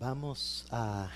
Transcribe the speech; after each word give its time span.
Vamos 0.00 0.64
a 0.70 1.10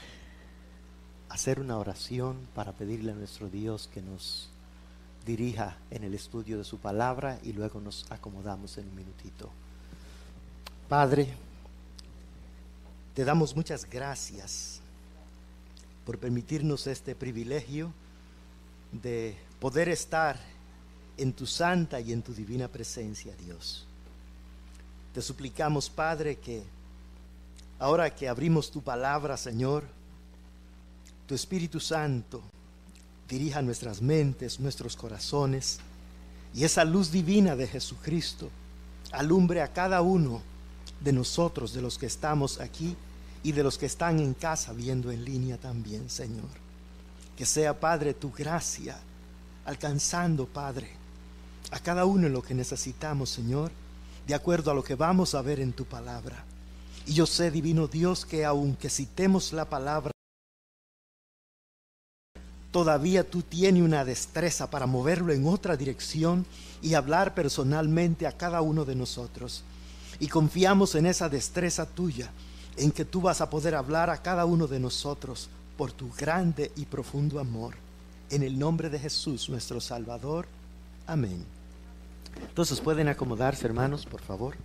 hacer 1.29 1.61
una 1.61 1.79
oración 1.79 2.49
para 2.53 2.73
pedirle 2.73 3.13
a 3.13 3.15
nuestro 3.15 3.49
Dios 3.49 3.89
que 3.95 4.03
nos 4.03 4.51
dirija 5.25 5.77
en 5.93 6.03
el 6.03 6.15
estudio 6.15 6.59
de 6.59 6.65
su 6.65 6.79
palabra 6.79 7.39
y 7.45 7.53
luego 7.53 7.81
nos 7.81 8.11
acomodamos 8.11 8.77
en 8.79 8.89
un 8.89 8.97
minutito. 8.97 9.51
Padre, 10.89 11.33
te 13.15 13.25
damos 13.25 13.55
muchas 13.55 13.89
gracias 13.89 14.81
por 16.05 16.19
permitirnos 16.19 16.89
este 16.89 17.15
privilegio 17.15 17.93
de 18.91 19.37
poder 19.61 19.91
estar 19.91 20.41
en 21.19 21.33
tu 21.33 21.47
santa 21.47 22.01
y 22.01 22.13
en 22.13 22.23
tu 22.23 22.35
divina 22.35 22.67
presencia, 22.67 23.33
Dios. 23.37 23.87
Te 25.15 25.23
suplicamos, 25.23 25.89
Padre, 25.89 26.39
que 26.39 26.65
ahora 27.83 28.15
que 28.15 28.29
abrimos 28.29 28.71
tu 28.71 28.81
palabra, 28.81 29.37
Señor, 29.37 29.83
tu 31.27 31.35
Espíritu 31.35 31.81
Santo 31.81 32.41
dirija 33.29 33.61
nuestras 33.61 34.01
mentes, 34.01 34.61
nuestros 34.61 34.95
corazones, 34.95 35.81
y 36.55 36.63
esa 36.63 36.85
luz 36.85 37.11
divina 37.11 37.57
de 37.57 37.67
Jesucristo 37.67 38.51
alumbre 39.11 39.63
a 39.63 39.73
cada 39.73 40.01
uno 40.01 40.43
de 41.01 41.13
nosotros, 41.13 41.73
de 41.73 41.83
los 41.83 41.99
que 41.99 42.07
estamos 42.07 42.61
aquí 42.61 42.97
y 43.43 43.51
de 43.51 43.65
los 43.65 43.79
que 43.79 43.87
están 43.87 44.21
en 44.21 44.35
casa 44.35 44.73
viendo 44.73 45.11
en 45.11 45.25
línea 45.25 45.59
también, 45.59 46.09
Señor. 46.09 46.51
Que 47.37 47.45
sea, 47.45 47.81
Padre, 47.81 48.15
tu 48.15 48.31
gracia 48.31 48.97
alcanzando, 49.65 50.47
Padre, 50.47 50.89
a 51.73 51.81
cada 51.81 52.05
uno 52.05 52.29
en 52.29 52.33
lo 52.33 52.43
que 52.43 52.55
necesitamos, 52.55 53.31
Señor, 53.31 53.73
de 54.29 54.35
acuerdo 54.37 54.71
a 54.71 54.75
lo 54.75 54.85
que 54.85 54.95
vamos 54.95 55.35
a 55.35 55.43
ver 55.43 55.59
en 55.59 55.73
tu 55.73 55.85
palabra. 55.85 56.45
Y 57.07 57.15
yo 57.15 57.27
sé, 57.27 57.51
divino 57.51 57.89
Dios, 57.89 58.25
que 58.25 58.45
aunque 58.45 58.89
citemos 58.89 59.53
la 59.53 59.65
palabra, 59.65 60.13
todavía 62.71 63.29
tú 63.29 63.43
tienes 63.43 63.83
una 63.83 64.05
destreza 64.05 64.71
para 64.71 64.87
moverlo 64.87 65.33
en 65.33 65.47
otra 65.47 65.77
dirección 65.77 66.47
y 66.81 66.95
hablar 66.95 67.35
personalmente 67.35 68.27
a 68.27 68.37
cada 68.37 68.63
uno 68.63 68.85
de 68.85 68.95
nosotros. 68.95 69.63
Y 70.21 70.29
confiamos 70.29 70.95
en 70.95 71.07
esa 71.07 71.29
destreza 71.29 71.87
tuya, 71.87 72.31
en 72.77 72.91
que 72.91 73.05
tú 73.05 73.21
vas 73.21 73.41
a 73.41 73.51
poder 73.51 73.75
hablar 73.75 74.09
a 74.09 74.23
cada 74.23 74.45
uno 74.45 74.67
de 74.67 74.81
nosotros 74.81 75.49
por 75.77 75.93
tu 75.93 76.11
grande 76.13 76.73
y 76.77 76.87
profundo 76.87 77.41
amor. 77.41 77.75
En 78.31 78.43
el 78.43 78.59
nombre 78.59 78.89
de 78.89 78.99
Jesús, 78.99 79.49
nuestro 79.49 79.81
Salvador. 79.81 80.47
Amén. 81.07 81.45
Entonces 82.41 82.81
pueden 82.81 83.09
acomodarse, 83.09 83.67
hermanos, 83.67 84.07
por 84.07 84.23
favor. 84.23 84.57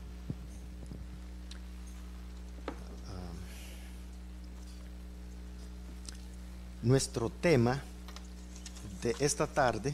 Nuestro 6.88 7.30
tema 7.30 7.82
de 9.04 9.14
esta 9.20 9.46
tarde 9.46 9.94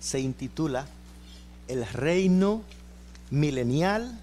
se 0.00 0.18
intitula 0.18 0.86
El 1.68 1.86
reino 1.86 2.62
milenial, 3.30 4.18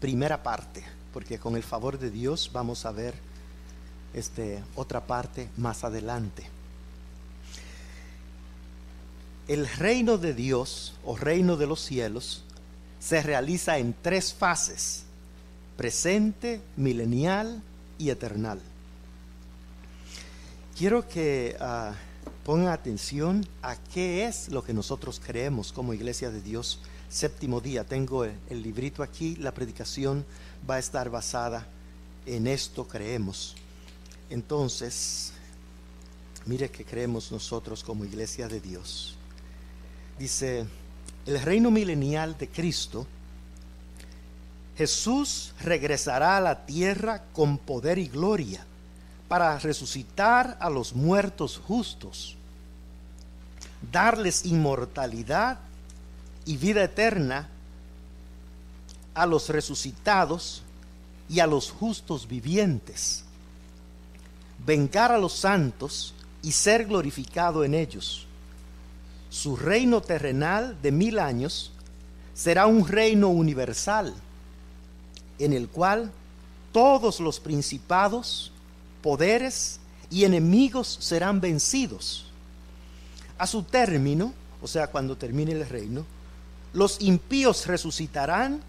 primera 0.00 0.42
parte, 0.42 0.82
porque 1.12 1.38
con 1.38 1.54
el 1.54 1.62
favor 1.62 1.98
de 1.98 2.10
Dios 2.10 2.50
vamos 2.52 2.84
a 2.86 2.90
ver 2.90 3.14
este, 4.14 4.62
otra 4.74 5.06
parte 5.06 5.48
más 5.56 5.84
adelante. 5.84 6.48
El 9.46 9.68
reino 9.68 10.18
de 10.18 10.34
Dios 10.34 10.94
o 11.04 11.16
reino 11.16 11.56
de 11.56 11.68
los 11.68 11.80
cielos 11.80 12.42
se 12.98 13.22
realiza 13.22 13.78
en 13.78 13.94
tres 14.02 14.34
fases, 14.34 15.04
presente, 15.76 16.60
milenial 16.76 17.62
y 17.96 18.10
eternal. 18.10 18.60
Quiero 20.76 21.08
que 21.08 21.56
uh, 21.58 21.94
pongan 22.44 22.68
atención 22.68 23.48
a 23.62 23.76
qué 23.76 24.26
es 24.26 24.50
lo 24.50 24.62
que 24.62 24.74
nosotros 24.74 25.18
creemos 25.24 25.72
como 25.72 25.94
iglesia 25.94 26.30
de 26.30 26.42
Dios. 26.42 26.80
Séptimo 27.08 27.62
día, 27.62 27.84
tengo 27.84 28.24
el, 28.24 28.34
el 28.50 28.62
librito 28.62 29.02
aquí, 29.02 29.36
la 29.36 29.54
predicación 29.54 30.26
va 30.68 30.74
a 30.74 30.78
estar 30.78 31.08
basada 31.08 31.66
en 32.26 32.46
esto 32.46 32.86
creemos. 32.86 33.56
Entonces, 34.28 35.32
mire 36.44 36.70
que 36.70 36.84
creemos 36.84 37.32
nosotros 37.32 37.82
como 37.82 38.04
iglesia 38.04 38.46
de 38.46 38.60
Dios. 38.60 39.16
Dice, 40.18 40.66
el 41.24 41.40
reino 41.40 41.70
milenial 41.70 42.36
de 42.36 42.48
Cristo, 42.48 43.06
Jesús 44.76 45.54
regresará 45.58 46.36
a 46.36 46.40
la 46.42 46.66
tierra 46.66 47.24
con 47.32 47.56
poder 47.56 47.96
y 47.96 48.08
gloria 48.08 48.66
para 49.28 49.58
resucitar 49.58 50.56
a 50.60 50.70
los 50.70 50.94
muertos 50.94 51.60
justos, 51.66 52.36
darles 53.90 54.44
inmortalidad 54.44 55.58
y 56.44 56.56
vida 56.56 56.84
eterna 56.84 57.48
a 59.14 59.26
los 59.26 59.48
resucitados 59.48 60.62
y 61.28 61.40
a 61.40 61.46
los 61.46 61.70
justos 61.70 62.28
vivientes, 62.28 63.24
vengar 64.64 65.10
a 65.10 65.18
los 65.18 65.32
santos 65.32 66.14
y 66.42 66.52
ser 66.52 66.86
glorificado 66.86 67.64
en 67.64 67.74
ellos. 67.74 68.26
Su 69.30 69.56
reino 69.56 70.00
terrenal 70.00 70.80
de 70.80 70.92
mil 70.92 71.18
años 71.18 71.72
será 72.34 72.66
un 72.66 72.86
reino 72.86 73.28
universal 73.28 74.14
en 75.38 75.52
el 75.52 75.68
cual 75.68 76.12
todos 76.72 77.20
los 77.20 77.40
principados, 77.40 78.52
poderes 79.06 79.78
y 80.10 80.24
enemigos 80.24 80.98
serán 81.00 81.40
vencidos. 81.40 82.26
A 83.38 83.46
su 83.46 83.62
término, 83.62 84.34
o 84.60 84.66
sea, 84.66 84.88
cuando 84.88 85.16
termine 85.16 85.52
el 85.52 85.68
reino, 85.68 86.04
los 86.72 87.00
impíos 87.00 87.68
resucitarán 87.68 88.60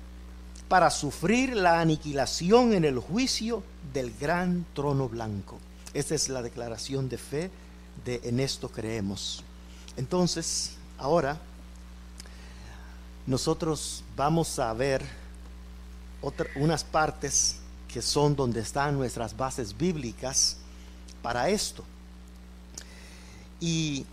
para 0.70 0.92
sufrir 0.92 1.56
la 1.56 1.82
aniquilación 1.82 2.74
en 2.74 2.86
el 2.86 3.00
juicio 3.00 3.64
del 3.92 4.14
gran 4.22 4.64
trono 4.76 5.10
blanco. 5.10 5.58
Esta 5.96 6.14
es 6.14 6.30
la 6.30 6.44
declaración 6.44 7.10
de 7.10 7.18
fe 7.18 7.50
de 8.06 8.22
en 8.24 8.40
esto 8.40 8.70
creemos. 8.70 9.44
Entonces, 9.96 10.74
ahora 11.00 11.40
nosotros 13.26 14.04
vamos 14.16 14.60
a 14.60 14.72
ver 14.74 15.04
unas 16.58 16.84
partes 16.84 17.57
que 17.92 18.02
son 18.02 18.36
donde 18.36 18.62
están 18.62 18.96
nuestras 18.98 19.36
bases 19.36 19.76
bíblicas 19.78 20.58
para 21.22 21.50
esto. 21.50 21.84
Y 23.60 24.06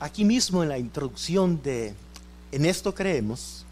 aquí 0.00 0.24
mismo 0.24 0.62
en 0.62 0.68
la 0.68 0.78
introducción 0.78 1.62
de 1.62 1.94
En 2.50 2.66
esto 2.66 2.94
creemos, 2.94 3.64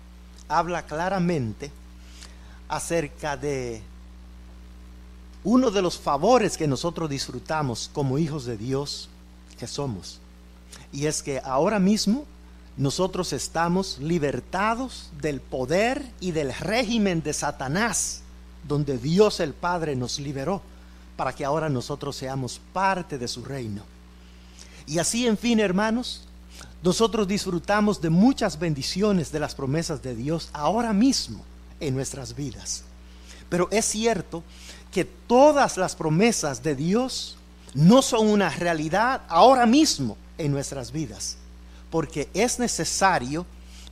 habla 0.49 0.87
claramente 0.87 1.71
acerca 2.67 3.37
de 3.37 3.83
uno 5.45 5.71
de 5.71 5.83
los 5.83 5.99
favores 5.99 6.57
que 6.57 6.67
nosotros 6.67 7.11
disfrutamos 7.11 7.91
como 7.93 8.17
hijos 8.17 8.47
de 8.47 8.57
Dios 8.57 9.11
que 9.59 9.67
somos 9.67 10.21
y 10.93 11.07
es 11.07 11.23
que 11.23 11.41
ahora 11.45 11.79
mismo 11.79 12.25
nosotros 12.77 13.33
estamos 13.33 13.99
libertados 13.99 15.11
del 15.21 15.41
poder 15.41 16.05
y 16.21 16.33
del 16.33 16.53
régimen 16.55 17.23
de 17.23 17.33
Satanás, 17.33 18.23
donde 18.67 18.99
Dios 18.99 19.41
el 19.41 19.55
Padre 19.55 19.97
nos 19.97 20.19
liberó, 20.19 20.63
para 21.17 21.35
que 21.35 21.45
ahora 21.45 21.69
nosotros 21.69 22.17
seamos 22.17 22.61
parte 22.73 23.19
de 23.19 23.29
su 23.29 23.45
reino. 23.45 23.83
Y 24.87 24.99
así, 24.99 25.27
en 25.27 25.37
fin, 25.37 25.61
hermanos, 25.61 26.23
nosotros 26.83 27.29
disfrutamos 27.29 28.01
de 28.01 28.11
muchas 28.11 28.59
bendiciones 28.59 29.31
de 29.31 29.41
las 29.41 29.55
promesas 29.55 30.03
de 30.03 30.15
Dios 30.15 30.49
ahora 30.53 30.93
mismo 30.93 31.45
en 31.79 31.95
nuestras 31.95 32.35
vidas. 32.35 32.85
Pero 33.49 33.69
es 33.71 33.85
cierto 33.85 34.43
que 34.91 35.05
todas 35.05 35.77
las 35.77 35.95
promesas 35.95 36.63
de 36.63 36.75
Dios 36.75 37.37
no 37.75 38.03
son 38.03 38.29
una 38.29 38.51
realidad 38.51 39.23
ahora 39.29 39.67
mismo 39.67 40.17
en 40.39 40.53
nuestras 40.53 40.91
vidas, 40.91 41.37
porque 41.91 42.29
es 42.35 42.59
necesario 42.59 43.47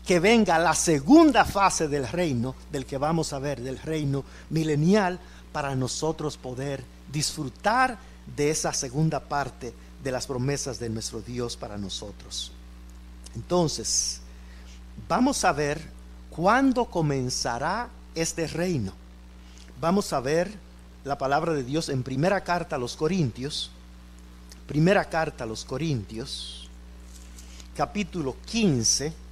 que 0.09 0.21
venga 0.21 0.59
la 0.59 0.75
segunda 0.75 1.45
fase 1.45 1.87
del 1.87 2.09
reino, 2.09 2.55
del 2.73 2.87
que 2.87 2.97
vamos 2.97 3.35
a 3.35 3.39
ver, 3.39 3.61
del 3.61 3.79
reino 3.79 4.25
milenial, 4.49 5.21
para 5.53 5.75
nosotros 5.75 6.39
poder 6.39 6.83
disfrutar 7.13 7.99
de 8.35 8.49
esa 8.49 8.73
segunda 8.73 9.21
parte 9.21 9.75
de 10.03 10.11
las 10.11 10.27
promesas 10.27 10.79
de 10.79 10.89
nuestro 10.89 11.21
Dios 11.21 11.59
para 11.59 11.77
nosotros. 11.77 12.53
Entonces, 13.35 14.23
vamos 15.07 15.45
a 15.45 15.53
ver 15.53 15.79
cuándo 16.31 16.87
comenzará 16.87 17.91
este 18.15 18.47
reino. 18.47 18.95
Vamos 19.79 20.15
a 20.15 20.21
ver 20.21 20.51
la 21.05 21.19
palabra 21.19 21.53
de 21.53 21.65
Dios 21.65 21.91
en 21.91 22.03
primera 22.03 22.43
carta 22.45 22.77
a 22.77 22.79
los 22.79 22.97
Corintios, 22.97 23.73
Primera 24.67 25.05
carta 25.05 25.45
a 25.45 25.47
los 25.47 25.67
Corintios, 25.67 26.67
capítulo 27.77 28.37
15. 28.47 29.28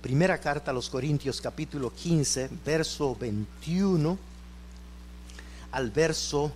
Primera 0.00 0.38
carta 0.38 0.70
a 0.70 0.74
los 0.74 0.88
Corintios 0.88 1.40
capítulo 1.40 1.92
15, 1.92 2.50
verso 2.64 3.16
21 3.18 4.18
al 5.72 5.90
verso 5.90 6.52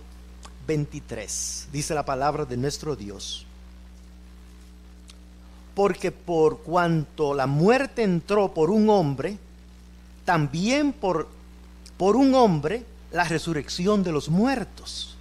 23. 0.65 1.67
Dice 1.71 1.93
la 1.93 2.05
palabra 2.05 2.45
de 2.45 2.57
nuestro 2.57 2.95
Dios. 2.95 3.45
Porque 5.75 6.11
por 6.11 6.61
cuanto 6.61 7.33
la 7.33 7.47
muerte 7.47 8.03
entró 8.03 8.53
por 8.53 8.69
un 8.69 8.89
hombre, 8.89 9.37
también 10.23 10.93
por, 10.93 11.27
por 11.97 12.15
un 12.15 12.33
hombre 12.35 12.85
la 13.11 13.23
resurrección 13.25 14.03
de 14.03 14.11
los 14.11 14.29
muertos, 14.29 15.15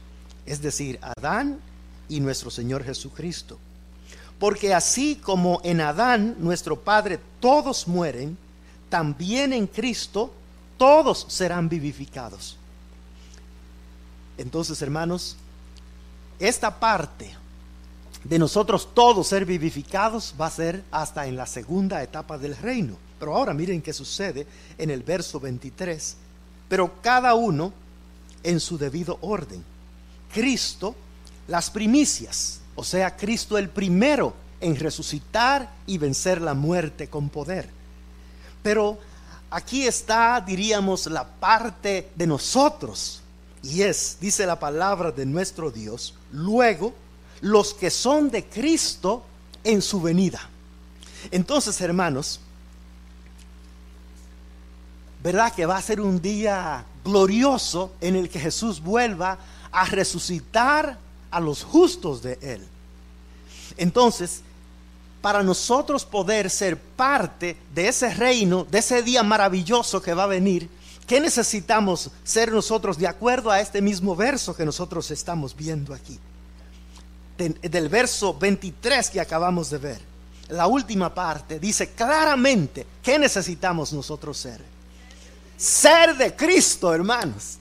es 0.46 0.60
decir, 0.62 0.98
Adán 1.02 1.58
y 2.08 2.20
nuestro 2.20 2.50
Señor 2.50 2.84
Jesucristo. 2.84 3.58
Porque 4.42 4.74
así 4.74 5.14
como 5.14 5.60
en 5.62 5.80
Adán, 5.80 6.34
nuestro 6.40 6.74
Padre, 6.74 7.20
todos 7.38 7.86
mueren, 7.86 8.36
también 8.88 9.52
en 9.52 9.68
Cristo 9.68 10.32
todos 10.76 11.26
serán 11.28 11.68
vivificados. 11.68 12.56
Entonces, 14.36 14.82
hermanos, 14.82 15.36
esta 16.40 16.80
parte 16.80 17.32
de 18.24 18.36
nosotros 18.36 18.88
todos 18.92 19.28
ser 19.28 19.44
vivificados 19.44 20.34
va 20.40 20.46
a 20.46 20.50
ser 20.50 20.82
hasta 20.90 21.24
en 21.28 21.36
la 21.36 21.46
segunda 21.46 22.02
etapa 22.02 22.36
del 22.36 22.56
reino. 22.56 22.96
Pero 23.20 23.36
ahora 23.36 23.54
miren 23.54 23.80
qué 23.80 23.92
sucede 23.92 24.44
en 24.76 24.90
el 24.90 25.04
verso 25.04 25.38
23. 25.38 26.16
Pero 26.68 27.00
cada 27.00 27.34
uno 27.34 27.72
en 28.42 28.58
su 28.58 28.76
debido 28.76 29.18
orden. 29.20 29.62
Cristo, 30.34 30.96
las 31.46 31.70
primicias, 31.70 32.61
o 32.74 32.84
sea, 32.84 33.16
Cristo 33.16 33.58
el 33.58 33.68
primero 33.68 34.34
en 34.60 34.76
resucitar 34.76 35.70
y 35.86 35.98
vencer 35.98 36.40
la 36.40 36.54
muerte 36.54 37.08
con 37.08 37.28
poder. 37.28 37.68
Pero 38.62 38.98
aquí 39.50 39.86
está, 39.86 40.40
diríamos, 40.40 41.06
la 41.06 41.24
parte 41.24 42.10
de 42.14 42.26
nosotros. 42.26 43.20
Y 43.62 43.82
es, 43.82 44.16
dice 44.20 44.46
la 44.46 44.58
palabra 44.58 45.10
de 45.12 45.26
nuestro 45.26 45.70
Dios, 45.70 46.14
luego 46.32 46.94
los 47.40 47.74
que 47.74 47.90
son 47.90 48.30
de 48.30 48.44
Cristo 48.44 49.24
en 49.64 49.82
su 49.82 50.00
venida. 50.00 50.40
Entonces, 51.30 51.80
hermanos, 51.80 52.40
¿verdad 55.22 55.52
que 55.52 55.66
va 55.66 55.76
a 55.76 55.82
ser 55.82 56.00
un 56.00 56.20
día 56.20 56.84
glorioso 57.04 57.92
en 58.00 58.16
el 58.16 58.28
que 58.28 58.40
Jesús 58.40 58.80
vuelva 58.80 59.38
a 59.70 59.84
resucitar 59.86 60.98
a 61.32 61.40
los 61.40 61.64
justos 61.64 62.22
de 62.22 62.38
Él? 62.40 62.64
Entonces, 63.76 64.42
para 65.20 65.42
nosotros 65.42 66.04
poder 66.04 66.50
ser 66.50 66.78
parte 66.78 67.56
de 67.74 67.88
ese 67.88 68.12
reino, 68.14 68.64
de 68.70 68.78
ese 68.78 69.02
día 69.02 69.22
maravilloso 69.22 70.00
que 70.00 70.14
va 70.14 70.24
a 70.24 70.28
venir, 70.28 70.68
¿qué 71.06 71.20
necesitamos 71.20 72.10
ser 72.22 72.52
nosotros 72.52 72.98
de 72.98 73.08
acuerdo 73.08 73.50
a 73.50 73.60
este 73.60 73.82
mismo 73.82 74.14
verso 74.14 74.54
que 74.54 74.64
nosotros 74.64 75.10
estamos 75.10 75.56
viendo 75.56 75.92
aquí? 75.94 76.18
del 77.38 77.88
verso 77.88 78.34
23 78.34 79.10
que 79.10 79.20
acabamos 79.20 79.68
de 79.70 79.78
ver, 79.78 80.00
la 80.50 80.66
última 80.66 81.12
parte, 81.12 81.58
dice 81.58 81.90
claramente 81.90 82.86
qué 83.02 83.18
necesitamos 83.18 83.92
nosotros 83.92 84.36
ser. 84.36 84.60
Ser 85.56 86.16
de 86.16 86.34
Cristo, 86.36 86.92
hermanos. 86.92 87.58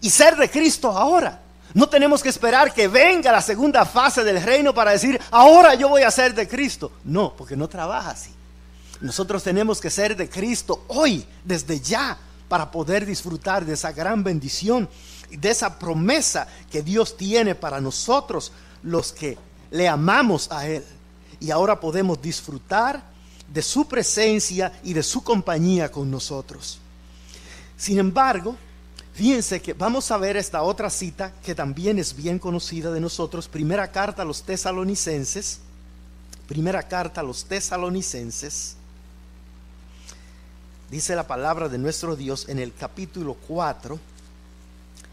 Y 0.00 0.10
ser 0.10 0.36
de 0.36 0.50
Cristo 0.50 0.90
ahora. 0.90 1.40
No 1.74 1.88
tenemos 1.88 2.22
que 2.22 2.28
esperar 2.28 2.72
que 2.72 2.86
venga 2.86 3.32
la 3.32 3.42
segunda 3.42 3.84
fase 3.84 4.22
del 4.22 4.40
reino 4.40 4.72
para 4.72 4.92
decir, 4.92 5.20
ahora 5.32 5.74
yo 5.74 5.88
voy 5.88 6.02
a 6.02 6.10
ser 6.10 6.32
de 6.32 6.46
Cristo. 6.46 6.92
No, 7.02 7.34
porque 7.36 7.56
no 7.56 7.68
trabaja 7.68 8.10
así. 8.10 8.30
Nosotros 9.00 9.42
tenemos 9.42 9.80
que 9.80 9.90
ser 9.90 10.16
de 10.16 10.30
Cristo 10.30 10.84
hoy, 10.86 11.26
desde 11.44 11.80
ya, 11.80 12.16
para 12.48 12.70
poder 12.70 13.04
disfrutar 13.04 13.64
de 13.64 13.74
esa 13.74 13.90
gran 13.90 14.22
bendición 14.22 14.88
y 15.30 15.36
de 15.36 15.50
esa 15.50 15.76
promesa 15.76 16.46
que 16.70 16.80
Dios 16.80 17.16
tiene 17.16 17.56
para 17.56 17.80
nosotros 17.80 18.52
los 18.84 19.12
que 19.12 19.36
le 19.72 19.88
amamos 19.88 20.52
a 20.52 20.68
Él. 20.68 20.84
Y 21.40 21.50
ahora 21.50 21.80
podemos 21.80 22.22
disfrutar 22.22 23.02
de 23.52 23.62
su 23.62 23.88
presencia 23.88 24.72
y 24.84 24.92
de 24.92 25.02
su 25.02 25.24
compañía 25.24 25.90
con 25.90 26.08
nosotros. 26.08 26.78
Sin 27.76 27.98
embargo, 27.98 28.56
fíjense 29.14 29.62
que 29.62 29.72
vamos 29.72 30.10
a 30.10 30.18
ver 30.18 30.36
esta 30.36 30.62
otra 30.62 30.90
cita 30.90 31.32
que 31.42 31.54
también 31.54 31.98
es 31.98 32.14
bien 32.14 32.38
conocida 32.38 32.90
de 32.90 33.00
nosotros, 33.00 33.48
primera 33.48 33.90
carta 33.90 34.22
a 34.22 34.24
los 34.24 34.42
tesalonicenses, 34.42 35.60
primera 36.46 36.82
carta 36.82 37.20
a 37.20 37.24
los 37.24 37.44
tesalonicenses, 37.44 38.76
dice 40.90 41.16
la 41.16 41.26
palabra 41.26 41.68
de 41.68 41.78
nuestro 41.78 42.16
Dios 42.16 42.48
en 42.48 42.58
el 42.58 42.74
capítulo 42.74 43.34
4, 43.48 43.98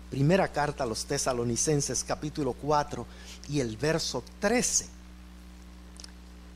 primera 0.10 0.48
carta 0.50 0.84
a 0.84 0.88
los 0.88 1.06
tesalonicenses 1.06 2.04
capítulo 2.04 2.54
4 2.54 3.06
y 3.50 3.62
el 3.62 3.78
verso 3.78 4.24
13. 4.40 4.88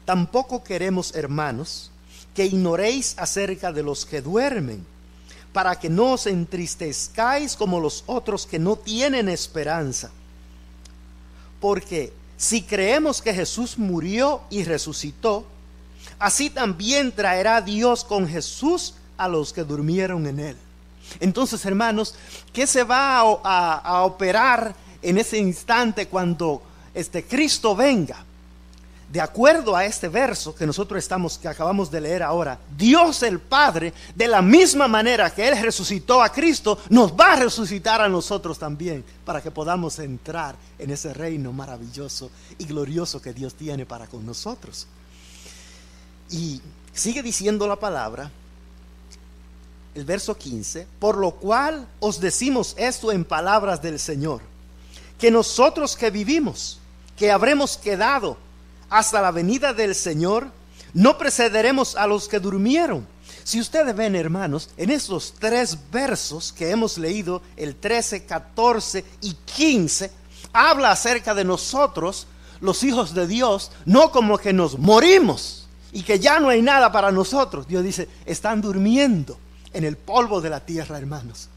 Tampoco 0.03 0.63
queremos, 0.63 1.15
hermanos, 1.15 1.89
que 2.35 2.45
ignoréis 2.45 3.15
acerca 3.17 3.71
de 3.71 3.81
los 3.81 4.05
que 4.05 4.21
duermen, 4.21 4.85
para 5.55 5.79
que 5.79 5.89
no 5.89 6.11
os 6.11 6.27
entristezcáis 6.27 7.55
como 7.55 7.79
los 7.79 8.03
otros 8.07 8.45
que 8.45 8.59
no 8.59 8.75
tienen 8.75 9.29
esperanza. 9.29 10.11
Porque 11.61 12.11
si 12.35 12.61
creemos 12.61 13.21
que 13.21 13.33
Jesús 13.33 13.77
murió 13.77 14.41
y 14.49 14.65
resucitó, 14.65 15.45
así 16.19 16.49
también 16.49 17.13
traerá 17.13 17.61
Dios 17.61 18.03
con 18.03 18.27
Jesús 18.27 18.95
a 19.15 19.29
los 19.29 19.53
que 19.53 19.63
durmieron 19.63 20.27
en 20.27 20.41
él. 20.41 20.57
Entonces, 21.21 21.65
hermanos, 21.65 22.15
¿qué 22.51 22.67
se 22.67 22.83
va 22.83 23.21
a, 23.21 23.75
a 23.75 24.03
operar 24.03 24.75
en 25.01 25.17
ese 25.17 25.37
instante 25.37 26.09
cuando 26.09 26.61
este 26.93 27.23
Cristo 27.23 27.77
venga, 27.77 28.25
de 29.11 29.21
acuerdo 29.21 29.75
a 29.75 29.85
este 29.85 30.09
verso 30.09 30.55
que 30.55 30.65
nosotros 30.65 30.99
estamos 30.99 31.37
que 31.37 31.47
acabamos 31.47 31.91
de 31.91 32.01
leer 32.01 32.23
ahora, 32.23 32.59
Dios 32.77 33.23
el 33.23 33.39
Padre, 33.39 33.93
de 34.15 34.27
la 34.27 34.41
misma 34.41 34.87
manera 34.87 35.29
que 35.29 35.47
él 35.47 35.61
resucitó 35.61 36.21
a 36.21 36.31
Cristo, 36.31 36.79
nos 36.89 37.13
va 37.13 37.33
a 37.33 37.35
resucitar 37.37 38.01
a 38.01 38.09
nosotros 38.09 38.57
también 38.57 39.03
para 39.23 39.41
que 39.41 39.51
podamos 39.51 39.99
entrar 39.99 40.55
en 40.79 40.91
ese 40.91 41.13
reino 41.13 41.53
maravilloso 41.53 42.29
y 42.57 42.65
glorioso 42.65 43.21
que 43.21 43.33
Dios 43.33 43.55
tiene 43.55 43.85
para 43.85 44.07
con 44.07 44.25
nosotros. 44.25 44.87
Y 46.31 46.61
sigue 46.93 47.21
diciendo 47.21 47.67
la 47.67 47.75
palabra 47.75 48.31
el 49.93 50.03
verso 50.03 50.35
15, 50.35 50.87
por 50.99 51.17
lo 51.17 51.31
cual 51.31 51.87
os 52.01 52.19
decimos 52.19 52.75
esto 52.77 53.13
en 53.13 53.23
palabras 53.23 53.81
del 53.81 53.97
Señor, 53.97 54.41
que 55.17 55.31
nosotros 55.31 55.95
que 55.95 56.09
vivimos 56.09 56.79
que 57.15 57.31
habremos 57.31 57.77
quedado 57.77 58.37
hasta 58.89 59.21
la 59.21 59.31
venida 59.31 59.73
del 59.73 59.95
Señor, 59.95 60.51
no 60.93 61.17
precederemos 61.17 61.95
a 61.95 62.07
los 62.07 62.27
que 62.27 62.39
durmieron. 62.39 63.07
Si 63.43 63.59
ustedes 63.59 63.95
ven, 63.95 64.15
hermanos, 64.15 64.69
en 64.77 64.89
estos 64.89 65.33
tres 65.39 65.77
versos 65.91 66.51
que 66.51 66.71
hemos 66.71 66.97
leído, 66.97 67.41
el 67.57 67.75
13, 67.75 68.25
14 68.25 69.05
y 69.21 69.33
15, 69.33 70.11
habla 70.53 70.91
acerca 70.91 71.35
de 71.35 71.43
nosotros, 71.43 72.27
los 72.61 72.83
hijos 72.83 73.13
de 73.13 73.27
Dios, 73.27 73.71
no 73.85 74.11
como 74.11 74.37
que 74.37 74.53
nos 74.53 74.79
morimos 74.79 75.67
y 75.91 76.03
que 76.03 76.19
ya 76.19 76.39
no 76.39 76.49
hay 76.49 76.61
nada 76.61 76.91
para 76.91 77.11
nosotros. 77.11 77.67
Dios 77.67 77.83
dice, 77.83 78.07
están 78.25 78.61
durmiendo 78.61 79.37
en 79.73 79.83
el 79.83 79.97
polvo 79.97 80.41
de 80.41 80.49
la 80.49 80.61
tierra, 80.61 80.97
hermanos 80.97 81.49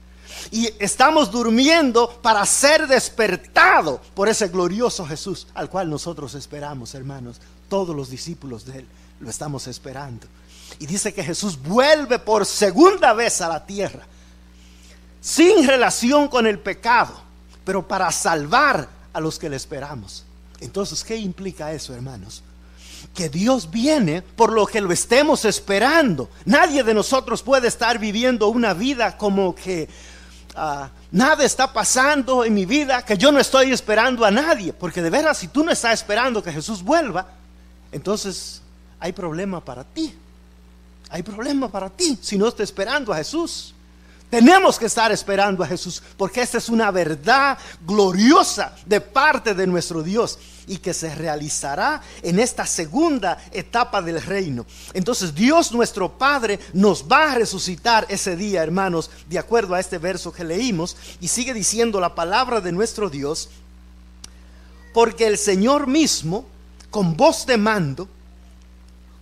y 0.50 0.70
estamos 0.78 1.30
durmiendo 1.30 2.10
para 2.22 2.44
ser 2.46 2.86
despertado 2.86 4.00
por 4.14 4.28
ese 4.28 4.48
glorioso 4.48 5.06
Jesús 5.06 5.46
al 5.54 5.68
cual 5.68 5.90
nosotros 5.90 6.34
esperamos, 6.34 6.94
hermanos. 6.94 7.40
Todos 7.68 7.94
los 7.94 8.10
discípulos 8.10 8.64
de 8.64 8.80
Él 8.80 8.86
lo 9.20 9.30
estamos 9.30 9.66
esperando. 9.66 10.26
Y 10.78 10.86
dice 10.86 11.12
que 11.12 11.24
Jesús 11.24 11.60
vuelve 11.60 12.18
por 12.18 12.46
segunda 12.46 13.12
vez 13.12 13.40
a 13.40 13.48
la 13.48 13.64
tierra, 13.64 14.06
sin 15.20 15.66
relación 15.66 16.28
con 16.28 16.46
el 16.46 16.58
pecado, 16.58 17.14
pero 17.64 17.86
para 17.86 18.10
salvar 18.12 18.88
a 19.12 19.20
los 19.20 19.38
que 19.38 19.48
le 19.48 19.56
esperamos. 19.56 20.24
Entonces, 20.60 21.04
¿qué 21.04 21.16
implica 21.16 21.72
eso, 21.72 21.94
hermanos? 21.94 22.42
que 23.14 23.28
Dios 23.28 23.70
viene 23.70 24.22
por 24.22 24.52
lo 24.52 24.66
que 24.66 24.80
lo 24.80 24.92
estemos 24.92 25.44
esperando. 25.44 26.28
Nadie 26.44 26.84
de 26.84 26.94
nosotros 26.94 27.42
puede 27.42 27.68
estar 27.68 27.98
viviendo 27.98 28.48
una 28.48 28.74
vida 28.74 29.16
como 29.16 29.54
que 29.54 29.88
Ah, 30.60 30.90
nada 31.12 31.44
está 31.44 31.72
pasando 31.72 32.44
en 32.44 32.52
mi 32.52 32.66
vida, 32.66 33.04
que 33.04 33.16
yo 33.16 33.30
no 33.30 33.38
estoy 33.38 33.70
esperando 33.70 34.24
a 34.24 34.30
nadie. 34.30 34.72
Porque 34.72 35.00
de 35.00 35.08
veras, 35.08 35.38
si 35.38 35.48
tú 35.48 35.62
no 35.62 35.70
estás 35.70 35.94
esperando 35.94 36.42
que 36.42 36.52
Jesús 36.52 36.82
vuelva, 36.82 37.28
entonces 37.92 38.60
hay 38.98 39.12
problema 39.12 39.64
para 39.64 39.84
ti. 39.84 40.12
Hay 41.10 41.22
problema 41.22 41.68
para 41.68 41.88
ti 41.88 42.18
si 42.20 42.36
no 42.36 42.48
estás 42.48 42.64
esperando 42.64 43.12
a 43.12 43.16
Jesús. 43.16 43.72
Tenemos 44.30 44.78
que 44.78 44.86
estar 44.86 45.10
esperando 45.10 45.64
a 45.64 45.66
Jesús 45.66 46.02
porque 46.18 46.42
esta 46.42 46.58
es 46.58 46.68
una 46.68 46.90
verdad 46.90 47.56
gloriosa 47.86 48.76
de 48.84 49.00
parte 49.00 49.54
de 49.54 49.66
nuestro 49.66 50.02
Dios 50.02 50.38
y 50.66 50.76
que 50.76 50.92
se 50.92 51.14
realizará 51.14 52.02
en 52.22 52.38
esta 52.38 52.66
segunda 52.66 53.38
etapa 53.52 54.02
del 54.02 54.20
reino. 54.20 54.66
Entonces 54.92 55.34
Dios 55.34 55.72
nuestro 55.72 56.18
Padre 56.18 56.60
nos 56.74 57.06
va 57.10 57.32
a 57.32 57.34
resucitar 57.36 58.04
ese 58.10 58.36
día, 58.36 58.62
hermanos, 58.62 59.10
de 59.30 59.38
acuerdo 59.38 59.74
a 59.74 59.80
este 59.80 59.96
verso 59.96 60.30
que 60.30 60.44
leímos 60.44 60.94
y 61.22 61.28
sigue 61.28 61.54
diciendo 61.54 61.98
la 61.98 62.14
palabra 62.14 62.60
de 62.60 62.72
nuestro 62.72 63.08
Dios, 63.08 63.48
porque 64.92 65.26
el 65.26 65.38
Señor 65.38 65.86
mismo, 65.86 66.44
con 66.90 67.16
voz 67.16 67.46
de 67.46 67.56
mando, 67.56 68.06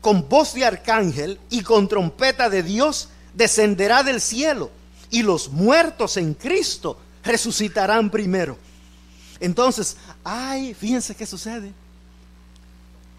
con 0.00 0.28
voz 0.28 0.52
de 0.52 0.64
arcángel 0.64 1.38
y 1.48 1.62
con 1.62 1.86
trompeta 1.86 2.50
de 2.50 2.64
Dios, 2.64 3.08
descenderá 3.34 4.02
del 4.02 4.20
cielo 4.20 4.70
y 5.10 5.22
los 5.22 5.48
muertos 5.50 6.16
en 6.16 6.34
Cristo 6.34 6.98
resucitarán 7.22 8.10
primero. 8.10 8.56
Entonces, 9.40 9.96
ay, 10.24 10.74
fíjense 10.74 11.14
qué 11.14 11.26
sucede. 11.26 11.72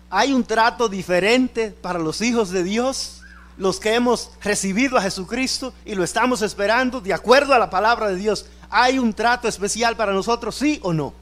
Hay 0.09 0.33
un 0.33 0.43
trato 0.43 0.87
diferente 0.87 1.71
para 1.71 1.99
los 1.99 2.21
hijos 2.21 2.49
de 2.49 2.63
Dios, 2.63 3.21
los 3.57 3.79
que 3.79 3.93
hemos 3.93 4.31
recibido 4.41 4.97
a 4.97 5.01
Jesucristo 5.01 5.73
y 5.85 5.95
lo 5.95 6.03
estamos 6.03 6.41
esperando 6.41 7.01
de 7.01 7.13
acuerdo 7.13 7.53
a 7.53 7.59
la 7.59 7.69
palabra 7.69 8.07
de 8.09 8.15
Dios. 8.15 8.45
¿Hay 8.69 8.99
un 8.99 9.13
trato 9.13 9.47
especial 9.47 9.95
para 9.95 10.13
nosotros, 10.13 10.55
sí 10.55 10.79
o 10.83 10.93
no? 10.93 11.13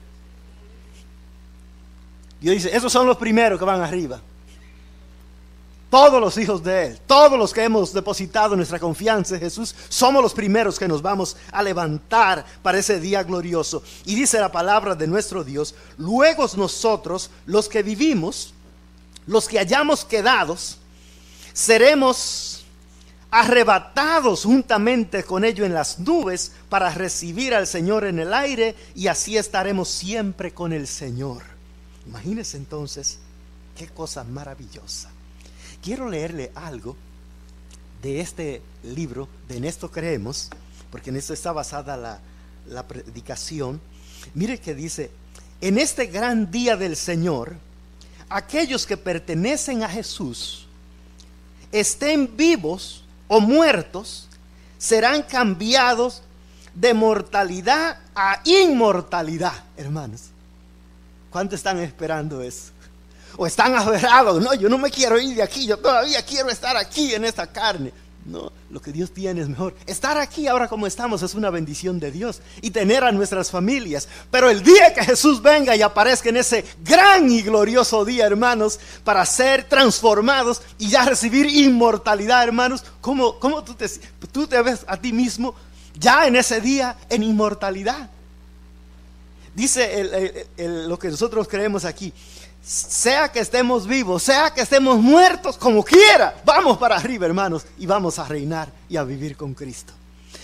Dios 2.40 2.56
dice, 2.56 2.76
esos 2.76 2.92
son 2.92 3.08
los 3.08 3.18
primeros 3.18 3.58
que 3.58 3.66
van 3.66 3.82
arriba 3.82 4.22
todos 5.90 6.20
los 6.20 6.38
hijos 6.38 6.64
de 6.64 6.88
Él, 6.88 7.00
todos 7.06 7.38
los 7.38 7.54
que 7.54 7.64
hemos 7.64 7.94
depositado 7.94 8.56
nuestra 8.56 8.80
confianza 8.80 9.36
en 9.36 9.42
Jesús, 9.42 9.76
somos 9.90 10.22
los 10.22 10.34
primeros 10.34 10.80
que 10.80 10.88
nos 10.88 11.02
vamos 11.02 11.38
a 11.52 11.62
levantar 11.62 12.46
para 12.62 12.80
ese 12.80 13.00
día 13.00 13.24
glorioso. 13.24 13.84
Y 14.06 14.16
dice 14.16 14.40
la 14.40 14.52
palabra 14.52 14.96
de 14.96 15.08
nuestro 15.08 15.44
Dios, 15.44 15.76
luego 15.98 16.46
nosotros, 16.58 17.30
los 17.46 17.70
que 17.70 17.84
vivimos, 17.84 18.54
los 19.28 19.48
que 19.48 19.60
hayamos 19.60 20.04
quedados, 20.04 20.80
seremos 21.54 22.66
arrebatados 23.32 24.44
juntamente 24.44 25.24
con 25.24 25.44
ellos 25.44 25.66
en 25.66 25.74
las 25.74 26.00
nubes 26.00 26.54
para 26.70 26.90
recibir 26.90 27.54
al 27.54 27.68
Señor 27.68 28.06
en 28.06 28.20
el 28.20 28.34
aire 28.34 28.76
y 28.96 29.08
así 29.08 29.38
estaremos 29.38 29.90
siempre 29.90 30.54
con 30.54 30.74
el 30.74 30.88
Señor. 30.88 31.44
Imagínense 32.08 32.58
entonces 32.58 33.20
qué 33.76 33.88
cosa 33.88 34.24
maravillosa 34.24 35.15
quiero 35.86 36.10
leerle 36.10 36.52
algo 36.56 36.98
de 38.02 38.20
este 38.20 38.64
libro, 38.84 39.30
de 39.48 39.58
En 39.58 39.66
esto 39.66 39.92
creemos, 39.92 40.50
porque 40.92 41.12
en 41.12 41.16
esto 41.18 41.32
está 41.32 41.52
basada 41.52 41.96
la, 41.96 42.20
la 42.68 42.88
predicación. 42.88 43.80
Mire 44.34 44.58
que 44.60 44.74
dice, 44.74 45.12
en 45.62 45.78
este 45.78 46.08
gran 46.08 46.50
día 46.50 46.76
del 46.76 46.96
Señor, 46.96 47.56
aquellos 48.30 48.88
que 48.88 48.98
pertenecen 48.98 49.84
a 49.84 49.90
Jesús, 49.90 50.66
estén 51.72 52.36
vivos 52.36 53.04
o 53.28 53.40
muertos, 53.40 54.28
serán 54.80 55.22
cambiados 55.22 56.24
de 56.74 56.96
mortalidad 56.96 58.00
a 58.16 58.42
inmortalidad, 58.44 59.64
hermanos. 59.78 60.30
¿Cuántos 61.30 61.58
están 61.58 61.78
esperando 61.78 62.42
eso? 62.42 62.72
O 63.38 63.46
están 63.46 63.76
aferrados. 63.76 64.42
No, 64.42 64.54
yo 64.54 64.70
no 64.70 64.78
me 64.78 64.90
quiero 64.90 65.20
ir 65.20 65.36
de 65.36 65.44
aquí, 65.44 65.66
yo 65.66 65.78
todavía 65.78 66.24
quiero 66.24 66.50
estar 66.50 66.76
aquí 66.78 67.14
en 67.14 67.26
esta 67.26 67.48
carne. 67.48 67.92
No, 68.26 68.52
lo 68.72 68.82
que 68.82 68.92
Dios 68.92 69.12
tiene 69.12 69.42
es 69.42 69.48
mejor. 69.48 69.76
Estar 69.86 70.18
aquí 70.18 70.48
ahora 70.48 70.68
como 70.68 70.88
estamos 70.88 71.22
es 71.22 71.36
una 71.36 71.52
bendición 71.52 72.00
de 72.00 72.10
Dios 72.10 72.42
y 72.60 72.72
tener 72.72 73.04
a 73.04 73.12
nuestras 73.12 73.52
familias. 73.52 74.08
Pero 74.32 74.50
el 74.50 74.64
día 74.64 74.96
que 74.96 75.04
Jesús 75.04 75.44
venga 75.44 75.76
y 75.76 75.84
aparezca 75.84 76.30
en 76.30 76.38
ese 76.38 76.66
gran 76.84 77.30
y 77.30 77.44
glorioso 77.44 78.04
día, 78.04 78.26
hermanos, 78.26 78.80
para 79.04 79.24
ser 79.28 79.66
transformados 79.66 80.64
y 80.80 80.88
ya 80.88 81.06
recibir 81.06 81.46
inmortalidad, 81.46 82.44
hermanos, 82.44 82.84
¿cómo, 83.00 83.38
cómo 83.38 83.64
tú, 83.64 83.76
te, 83.76 83.88
tú 84.32 84.48
te 84.48 84.60
ves 84.64 84.80
a 84.88 84.98
ti 84.98 85.14
mismo 85.14 85.54
ya 85.94 86.26
en 86.26 86.36
ese 86.36 86.60
día 86.62 86.98
en 87.10 87.22
inmortalidad? 87.22 88.10
Dice 89.54 90.48
lo 90.58 90.98
que 90.98 91.10
nosotros 91.10 91.48
creemos 91.48 91.86
aquí 91.86 92.12
sea 92.66 93.32
que 93.32 93.40
estemos 93.40 93.86
vivos, 93.86 94.24
sea 94.24 94.52
que 94.52 94.62
estemos 94.62 94.98
muertos, 94.98 95.56
como 95.56 95.84
quiera, 95.84 96.42
vamos 96.44 96.80
para 96.80 96.96
arriba, 96.96 97.28
hermanos, 97.28 97.66
y 97.78 97.86
vamos 97.86 98.18
a 98.18 98.26
reinar 98.26 98.70
y 98.90 98.98
a 98.98 99.04
vivir 99.04 99.38
con 99.38 99.54
Cristo. 99.54 99.94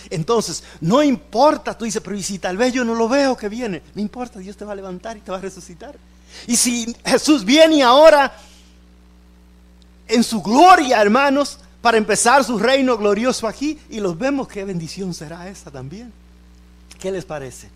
Entonces, 0.08 0.62
no 0.80 1.02
importa, 1.02 1.76
tú 1.76 1.84
dices, 1.84 2.00
pero 2.02 2.16
¿y 2.16 2.22
si 2.22 2.38
tal 2.38 2.56
vez 2.56 2.72
yo 2.72 2.84
no 2.84 2.94
lo 2.94 3.08
veo 3.08 3.36
que 3.36 3.48
viene? 3.48 3.82
No 3.94 4.00
importa, 4.00 4.38
Dios 4.38 4.56
te 4.56 4.64
va 4.64 4.72
a 4.72 4.76
levantar 4.76 5.16
y 5.16 5.20
te 5.20 5.32
va 5.32 5.38
a 5.38 5.40
resucitar. 5.40 5.96
Y 6.46 6.56
si 6.56 6.94
Jesús 7.04 7.44
viene 7.44 7.82
ahora 7.82 8.32
en 10.06 10.22
su 10.22 10.42
gloria, 10.42 11.02
hermanos, 11.02 11.58
para 11.80 11.98
empezar 11.98 12.44
su 12.44 12.56
reino 12.56 12.96
glorioso 12.96 13.48
aquí, 13.48 13.80
y 13.90 13.98
los 13.98 14.16
vemos, 14.16 14.46
qué 14.46 14.64
bendición 14.64 15.12
será 15.12 15.48
esa 15.48 15.72
también. 15.72 16.12
¿Qué 17.00 17.10
les 17.10 17.24
parece? 17.24 17.68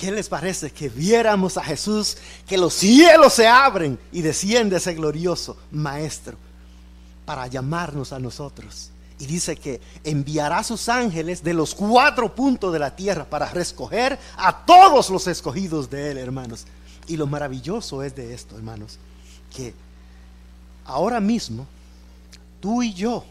¿Qué 0.00 0.10
les 0.10 0.30
parece 0.30 0.70
que 0.70 0.88
viéramos 0.88 1.58
a 1.58 1.62
Jesús, 1.62 2.16
que 2.46 2.56
los 2.56 2.72
cielos 2.72 3.34
se 3.34 3.46
abren 3.46 3.98
y 4.12 4.22
desciende 4.22 4.78
ese 4.78 4.94
glorioso 4.94 5.58
Maestro 5.70 6.38
para 7.26 7.46
llamarnos 7.48 8.14
a 8.14 8.18
nosotros? 8.18 8.92
Y 9.18 9.26
dice 9.26 9.56
que 9.56 9.78
enviará 10.02 10.64
sus 10.64 10.88
ángeles 10.88 11.44
de 11.44 11.52
los 11.52 11.74
cuatro 11.74 12.34
puntos 12.34 12.72
de 12.72 12.78
la 12.78 12.96
tierra 12.96 13.26
para 13.26 13.50
recoger 13.50 14.18
a 14.38 14.64
todos 14.64 15.10
los 15.10 15.26
escogidos 15.26 15.90
de 15.90 16.12
Él, 16.12 16.16
hermanos. 16.16 16.64
Y 17.06 17.18
lo 17.18 17.26
maravilloso 17.26 18.02
es 18.02 18.16
de 18.16 18.32
esto, 18.32 18.56
hermanos, 18.56 18.98
que 19.54 19.74
ahora 20.86 21.20
mismo 21.20 21.66
tú 22.58 22.82
y 22.82 22.94
yo 22.94 23.22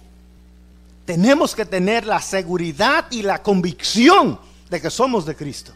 tenemos 1.04 1.56
que 1.56 1.66
tener 1.66 2.06
la 2.06 2.22
seguridad 2.22 3.08
y 3.10 3.24
la 3.24 3.42
convicción 3.42 4.40
de 4.70 4.80
que 4.80 4.92
somos 4.92 5.26
de 5.26 5.36
Cristo. 5.36 5.74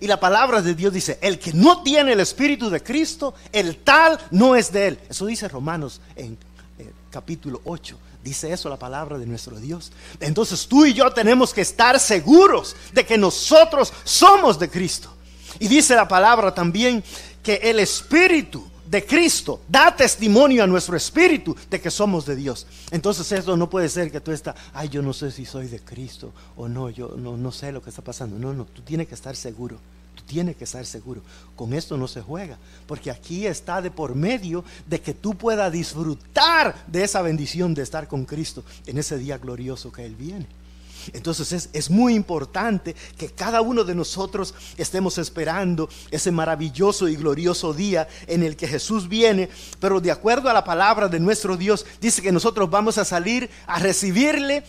Y 0.00 0.06
la 0.06 0.20
palabra 0.20 0.62
de 0.62 0.74
Dios 0.74 0.92
dice, 0.92 1.18
el 1.20 1.38
que 1.38 1.52
no 1.52 1.82
tiene 1.82 2.12
el 2.12 2.20
Espíritu 2.20 2.68
de 2.70 2.82
Cristo, 2.82 3.34
el 3.52 3.78
tal 3.78 4.18
no 4.30 4.54
es 4.54 4.72
de 4.72 4.88
él. 4.88 4.98
Eso 5.08 5.26
dice 5.26 5.48
Romanos 5.48 6.00
en 6.14 6.36
eh, 6.78 6.92
capítulo 7.10 7.60
8. 7.64 7.98
Dice 8.22 8.52
eso 8.52 8.68
la 8.68 8.78
palabra 8.78 9.18
de 9.18 9.26
nuestro 9.26 9.58
Dios. 9.58 9.92
Entonces 10.18 10.66
tú 10.66 10.84
y 10.84 10.92
yo 10.92 11.10
tenemos 11.12 11.54
que 11.54 11.60
estar 11.60 12.00
seguros 12.00 12.74
de 12.92 13.06
que 13.06 13.16
nosotros 13.16 13.92
somos 14.04 14.58
de 14.58 14.68
Cristo. 14.68 15.14
Y 15.60 15.68
dice 15.68 15.94
la 15.94 16.08
palabra 16.08 16.52
también 16.52 17.02
que 17.42 17.54
el 17.62 17.78
Espíritu 17.78 18.68
de 18.88 19.04
Cristo 19.04 19.60
da 19.68 19.94
testimonio 19.94 20.62
a 20.62 20.66
nuestro 20.66 20.96
espíritu 20.96 21.56
de 21.68 21.80
que 21.80 21.90
somos 21.90 22.26
de 22.26 22.36
Dios. 22.36 22.66
Entonces 22.90 23.30
eso 23.32 23.56
no 23.56 23.68
puede 23.68 23.88
ser 23.88 24.10
que 24.10 24.20
tú 24.20 24.32
estás, 24.32 24.54
ay, 24.72 24.88
yo 24.88 25.02
no 25.02 25.12
sé 25.12 25.30
si 25.30 25.44
soy 25.44 25.68
de 25.68 25.80
Cristo 25.80 26.32
o 26.56 26.68
no, 26.68 26.90
yo 26.90 27.14
no, 27.16 27.36
no 27.36 27.52
sé 27.52 27.72
lo 27.72 27.82
que 27.82 27.90
está 27.90 28.02
pasando. 28.02 28.38
No, 28.38 28.52
no, 28.52 28.64
tú 28.64 28.82
tienes 28.82 29.08
que 29.08 29.14
estar 29.14 29.36
seguro. 29.36 29.78
Tú 30.14 30.22
tienes 30.24 30.56
que 30.56 30.64
estar 30.64 30.84
seguro. 30.86 31.20
Con 31.54 31.74
esto 31.74 31.96
no 31.96 32.08
se 32.08 32.22
juega, 32.22 32.58
porque 32.86 33.10
aquí 33.10 33.46
está 33.46 33.82
de 33.82 33.90
por 33.90 34.14
medio 34.14 34.64
de 34.86 35.00
que 35.00 35.12
tú 35.12 35.34
puedas 35.34 35.70
disfrutar 35.70 36.74
de 36.86 37.04
esa 37.04 37.20
bendición 37.20 37.74
de 37.74 37.82
estar 37.82 38.08
con 38.08 38.24
Cristo 38.24 38.64
en 38.86 38.96
ese 38.96 39.18
día 39.18 39.36
glorioso 39.36 39.92
que 39.92 40.06
Él 40.06 40.16
viene. 40.16 40.46
Entonces 41.12 41.68
es, 41.72 41.90
muy 41.90 42.14
importante 42.14 42.94
que 43.16 43.28
cada 43.28 43.60
uno 43.60 43.84
de 43.84 43.94
nosotros 43.94 44.54
estemos 44.76 45.18
esperando 45.18 45.88
ese 46.10 46.30
maravilloso 46.32 47.08
y 47.08 47.16
glorioso 47.16 47.72
día 47.72 48.08
en 48.26 48.42
el 48.42 48.56
que 48.56 48.68
Jesús 48.68 49.08
viene, 49.08 49.48
pero 49.80 50.00
de 50.00 50.10
acuerdo 50.10 50.48
a 50.48 50.52
la 50.52 50.64
palabra 50.64 51.08
de 51.08 51.20
nuestro 51.20 51.56
Dios, 51.56 51.86
dice 52.00 52.22
que 52.22 52.32
nosotros 52.32 52.70
vamos 52.70 52.98
a 52.98 53.04
salir 53.04 53.48
a 53.66 53.78
recibirle 53.78 54.64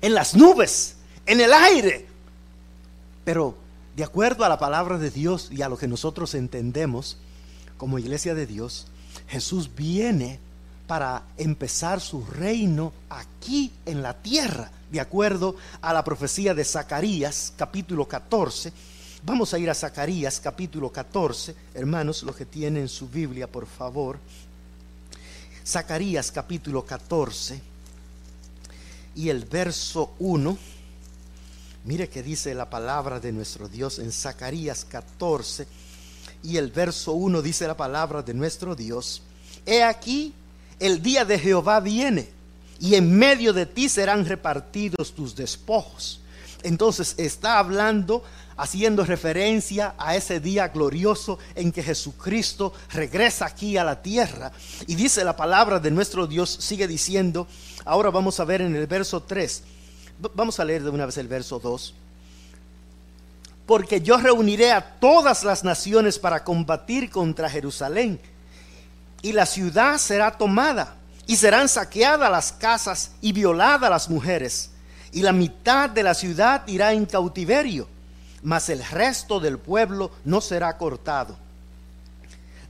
en 0.00 0.14
las 0.14 0.34
nubes, 0.34 0.96
en 1.26 1.40
el 1.40 1.52
aire. 1.52 2.06
Pero 3.24 3.56
de 3.96 4.04
acuerdo 4.04 4.44
a 4.44 4.48
la 4.48 4.58
palabra 4.58 4.98
de 4.98 5.10
Dios 5.10 5.48
y 5.50 5.62
a 5.62 5.68
lo 5.68 5.76
que 5.76 5.88
nosotros 5.88 6.34
entendemos 6.34 7.16
como 7.76 7.98
iglesia 7.98 8.34
de 8.34 8.46
Dios, 8.46 8.86
Jesús 9.28 9.70
viene 9.74 10.38
para 10.92 11.22
empezar 11.38 12.02
su 12.02 12.22
reino 12.22 12.92
aquí 13.08 13.72
en 13.86 14.02
la 14.02 14.12
tierra 14.12 14.70
de 14.90 15.00
acuerdo 15.00 15.56
a 15.80 15.90
la 15.90 16.04
profecía 16.04 16.52
de 16.52 16.66
Zacarías, 16.66 17.54
capítulo 17.56 18.06
14. 18.06 18.70
Vamos 19.24 19.54
a 19.54 19.58
ir 19.58 19.70
a 19.70 19.74
Zacarías, 19.74 20.38
capítulo 20.38 20.92
14. 20.92 21.56
Hermanos, 21.72 22.22
los 22.24 22.36
que 22.36 22.44
tienen 22.44 22.90
su 22.90 23.08
Biblia, 23.08 23.46
por 23.46 23.66
favor. 23.66 24.18
Zacarías, 25.66 26.30
capítulo 26.30 26.84
14. 26.84 27.58
Y 29.14 29.30
el 29.30 29.46
verso 29.46 30.12
1. 30.18 30.58
Mire 31.86 32.10
que 32.10 32.22
dice 32.22 32.54
la 32.54 32.68
palabra 32.68 33.18
de 33.18 33.32
nuestro 33.32 33.66
Dios 33.66 33.98
en 33.98 34.12
Zacarías 34.12 34.84
14. 34.84 35.66
Y 36.42 36.58
el 36.58 36.70
verso 36.70 37.12
1 37.12 37.40
dice 37.40 37.66
la 37.66 37.78
palabra 37.78 38.20
de 38.20 38.34
nuestro 38.34 38.76
Dios. 38.76 39.22
He 39.64 39.82
aquí, 39.82 40.34
el 40.82 41.00
día 41.00 41.24
de 41.24 41.38
Jehová 41.38 41.78
viene 41.78 42.28
y 42.80 42.96
en 42.96 43.16
medio 43.16 43.52
de 43.52 43.66
ti 43.66 43.88
serán 43.88 44.26
repartidos 44.26 45.14
tus 45.14 45.36
despojos. 45.36 46.20
Entonces 46.64 47.14
está 47.18 47.58
hablando, 47.60 48.24
haciendo 48.56 49.04
referencia 49.04 49.94
a 49.96 50.16
ese 50.16 50.40
día 50.40 50.68
glorioso 50.68 51.38
en 51.54 51.70
que 51.70 51.84
Jesucristo 51.84 52.72
regresa 52.90 53.46
aquí 53.46 53.76
a 53.76 53.84
la 53.84 54.02
tierra. 54.02 54.50
Y 54.88 54.96
dice 54.96 55.22
la 55.22 55.36
palabra 55.36 55.78
de 55.78 55.92
nuestro 55.92 56.26
Dios, 56.26 56.50
sigue 56.50 56.88
diciendo, 56.88 57.46
ahora 57.84 58.10
vamos 58.10 58.40
a 58.40 58.44
ver 58.44 58.62
en 58.62 58.74
el 58.74 58.88
verso 58.88 59.22
3, 59.22 59.62
vamos 60.34 60.58
a 60.58 60.64
leer 60.64 60.82
de 60.82 60.90
una 60.90 61.06
vez 61.06 61.16
el 61.18 61.28
verso 61.28 61.60
2. 61.60 61.94
Porque 63.66 64.00
yo 64.00 64.16
reuniré 64.16 64.72
a 64.72 64.98
todas 64.98 65.44
las 65.44 65.62
naciones 65.62 66.18
para 66.18 66.42
combatir 66.42 67.10
contra 67.10 67.48
Jerusalén, 67.48 68.20
y 69.22 69.32
la 69.32 69.46
ciudad 69.46 69.98
será 69.98 70.30
tomada, 70.30 70.96
y 71.26 71.36
serán 71.36 71.68
saqueadas 71.68 72.30
las 72.30 72.52
casas 72.52 73.12
y 73.20 73.32
violadas 73.32 73.88
las 73.88 74.10
mujeres 74.10 74.72
y 75.12 75.20
la 75.20 75.32
mitad 75.32 75.90
de 75.90 76.02
la 76.02 76.14
ciudad 76.14 76.66
irá 76.66 76.92
en 76.92 77.04
cautiverio, 77.04 77.86
mas 78.42 78.68
el 78.70 78.82
resto 78.82 79.38
del 79.38 79.58
pueblo 79.58 80.10
no 80.24 80.40
será 80.40 80.76
cortado. 80.76 81.36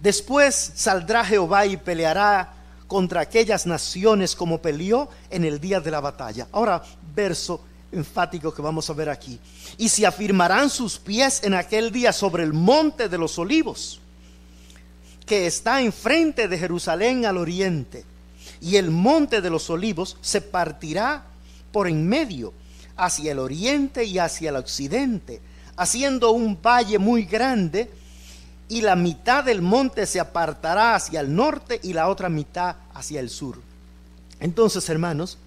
Después 0.01 0.73
saldrá 0.75 1.25
Jehová 1.25 1.65
y 1.65 1.77
peleará 1.77 2.53
contra 2.89 3.21
aquellas 3.21 3.65
naciones 3.65 4.35
como 4.35 4.61
peleó 4.61 5.09
en 5.31 5.45
el 5.45 5.61
día 5.61 5.81
de 5.81 5.93
la 5.93 6.01
batalla. 6.01 6.49
Ahora, 6.51 6.83
verso 7.15 7.61
enfático 7.93 8.53
que 8.53 8.61
vamos 8.61 8.91
a 8.91 8.95
ver 8.95 9.09
aquí. 9.09 9.39
Y 9.79 9.89
se 9.89 10.05
afirmarán 10.05 10.69
sus 10.69 10.99
pies 10.99 11.45
en 11.45 11.55
aquel 11.55 11.93
día 11.93 12.13
sobre 12.13 12.43
el 12.43 12.53
monte 12.53 13.09
de 13.09 13.19
los 13.19 13.39
olivos, 13.39 14.01
que 15.27 15.47
está 15.47 15.81
enfrente 15.81 16.49
de 16.49 16.59
Jerusalén 16.59 17.27
al 17.27 17.39
oriente. 17.39 18.05
Y 18.61 18.77
el 18.77 18.91
monte 18.91 19.41
de 19.41 19.51
los 19.51 19.71
olivos 19.71 20.17
se 20.21 20.41
partirá 20.41 21.25
por 21.73 21.89
en 21.89 22.07
medio, 22.07 22.53
hacia 22.97 23.33
el 23.33 23.39
oriente 23.39 24.05
y 24.05 24.19
hacia 24.19 24.51
el 24.51 24.57
occidente, 24.57 25.41
haciendo 25.77 26.33
un 26.33 26.61
valle 26.61 26.99
muy 26.99 27.25
grande, 27.25 27.91
y 28.69 28.81
la 28.81 28.97
mitad 28.97 29.45
del 29.45 29.61
monte 29.61 30.07
se 30.07 30.21
apartará 30.21 30.95
hacia 30.95 31.21
el 31.21 31.35
norte 31.35 31.81
y 31.83 31.93
la 31.93 32.09
otra 32.09 32.29
mitad 32.29 32.77
hacia 32.95 33.21
el 33.21 33.29
sur. 33.29 33.59
Entonces, 34.41 34.89
hermanos, 34.89 35.39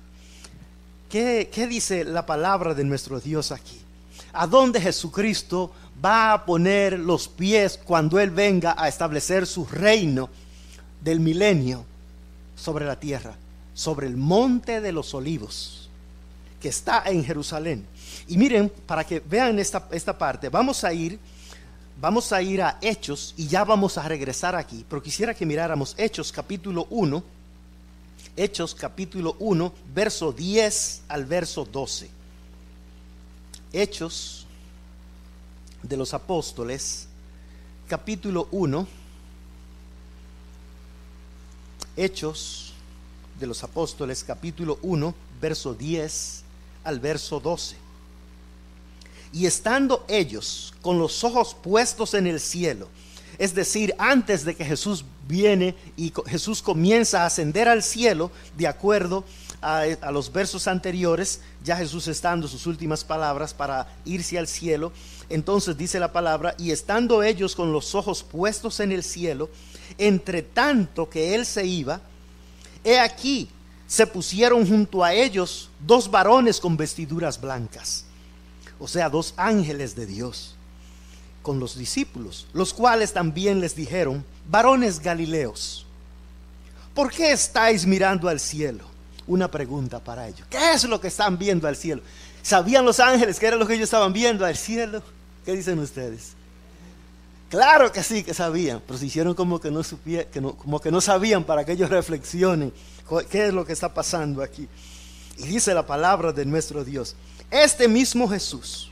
¿qué, 1.10 1.50
qué 1.52 1.68
dice 1.68 2.04
la 2.04 2.26
palabra 2.26 2.74
de 2.74 2.84
nuestro 2.84 3.20
Dios 3.20 3.52
aquí? 3.52 3.85
¿A 4.36 4.48
dónde 4.48 4.82
Jesucristo 4.82 5.72
va 6.04 6.34
a 6.34 6.46
poner 6.46 7.00
los 7.00 7.28
pies 7.28 7.80
cuando 7.84 8.20
Él 8.20 8.32
venga 8.32 8.76
a 8.78 8.88
establecer 8.88 9.48
su 9.48 9.66
reino 9.66 10.30
del 11.02 11.20
milenio 11.20 11.86
sobre 12.56 12.86
la 12.86 13.00
tierra? 13.00 13.36
Sobre 13.74 14.08
el 14.08 14.18
monte 14.18 14.82
de 14.82 14.92
los 14.92 15.14
olivos 15.14 15.90
que 16.62 16.70
está 16.70 17.04
en 17.06 17.24
Jerusalén. 17.24 17.86
Y 18.28 18.38
miren, 18.38 18.72
para 18.88 19.04
que 19.04 19.20
vean 19.20 19.60
esta, 19.60 19.88
esta 19.92 20.18
parte, 20.18 20.50
vamos 20.50 20.84
a 20.84 20.92
ir, 20.94 21.20
vamos 22.02 22.32
a 22.32 22.42
ir 22.42 22.62
a 22.62 22.78
Hechos 22.82 23.34
y 23.38 23.48
ya 23.48 23.64
vamos 23.64 23.98
a 23.98 24.08
regresar 24.08 24.56
aquí. 24.56 24.86
Pero 24.90 25.02
quisiera 25.02 25.34
que 25.34 25.46
miráramos 25.46 25.94
Hechos 25.98 26.32
capítulo 26.32 26.88
1, 26.90 27.24
Hechos 28.36 28.76
capítulo 28.76 29.36
1, 29.40 29.74
verso 29.94 30.32
10 30.32 31.04
al 31.08 31.26
verso 31.26 31.66
12. 31.66 32.15
Hechos 33.78 34.46
de 35.84 35.98
los 35.98 36.14
apóstoles, 36.14 37.10
capítulo 37.90 38.48
1, 38.52 38.88
Hechos 41.98 42.72
de 43.38 43.48
los 43.48 43.66
apóstoles, 43.66 44.24
capítulo 44.24 44.80
1, 44.82 45.14
verso 45.42 45.74
10 45.74 46.44
al 46.86 47.02
verso 47.02 47.42
12. 47.42 47.76
Y 49.34 49.46
estando 49.46 50.06
ellos 50.08 50.74
con 50.82 50.98
los 50.98 51.26
ojos 51.26 51.54
puestos 51.54 52.14
en 52.14 52.28
el 52.28 52.40
cielo, 52.40 52.88
es 53.38 53.54
decir, 53.54 53.94
antes 53.98 54.46
de 54.46 54.56
que 54.56 54.64
Jesús 54.64 55.04
viene 55.28 55.76
y 55.98 56.14
Jesús 56.28 56.62
comienza 56.62 57.24
a 57.24 57.26
ascender 57.28 57.68
al 57.68 57.84
cielo, 57.84 58.32
de 58.58 58.68
acuerdo 58.68 59.24
a, 59.62 60.12
los 60.12 60.32
versos 60.32 60.68
anteriores, 60.68 61.42
ya 61.64 61.76
Jesús 61.76 62.08
está 62.08 62.30
dando 62.30 62.48
sus 62.48 62.68
últimas 62.68 63.04
palabras 63.04 63.54
para 63.54 63.88
irse 64.06 64.38
al 64.38 64.48
cielo, 64.48 64.92
entonces 65.30 65.76
dice 65.76 66.00
la 66.00 66.12
palabra, 66.12 66.56
y 66.60 66.72
estando 66.72 67.24
ellos 67.24 67.56
con 67.56 67.72
los 67.72 67.96
ojos 67.96 68.24
puestos 68.24 68.80
en 68.80 68.92
el 68.92 69.04
cielo, 69.04 69.50
entre 69.98 70.44
tanto 70.44 71.10
que 71.10 71.34
él 71.34 71.46
se 71.46 71.66
iba, 71.66 72.00
he 72.84 73.00
aquí 73.00 73.50
se 73.88 74.06
pusieron 74.06 74.68
junto 74.68 75.04
a 75.04 75.14
ellos 75.14 75.70
dos 75.80 76.10
varones 76.10 76.60
con 76.60 76.78
vestiduras 76.78 77.42
blancas, 77.42 78.06
o 78.80 78.88
sea, 78.88 79.10
dos 79.10 79.34
ángeles 79.38 79.96
de 79.96 80.06
Dios, 80.06 80.56
con 81.42 81.60
los 81.60 81.76
discípulos, 81.76 82.46
los 82.54 82.74
cuales 82.74 83.14
también 83.14 83.62
les 83.62 83.76
dijeron, 83.76 84.24
varones 84.50 85.00
galileos, 85.00 85.86
¿por 86.94 87.12
qué 87.12 87.32
estáis 87.32 87.86
mirando 87.86 88.28
al 88.30 88.40
cielo? 88.40 88.84
Una 89.28 89.50
pregunta 89.50 90.00
para 90.00 90.28
ellos. 90.28 90.48
¿Qué 90.50 90.74
es 90.74 90.84
lo 90.84 91.02
que 91.02 91.08
están 91.08 91.38
viendo 91.38 91.68
al 91.68 91.76
cielo? 91.76 92.02
¿Sabían 92.44 92.86
los 92.86 93.00
ángeles 93.00 93.40
qué 93.40 93.48
era 93.48 93.56
lo 93.56 93.66
que 93.66 93.74
ellos 93.74 93.86
estaban 93.86 94.14
viendo 94.14 94.46
al 94.46 94.56
cielo? 94.56 95.02
¿Qué 95.44 95.54
dicen 95.54 95.80
ustedes? 95.80 96.34
Claro 97.50 97.92
que 97.92 98.04
sí 98.04 98.24
que 98.24 98.34
sabían, 98.34 98.82
pero 98.86 99.00
se 99.00 99.06
hicieron 99.06 99.34
como 99.34 99.60
que 99.60 99.72
no, 99.72 99.84
supieron, 99.84 100.32
que 100.32 100.42
no, 100.42 100.56
como 100.56 100.80
que 100.80 100.92
no 100.92 101.02
sabían 101.02 101.44
para 101.44 101.64
que 101.64 101.72
ellos 101.72 101.90
reflexionen 101.90 102.74
qué 103.30 103.48
es 103.48 103.54
lo 103.54 103.66
que 103.66 103.74
está 103.74 103.94
pasando 103.94 104.44
aquí. 104.44 104.68
Y 105.38 105.44
dice 105.48 105.74
la 105.74 105.86
palabra 105.86 106.32
de 106.32 106.46
nuestro 106.46 106.84
Dios, 106.84 107.16
este 107.50 107.88
mismo 107.88 108.28
Jesús 108.28 108.92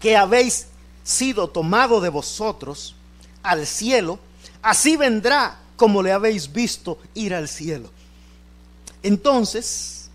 que 0.00 0.16
habéis 0.16 0.66
sido 1.04 1.48
tomado 1.48 2.00
de 2.00 2.08
vosotros 2.08 2.94
al 3.42 3.66
cielo, 3.66 4.18
así 4.62 4.96
vendrá 4.96 5.58
como 5.76 6.02
le 6.02 6.12
habéis 6.12 6.52
visto 6.52 6.98
ir 7.14 7.34
al 7.34 7.48
cielo. 7.48 7.90
Entonces, 9.02 10.10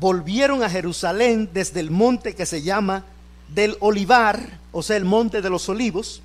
volvieron 0.00 0.62
a 0.62 0.70
Jerusalén 0.70 1.50
desde 1.52 1.80
el 1.80 1.90
monte 1.90 2.34
que 2.34 2.46
se 2.46 2.62
llama 2.62 3.04
del 3.48 3.76
Olivar, 3.80 4.58
o 4.72 4.82
sea, 4.82 4.96
el 4.96 5.04
monte 5.04 5.42
de 5.42 5.50
los 5.50 5.68
olivos, 5.68 6.22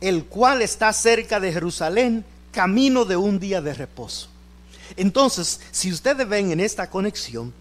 el 0.00 0.24
cual 0.24 0.62
está 0.62 0.92
cerca 0.92 1.40
de 1.40 1.52
Jerusalén, 1.52 2.24
camino 2.52 3.04
de 3.04 3.16
un 3.16 3.38
día 3.38 3.60
de 3.60 3.74
reposo. 3.74 4.28
Entonces, 4.96 5.60
si 5.70 5.92
ustedes 5.92 6.28
ven 6.28 6.52
en 6.52 6.60
esta 6.60 6.88
conexión, 6.88 7.52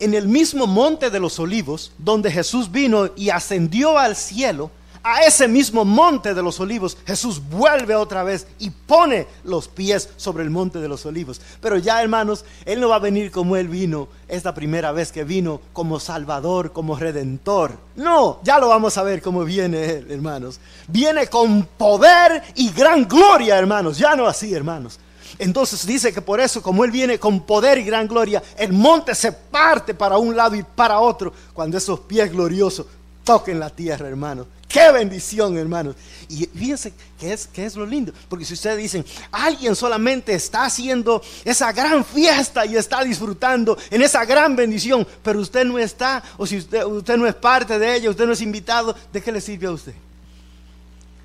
en 0.00 0.14
el 0.14 0.28
mismo 0.28 0.66
monte 0.66 1.10
de 1.10 1.20
los 1.20 1.38
olivos, 1.38 1.92
donde 1.98 2.30
Jesús 2.30 2.70
vino 2.70 3.10
y 3.16 3.30
ascendió 3.30 3.98
al 3.98 4.16
cielo, 4.16 4.70
a 5.10 5.22
ese 5.22 5.48
mismo 5.48 5.86
monte 5.86 6.34
de 6.34 6.42
los 6.42 6.60
olivos, 6.60 6.98
Jesús 7.06 7.40
vuelve 7.48 7.94
otra 7.94 8.22
vez 8.22 8.46
y 8.58 8.68
pone 8.68 9.26
los 9.42 9.66
pies 9.66 10.10
sobre 10.18 10.44
el 10.44 10.50
monte 10.50 10.80
de 10.80 10.88
los 10.88 11.06
olivos. 11.06 11.40
Pero 11.62 11.78
ya, 11.78 12.02
hermanos, 12.02 12.44
Él 12.66 12.78
no 12.78 12.90
va 12.90 12.96
a 12.96 13.00
venir 13.00 13.30
como 13.30 13.56
Él 13.56 13.68
vino 13.68 14.08
esta 14.28 14.52
primera 14.52 14.92
vez 14.92 15.10
que 15.10 15.24
vino, 15.24 15.62
como 15.72 15.98
Salvador, 15.98 16.72
como 16.72 16.94
Redentor. 16.94 17.78
No, 17.96 18.40
ya 18.42 18.58
lo 18.58 18.68
vamos 18.68 18.98
a 18.98 19.02
ver 19.02 19.22
cómo 19.22 19.44
viene 19.44 19.82
Él, 19.86 20.10
hermanos. 20.10 20.60
Viene 20.88 21.26
con 21.28 21.64
poder 21.64 22.42
y 22.54 22.70
gran 22.70 23.08
gloria, 23.08 23.58
hermanos. 23.58 23.96
Ya 23.96 24.14
no 24.14 24.26
así, 24.26 24.52
hermanos. 24.52 25.00
Entonces 25.38 25.86
dice 25.86 26.12
que 26.12 26.20
por 26.20 26.40
eso, 26.40 26.60
como 26.60 26.84
Él 26.84 26.90
viene 26.90 27.18
con 27.18 27.40
poder 27.40 27.78
y 27.78 27.84
gran 27.84 28.08
gloria, 28.08 28.42
el 28.56 28.72
monte 28.72 29.14
se 29.14 29.32
parte 29.32 29.94
para 29.94 30.18
un 30.18 30.36
lado 30.36 30.56
y 30.56 30.62
para 30.62 30.98
otro 31.00 31.32
cuando 31.54 31.78
esos 31.78 32.00
pies 32.00 32.30
gloriosos 32.30 32.86
toquen 33.28 33.60
la 33.60 33.68
tierra, 33.68 34.08
hermanos. 34.08 34.46
Qué 34.66 34.90
bendición, 34.90 35.58
hermanos. 35.58 35.96
Y 36.30 36.46
fíjense 36.46 36.94
que 37.20 37.30
es, 37.30 37.46
es 37.54 37.76
lo 37.76 37.84
lindo. 37.84 38.10
Porque 38.26 38.46
si 38.46 38.54
ustedes 38.54 38.78
dicen, 38.78 39.04
alguien 39.30 39.76
solamente 39.76 40.32
está 40.32 40.64
haciendo 40.64 41.20
esa 41.44 41.70
gran 41.72 42.06
fiesta 42.06 42.64
y 42.64 42.74
está 42.74 43.04
disfrutando 43.04 43.76
en 43.90 44.00
esa 44.00 44.24
gran 44.24 44.56
bendición, 44.56 45.06
pero 45.22 45.40
usted 45.40 45.66
no 45.66 45.78
está, 45.78 46.24
o 46.38 46.46
si 46.46 46.56
usted, 46.56 46.82
usted 46.86 47.18
no 47.18 47.26
es 47.26 47.34
parte 47.34 47.78
de 47.78 47.96
ella, 47.96 48.08
usted 48.08 48.26
no 48.26 48.32
es 48.32 48.40
invitado, 48.40 48.96
¿de 49.12 49.20
qué 49.20 49.30
le 49.30 49.42
sirve 49.42 49.66
a 49.66 49.72
usted? 49.72 49.94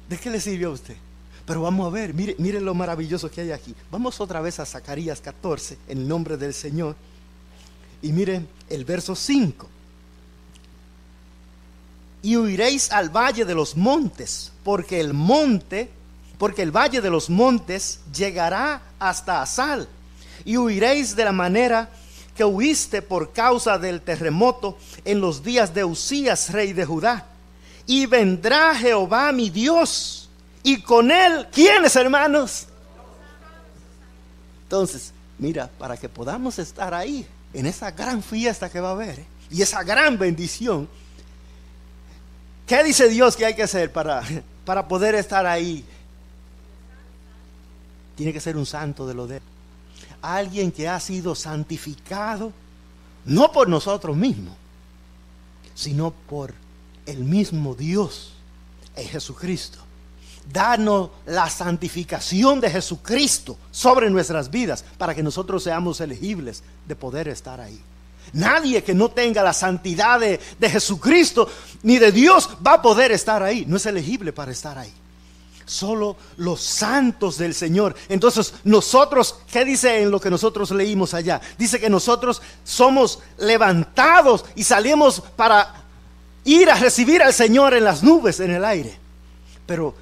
¿De 0.09 0.17
qué 0.17 0.29
le 0.29 0.41
sirve 0.41 0.65
a 0.65 0.71
usted? 0.71 0.97
Pero 1.45 1.61
vamos 1.61 1.87
a 1.87 1.89
ver, 1.89 2.13
mire, 2.13 2.35
mire 2.37 2.59
lo 2.59 2.73
maravilloso 2.73 3.31
que 3.31 3.39
hay 3.39 3.51
aquí. 3.51 3.73
Vamos 3.89 4.19
otra 4.19 4.41
vez 4.41 4.59
a 4.59 4.65
Zacarías 4.65 5.21
14, 5.21 5.77
en 5.87 5.99
el 5.99 6.07
nombre 6.09 6.35
del 6.35 6.53
Señor. 6.53 6.97
Y 8.01 8.11
miren 8.11 8.45
el 8.69 8.83
verso 8.83 9.15
5. 9.15 9.69
Y 12.23 12.37
huiréis 12.37 12.91
al 12.91 13.09
valle 13.09 13.45
de 13.45 13.53
los 13.53 13.77
montes, 13.77 14.51
porque 14.63 14.99
el 14.99 15.13
monte, 15.13 15.91
porque 16.39 16.63
el 16.63 16.71
valle 16.71 17.01
de 17.01 17.09
los 17.11 17.29
montes 17.29 17.99
llegará 18.11 18.81
hasta 18.97 19.41
Asal. 19.41 19.87
Y 20.45 20.57
huiréis 20.57 21.15
de 21.15 21.25
la 21.25 21.31
manera 21.31 21.89
que 22.35 22.43
huiste 22.43 23.03
por 23.03 23.31
causa 23.31 23.77
del 23.77 24.01
terremoto 24.01 24.77
en 25.05 25.21
los 25.21 25.43
días 25.43 25.73
de 25.73 25.83
Usías, 25.83 26.51
rey 26.51 26.73
de 26.73 26.85
Judá. 26.85 27.27
Y 27.85 28.07
vendrá 28.07 28.73
Jehová 28.73 29.31
mi 29.31 29.49
Dios 29.51 30.23
y 30.63 30.81
con 30.81 31.11
él, 31.11 31.47
¿quiénes 31.51 31.95
hermanos? 31.97 32.67
Entonces, 34.63 35.11
mira, 35.37 35.69
para 35.77 35.97
que 35.97 36.07
podamos 36.07 36.57
estar 36.57 36.93
ahí, 36.93 37.27
en 37.53 37.65
esa 37.65 37.91
gran 37.91 38.23
fiesta 38.23 38.69
que 38.69 38.79
va 38.79 38.89
a 38.89 38.93
haber, 38.93 39.19
¿eh? 39.19 39.25
y 39.51 39.61
esa 39.61 39.83
gran 39.83 40.17
bendición, 40.17 40.87
¿qué 42.73 42.83
dice 42.83 43.07
Dios 43.07 43.35
que 43.35 43.45
hay 43.45 43.53
que 43.53 43.61
hacer 43.61 43.91
para, 43.91 44.23
para 44.65 44.87
poder 44.87 45.13
estar 45.13 45.45
ahí? 45.45 45.85
Tiene 48.15 48.33
que 48.33 48.39
ser 48.39 48.57
un 48.57 48.65
santo 48.65 49.05
de 49.05 49.13
lo 49.13 49.27
de 49.27 49.41
alguien 50.23 50.71
que 50.71 50.89
ha 50.89 50.99
sido 50.99 51.35
santificado 51.35 52.51
no 53.25 53.51
por 53.51 53.69
nosotros 53.69 54.17
mismos, 54.17 54.55
sino 55.75 56.11
por 56.11 56.53
el 57.05 57.23
mismo 57.23 57.75
Dios 57.75 58.33
en 58.95 59.07
Jesucristo. 59.07 59.77
Danos 60.51 61.11
la 61.27 61.51
santificación 61.51 62.59
de 62.59 62.71
Jesucristo 62.71 63.55
sobre 63.69 64.09
nuestras 64.09 64.49
vidas 64.49 64.83
para 64.97 65.13
que 65.13 65.21
nosotros 65.21 65.63
seamos 65.63 66.01
elegibles 66.01 66.63
de 66.87 66.95
poder 66.95 67.27
estar 67.27 67.61
ahí. 67.61 67.79
Nadie 68.33 68.83
que 68.83 68.93
no 68.93 69.09
tenga 69.09 69.43
la 69.43 69.53
santidad 69.53 70.19
de, 70.19 70.39
de, 70.57 70.69
Jesucristo 70.69 71.49
ni 71.83 71.99
de 71.99 72.11
Dios 72.11 72.49
va 72.65 72.75
a 72.75 72.81
poder 72.81 73.11
estar 73.11 73.43
ahí. 73.43 73.65
No 73.67 73.77
es 73.77 73.85
elegible 73.85 74.33
para 74.33 74.51
estar 74.51 74.77
ahí. 74.77 74.93
Solo 75.65 76.17
los 76.37 76.61
santos 76.61 77.37
del 77.37 77.53
Señor. 77.53 77.95
Entonces 78.09 78.53
nosotros, 78.63 79.39
¿qué 79.51 79.63
dice 79.63 80.01
en 80.01 80.11
lo 80.11 80.19
que 80.19 80.29
nosotros 80.29 80.71
leímos 80.71 81.13
allá? 81.13 81.41
Dice 81.57 81.79
que 81.79 81.89
nosotros 81.89 82.41
somos 82.63 83.19
levantados 83.37 84.45
y 84.55 84.63
salimos 84.63 85.21
para 85.35 85.83
ir 86.43 86.69
a 86.69 86.75
recibir 86.75 87.21
al 87.21 87.33
Señor 87.33 87.73
en 87.73 87.83
las 87.83 88.03
nubes, 88.03 88.39
en 88.39 88.51
el 88.51 88.65
aire. 88.65 88.97
Pero 89.65 89.95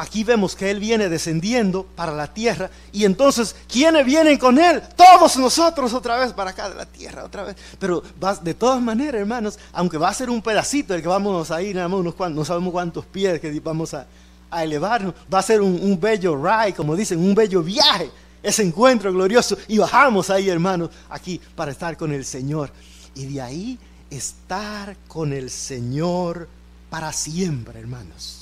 aquí 0.00 0.24
vemos 0.24 0.56
que 0.56 0.70
Él 0.70 0.80
viene 0.80 1.08
descendiendo 1.08 1.84
para 1.94 2.12
la 2.12 2.26
tierra. 2.26 2.70
Y 2.92 3.04
entonces, 3.04 3.54
¿quiénes 3.68 4.04
vienen 4.04 4.38
con 4.38 4.58
Él? 4.58 4.82
Todos 4.96 5.36
nosotros 5.36 5.92
otra 5.92 6.18
vez 6.18 6.32
para 6.32 6.50
acá 6.50 6.70
de 6.70 6.74
la 6.74 6.86
tierra, 6.86 7.24
otra 7.24 7.44
vez. 7.44 7.56
Pero 7.78 8.02
de 8.42 8.54
todas 8.54 8.80
maneras, 8.80 9.20
hermanos, 9.20 9.58
aunque 9.72 9.98
va 9.98 10.08
a 10.08 10.14
ser 10.14 10.30
un 10.30 10.40
pedacito 10.40 10.94
el 10.94 11.02
que 11.02 11.08
vamos 11.08 11.50
a 11.50 11.62
ir, 11.62 11.76
cuantos, 12.16 12.30
no 12.30 12.44
sabemos 12.44 12.72
cuántos 12.72 13.04
pies 13.06 13.40
que 13.40 13.60
vamos 13.60 13.94
a, 13.94 14.06
elevarnos, 14.52 15.14
va 15.32 15.38
a 15.38 15.42
ser 15.42 15.60
un, 15.60 15.78
un 15.80 16.00
bello 16.00 16.34
ride, 16.34 16.74
como 16.74 16.96
dicen, 16.96 17.20
un 17.20 17.34
bello 17.36 17.62
viaje, 17.62 18.10
ese 18.42 18.62
encuentro 18.62 19.12
glorioso. 19.12 19.56
Y 19.68 19.78
bajamos 19.78 20.30
ahí, 20.30 20.48
hermanos, 20.48 20.90
aquí 21.10 21.40
para 21.54 21.70
estar 21.70 21.96
con 21.96 22.12
el 22.12 22.24
Señor. 22.24 22.72
Y 23.14 23.26
de 23.26 23.42
ahí 23.42 23.78
estar 24.08 24.96
con 25.06 25.32
el 25.32 25.50
Señor 25.50 26.48
para 26.88 27.12
siempre, 27.12 27.78
hermanos. 27.78 28.39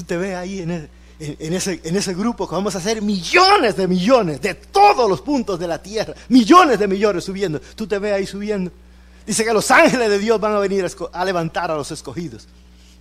Tú 0.00 0.06
te 0.06 0.16
ves 0.16 0.34
ahí 0.34 0.60
en, 0.60 1.52
ese, 1.52 2.14
grupo 2.14 2.48
que 2.48 2.54
vamos 2.54 2.74
a 2.74 2.78
hacer 2.78 3.02
millones 3.02 3.76
de 3.76 3.86
millones 3.86 4.40
de 4.40 4.54
todos 4.54 5.10
los 5.10 5.20
puntos 5.20 5.60
de 5.60 5.68
la 5.68 5.76
tierra, 5.82 6.14
millones 6.30 6.78
de 6.78 6.88
millones 6.88 7.22
subiendo. 7.22 7.60
Tú 7.60 7.86
te 7.86 7.98
ves 7.98 8.14
ahí 8.14 8.26
subiendo. 8.26 8.72
Dice 9.26 9.44
que 9.44 9.52
los 9.52 9.70
ángeles 9.70 10.08
de 10.08 10.18
Dios 10.18 10.40
van 10.40 10.54
a 10.54 10.58
venir 10.58 10.86
a, 11.12 11.24
levantar 11.26 11.70
a 11.70 11.74
los 11.74 11.90
escogidos. 11.90 12.48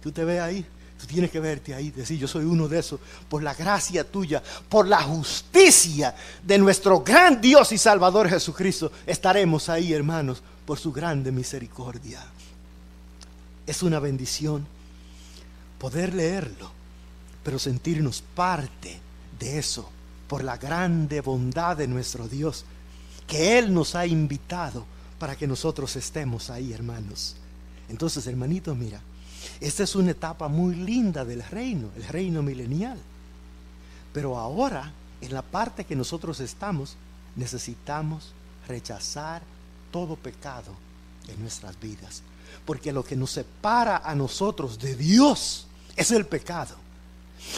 Tú 0.03 0.11
te 0.11 0.25
ves 0.25 0.41
ahí. 0.41 0.65
Tú 0.99 1.07
tienes 1.07 1.31
que 1.31 1.39
verte 1.39 1.73
ahí, 1.73 1.91
decir, 1.91 2.19
yo 2.19 2.27
soy 2.27 2.43
uno 2.43 2.67
de 2.67 2.79
esos, 2.79 2.99
por 3.29 3.41
la 3.41 3.53
gracia 3.53 4.03
tuya, 4.03 4.43
por 4.67 4.85
la 4.85 5.01
justicia 5.01 6.13
de 6.43 6.57
nuestro 6.57 6.99
gran 6.99 7.39
Dios 7.39 7.71
y 7.71 7.77
Salvador 7.77 8.27
Jesucristo, 8.27 8.91
estaremos 9.07 9.69
ahí, 9.69 9.93
hermanos, 9.93 10.43
por 10.65 10.77
su 10.77 10.91
grande 10.91 11.31
misericordia. 11.31 12.21
Es 13.65 13.83
una 13.83 14.01
bendición 14.01 14.67
poder 15.79 16.13
leerlo, 16.13 16.78
pero 17.43 17.59
sentirnos 17.59 18.21
parte 18.21 18.99
de 19.39 19.59
eso 19.59 19.89
por 20.27 20.43
la 20.43 20.57
grande 20.57 21.21
bondad 21.21 21.77
de 21.77 21.87
nuestro 21.87 22.27
Dios, 22.27 22.65
que 23.27 23.57
Él 23.57 23.73
nos 23.73 23.95
ha 23.95 24.05
invitado 24.05 24.85
para 25.17 25.35
que 25.35 25.47
nosotros 25.47 25.95
estemos 25.95 26.49
ahí, 26.49 26.71
hermanos. 26.73 27.35
Entonces, 27.89 28.25
hermanito, 28.27 28.75
mira, 28.75 29.01
esta 29.59 29.83
es 29.83 29.95
una 29.95 30.11
etapa 30.11 30.47
muy 30.47 30.75
linda 30.75 31.25
del 31.25 31.43
reino, 31.43 31.89
el 31.95 32.03
reino 32.03 32.41
milenial. 32.43 32.97
Pero 34.13 34.37
ahora, 34.37 34.91
en 35.21 35.33
la 35.33 35.41
parte 35.41 35.85
que 35.85 35.95
nosotros 35.95 36.39
estamos, 36.39 36.95
necesitamos 37.35 38.31
rechazar 38.67 39.41
todo 39.91 40.15
pecado 40.15 40.73
en 41.27 41.41
nuestras 41.41 41.79
vidas. 41.79 42.21
Porque 42.65 42.93
lo 42.93 43.03
que 43.03 43.15
nos 43.15 43.31
separa 43.31 43.97
a 43.97 44.15
nosotros 44.15 44.79
de 44.79 44.95
Dios 44.95 45.67
es 45.95 46.11
el 46.11 46.25
pecado. 46.25 46.75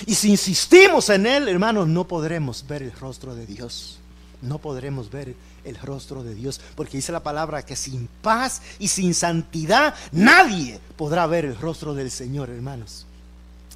Y 0.05 0.15
si 0.15 0.29
insistimos 0.29 1.09
en 1.09 1.25
él, 1.25 1.47
hermanos, 1.47 1.87
no 1.87 2.07
podremos 2.07 2.65
ver 2.67 2.83
el 2.83 2.91
rostro 2.91 3.35
de 3.35 3.45
Dios. 3.45 3.99
No 4.41 4.57
podremos 4.57 5.11
ver 5.11 5.35
el 5.63 5.75
rostro 5.77 6.23
de 6.23 6.33
Dios. 6.33 6.59
Porque 6.75 6.97
dice 6.97 7.11
la 7.11 7.23
palabra 7.23 7.63
que 7.63 7.75
sin 7.75 8.07
paz 8.21 8.61
y 8.79 8.87
sin 8.87 9.13
santidad 9.13 9.93
nadie 10.11 10.79
podrá 10.97 11.27
ver 11.27 11.45
el 11.45 11.57
rostro 11.57 11.93
del 11.93 12.11
Señor, 12.11 12.49
hermanos. 12.49 13.05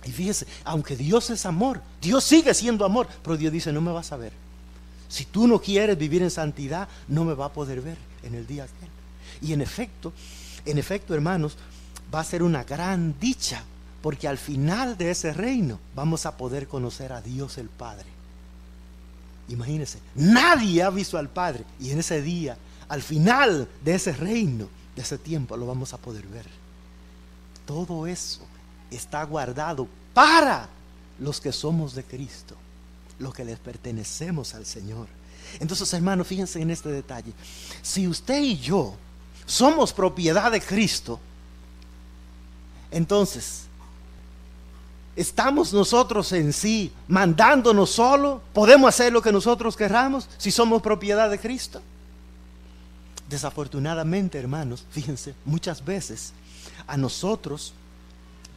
Y 0.05 0.11
fíjese, 0.11 0.45
aunque 0.63 0.95
Dios 0.95 1.29
es 1.31 1.45
amor, 1.45 1.81
Dios 2.01 2.23
sigue 2.23 2.53
siendo 2.53 2.85
amor, 2.85 3.07
pero 3.23 3.37
Dios 3.37 3.51
dice, 3.51 3.71
no 3.71 3.81
me 3.81 3.91
vas 3.91 4.11
a 4.11 4.17
ver. 4.17 4.33
Si 5.07 5.25
tú 5.25 5.47
no 5.47 5.59
quieres 5.59 5.97
vivir 5.97 6.21
en 6.21 6.31
santidad, 6.31 6.87
no 7.07 7.25
me 7.25 7.33
va 7.33 7.45
a 7.45 7.53
poder 7.53 7.81
ver 7.81 7.97
en 8.23 8.35
el 8.35 8.45
día 8.45 8.65
aquel. 8.65 8.89
Y 9.41 9.53
en 9.53 9.61
efecto, 9.61 10.13
en 10.65 10.77
efecto, 10.77 11.13
hermanos, 11.13 11.57
va 12.13 12.19
a 12.19 12.23
ser 12.23 12.43
una 12.43 12.63
gran 12.63 13.15
dicha, 13.19 13.63
porque 14.05 14.27
al 14.27 14.37
final 14.37 14.99
de 14.99 15.09
ese 15.09 15.33
reino 15.33 15.79
vamos 15.95 16.27
a 16.27 16.37
poder 16.37 16.67
conocer 16.67 17.11
a 17.11 17.23
Dios 17.23 17.57
el 17.57 17.69
Padre. 17.69 18.05
Imagínense, 19.49 19.97
nadie 20.13 20.83
ha 20.83 20.91
visto 20.91 21.17
al 21.17 21.27
Padre 21.27 21.63
y 21.79 21.89
en 21.89 21.97
ese 21.97 22.21
día, 22.21 22.55
al 22.87 23.01
final 23.01 23.67
de 23.83 23.95
ese 23.95 24.13
reino, 24.13 24.69
de 24.95 25.01
ese 25.01 25.17
tiempo, 25.17 25.57
lo 25.57 25.65
vamos 25.65 25.91
a 25.95 25.97
poder 25.97 26.27
ver. 26.27 26.45
Todo 27.65 28.05
eso 28.05 28.41
está 28.91 29.23
guardado 29.23 29.87
para 30.13 30.69
los 31.17 31.41
que 31.41 31.51
somos 31.51 31.95
de 31.95 32.03
Cristo, 32.03 32.55
los 33.17 33.33
que 33.33 33.43
les 33.43 33.57
pertenecemos 33.57 34.53
al 34.53 34.67
Señor. 34.67 35.07
Entonces, 35.59 35.91
hermanos, 35.95 36.27
fíjense 36.27 36.61
en 36.61 36.69
este 36.69 36.89
detalle. 36.89 37.33
Si 37.81 38.07
usted 38.07 38.39
y 38.39 38.59
yo 38.59 38.93
somos 39.47 39.91
propiedad 39.91 40.51
de 40.51 40.61
Cristo, 40.61 41.19
entonces, 42.91 43.65
¿estamos 45.15 45.73
nosotros 45.73 46.31
en 46.31 46.53
sí 46.53 46.91
mandándonos 47.07 47.89
solo? 47.89 48.41
¿Podemos 48.53 48.89
hacer 48.89 49.13
lo 49.13 49.21
que 49.21 49.31
nosotros 49.31 49.75
querramos 49.75 50.27
si 50.37 50.51
somos 50.51 50.81
propiedad 50.81 51.29
de 51.29 51.39
Cristo? 51.39 51.81
Desafortunadamente, 53.29 54.37
hermanos, 54.37 54.85
fíjense, 54.91 55.33
muchas 55.45 55.83
veces 55.83 56.33
a 56.87 56.97
nosotros 56.97 57.73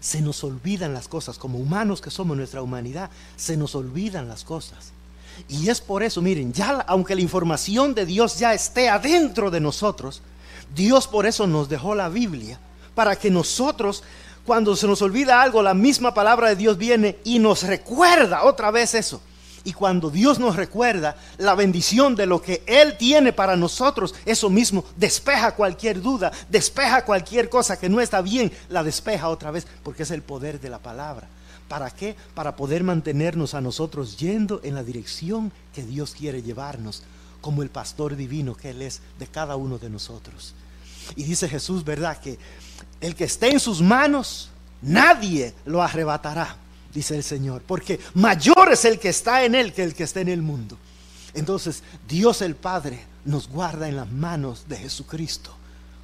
se 0.00 0.20
nos 0.20 0.44
olvidan 0.44 0.94
las 0.94 1.08
cosas, 1.08 1.38
como 1.38 1.58
humanos 1.58 2.00
que 2.00 2.10
somos 2.10 2.36
nuestra 2.36 2.62
humanidad, 2.62 3.10
se 3.36 3.56
nos 3.56 3.74
olvidan 3.74 4.28
las 4.28 4.44
cosas. 4.44 4.92
Y 5.48 5.68
es 5.68 5.80
por 5.80 6.02
eso, 6.02 6.20
miren, 6.20 6.52
ya 6.52 6.80
aunque 6.86 7.14
la 7.14 7.20
información 7.20 7.94
de 7.94 8.06
Dios 8.06 8.38
ya 8.38 8.54
esté 8.54 8.88
adentro 8.88 9.50
de 9.50 9.60
nosotros, 9.60 10.22
Dios 10.74 11.06
por 11.06 11.26
eso 11.26 11.46
nos 11.46 11.68
dejó 11.68 11.94
la 11.94 12.08
Biblia, 12.08 12.58
para 12.94 13.16
que 13.16 13.30
nosotros, 13.30 14.02
cuando 14.48 14.74
se 14.76 14.86
nos 14.86 15.02
olvida 15.02 15.42
algo, 15.42 15.62
la 15.62 15.74
misma 15.74 16.14
palabra 16.14 16.48
de 16.48 16.56
Dios 16.56 16.78
viene 16.78 17.18
y 17.22 17.38
nos 17.38 17.64
recuerda 17.64 18.44
otra 18.44 18.70
vez 18.70 18.94
eso. 18.94 19.20
Y 19.62 19.74
cuando 19.74 20.08
Dios 20.08 20.38
nos 20.38 20.56
recuerda 20.56 21.18
la 21.36 21.54
bendición 21.54 22.16
de 22.16 22.24
lo 22.24 22.40
que 22.40 22.62
Él 22.64 22.96
tiene 22.96 23.34
para 23.34 23.56
nosotros, 23.56 24.14
eso 24.24 24.48
mismo 24.48 24.86
despeja 24.96 25.54
cualquier 25.54 26.00
duda, 26.00 26.32
despeja 26.48 27.04
cualquier 27.04 27.50
cosa 27.50 27.78
que 27.78 27.90
no 27.90 28.00
está 28.00 28.22
bien, 28.22 28.50
la 28.70 28.82
despeja 28.82 29.28
otra 29.28 29.50
vez, 29.50 29.66
porque 29.82 30.04
es 30.04 30.10
el 30.12 30.22
poder 30.22 30.60
de 30.60 30.70
la 30.70 30.78
palabra. 30.78 31.28
¿Para 31.68 31.90
qué? 31.90 32.16
Para 32.32 32.56
poder 32.56 32.82
mantenernos 32.82 33.52
a 33.52 33.60
nosotros 33.60 34.16
yendo 34.16 34.62
en 34.64 34.74
la 34.74 34.82
dirección 34.82 35.52
que 35.74 35.82
Dios 35.82 36.14
quiere 36.18 36.40
llevarnos, 36.40 37.02
como 37.42 37.62
el 37.62 37.68
pastor 37.68 38.16
divino 38.16 38.56
que 38.56 38.70
Él 38.70 38.80
es 38.80 39.02
de 39.18 39.26
cada 39.26 39.56
uno 39.56 39.76
de 39.76 39.90
nosotros. 39.90 40.54
Y 41.16 41.24
dice 41.24 41.48
Jesús, 41.50 41.84
¿verdad? 41.84 42.18
Que 42.18 42.38
el 43.00 43.14
que 43.14 43.24
esté 43.24 43.50
en 43.50 43.60
sus 43.60 43.80
manos, 43.80 44.50
nadie 44.82 45.54
lo 45.64 45.82
arrebatará, 45.82 46.56
dice 46.92 47.16
el 47.16 47.22
Señor, 47.22 47.62
porque 47.66 48.00
mayor 48.14 48.72
es 48.72 48.84
el 48.84 48.98
que 48.98 49.10
está 49.10 49.44
en 49.44 49.54
Él 49.54 49.72
que 49.72 49.84
el 49.84 49.94
que 49.94 50.04
está 50.04 50.20
en 50.20 50.28
el 50.28 50.42
mundo. 50.42 50.76
Entonces, 51.34 51.82
Dios 52.08 52.42
el 52.42 52.56
Padre 52.56 53.04
nos 53.24 53.48
guarda 53.48 53.88
en 53.88 53.96
las 53.96 54.10
manos 54.10 54.64
de 54.68 54.76
Jesucristo 54.76 55.54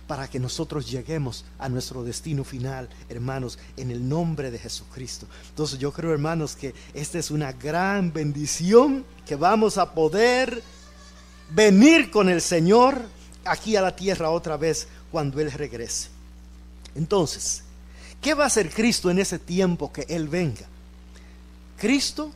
para 0.07 0.29
que 0.29 0.39
nosotros 0.39 0.91
lleguemos 0.91 1.45
a 1.59 1.69
nuestro 1.69 2.05
destino 2.05 2.45
final, 2.45 2.89
hermanos, 3.09 3.59
en 3.77 3.91
el 3.91 4.07
nombre 4.07 4.51
de 4.51 4.59
Jesucristo. 4.59 5.27
Entonces 5.49 5.79
yo 5.79 5.93
creo, 5.93 6.13
hermanos, 6.13 6.55
que 6.55 6.75
esta 6.93 7.19
es 7.19 7.31
una 7.31 7.53
gran 7.53 8.13
bendición 8.13 9.05
que 9.27 9.37
vamos 9.37 9.79
a 9.79 9.95
poder 9.95 10.63
venir 11.51 12.11
con 12.11 12.29
el 12.29 12.43
Señor 12.43 13.01
aquí 13.45 13.77
a 13.77 13.83
la 13.83 13.97
tierra 13.97 14.31
otra 14.31 14.57
vez 14.57 14.89
cuando 15.11 15.41
Él 15.41 15.51
regrese. 15.51 16.14
Entonces, 16.95 17.63
¿qué 18.21 18.35
va 18.35 18.45
a 18.45 18.47
hacer 18.49 18.73
Cristo 18.73 19.11
en 19.11 19.19
ese 19.19 19.39
tiempo 19.39 19.93
que 19.93 20.07
Él 20.09 20.29
venga? 20.29 20.67
Cristo 21.77 22.31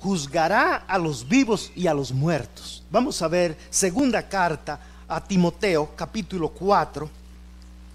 juzgará 0.00 0.76
a 0.76 0.98
los 0.98 1.28
vivos 1.28 1.72
y 1.74 1.86
a 1.86 1.94
los 1.94 2.12
muertos. 2.12 2.82
Vamos 2.90 3.22
a 3.22 3.28
ver 3.28 3.56
segunda 3.70 4.28
carta 4.28 4.80
a 5.08 5.22
Timoteo 5.22 5.94
capítulo 5.96 6.48
4, 6.50 7.08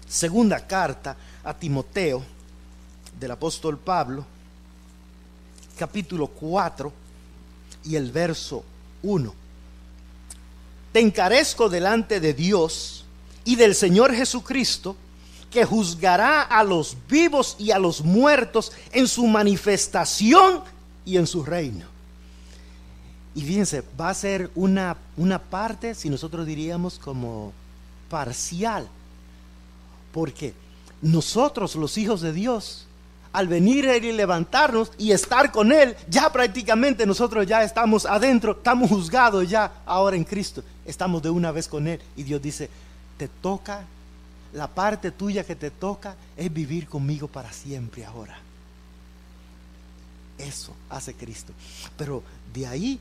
segunda 0.08 0.66
carta 0.66 1.16
a 1.44 1.54
Timoteo 1.54 2.22
del 3.18 3.30
apóstol 3.30 3.78
Pablo, 3.78 4.24
capítulo 5.78 6.26
4 6.26 6.92
y 7.84 7.96
el 7.96 8.10
verso 8.10 8.64
1. 9.02 9.34
Te 10.92 11.00
encarezco 11.00 11.68
delante 11.68 12.20
de 12.20 12.34
Dios 12.34 13.04
y 13.44 13.56
del 13.56 13.74
Señor 13.74 14.14
Jesucristo, 14.14 14.96
que 15.52 15.64
juzgará 15.64 16.42
a 16.42 16.64
los 16.64 16.96
vivos 17.08 17.56
y 17.58 17.70
a 17.70 17.78
los 17.78 18.02
muertos 18.02 18.72
en 18.90 19.06
su 19.06 19.26
manifestación 19.26 20.62
y 21.04 21.18
en 21.18 21.26
su 21.26 21.44
reino. 21.44 21.84
Y 23.34 23.42
fíjense, 23.42 23.82
va 24.00 24.10
a 24.10 24.14
ser 24.14 24.50
una, 24.54 24.96
una 25.16 25.38
parte, 25.38 25.94
si 25.94 26.10
nosotros 26.10 26.46
diríamos 26.46 26.98
como 26.98 27.52
parcial, 28.10 28.88
porque 30.12 30.54
nosotros 31.00 31.74
los 31.76 31.96
hijos 31.96 32.20
de 32.20 32.32
Dios, 32.32 32.86
al 33.32 33.48
venir 33.48 33.86
Él 33.86 34.04
y 34.04 34.12
levantarnos 34.12 34.92
y 34.98 35.12
estar 35.12 35.50
con 35.50 35.72
Él, 35.72 35.96
ya 36.08 36.30
prácticamente 36.30 37.06
nosotros 37.06 37.46
ya 37.46 37.62
estamos 37.62 38.04
adentro, 38.04 38.52
estamos 38.52 38.90
juzgados 38.90 39.48
ya 39.48 39.72
ahora 39.86 40.16
en 40.16 40.24
Cristo, 40.24 40.62
estamos 40.84 41.22
de 41.22 41.30
una 41.30 41.50
vez 41.52 41.68
con 41.68 41.88
Él. 41.88 42.00
Y 42.16 42.22
Dios 42.22 42.42
dice, 42.42 42.68
te 43.16 43.28
toca, 43.28 43.84
la 44.52 44.68
parte 44.68 45.10
tuya 45.10 45.44
que 45.44 45.56
te 45.56 45.70
toca 45.70 46.14
es 46.36 46.52
vivir 46.52 46.86
conmigo 46.86 47.26
para 47.28 47.52
siempre 47.52 48.04
ahora. 48.04 48.38
Eso 50.38 50.74
hace 50.90 51.14
Cristo. 51.14 51.52
Pero 51.96 52.22
de 52.52 52.66
ahí 52.66 53.00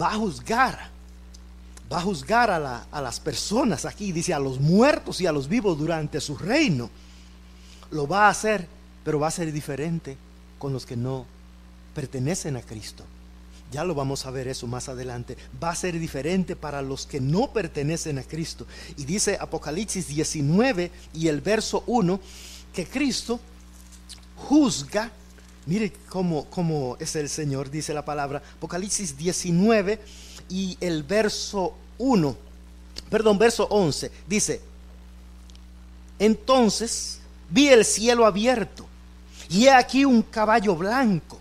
va 0.00 0.12
a 0.12 0.16
juzgar, 0.16 0.88
va 1.92 1.98
a 1.98 2.02
juzgar 2.02 2.50
a, 2.50 3.00
las 3.00 3.20
personas 3.20 3.84
aquí, 3.84 4.12
dice 4.12 4.32
a 4.32 4.38
los 4.38 4.60
muertos 4.60 5.20
y 5.20 5.26
a 5.26 5.32
los 5.32 5.48
vivos 5.48 5.78
durante 5.78 6.20
su 6.20 6.36
reino. 6.36 6.88
Lo 7.90 8.06
va 8.06 8.26
a 8.26 8.30
hacer, 8.30 8.66
pero 9.04 9.18
va 9.20 9.28
a 9.28 9.32
ser 9.32 9.52
diferente 9.52 10.16
con 10.58 10.72
los 10.72 10.86
que 10.86 10.96
no 10.96 11.26
pertenecen 11.94 12.56
a 12.56 12.62
Cristo. 12.62 13.04
Ya 13.70 13.84
lo 13.84 13.94
vamos 13.94 14.26
a 14.26 14.30
ver 14.30 14.48
eso 14.48 14.66
más 14.66 14.88
adelante. 14.88 15.36
Va 15.62 15.70
a 15.70 15.76
ser 15.76 15.98
diferente 15.98 16.56
para 16.56 16.82
los 16.82 17.06
que 17.06 17.20
no 17.20 17.52
pertenecen 17.52 18.18
a 18.18 18.22
Cristo. 18.22 18.66
Y 18.96 19.04
dice 19.04 19.38
Apocalipsis 19.40 20.08
19 20.08 20.90
y 21.14 21.28
el 21.28 21.40
verso 21.40 21.84
1 21.86 22.20
que 22.72 22.86
Cristo 22.86 23.40
juzga 24.36 25.12
Mire 25.66 25.92
cómo, 26.08 26.46
cómo 26.46 26.96
es 26.98 27.14
el 27.16 27.28
Señor, 27.28 27.70
dice 27.70 27.92
la 27.92 28.04
palabra. 28.04 28.42
Apocalipsis 28.56 29.16
19 29.16 30.00
y 30.48 30.76
el 30.80 31.02
verso 31.02 31.74
1, 31.98 32.36
perdón, 33.08 33.38
verso 33.38 33.66
11, 33.70 34.10
dice, 34.26 34.60
entonces 36.18 37.20
vi 37.50 37.68
el 37.68 37.84
cielo 37.84 38.26
abierto 38.26 38.86
y 39.48 39.66
he 39.66 39.70
aquí 39.70 40.04
un 40.04 40.22
caballo 40.22 40.74
blanco 40.74 41.39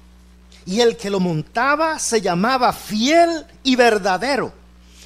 y 0.69 0.82
el 0.82 0.95
que 0.95 1.10
lo 1.10 1.19
montaba 1.19 1.97
se 1.97 2.21
llamaba 2.21 2.71
fiel 2.71 3.45
y 3.63 3.75
verdadero 3.75 4.53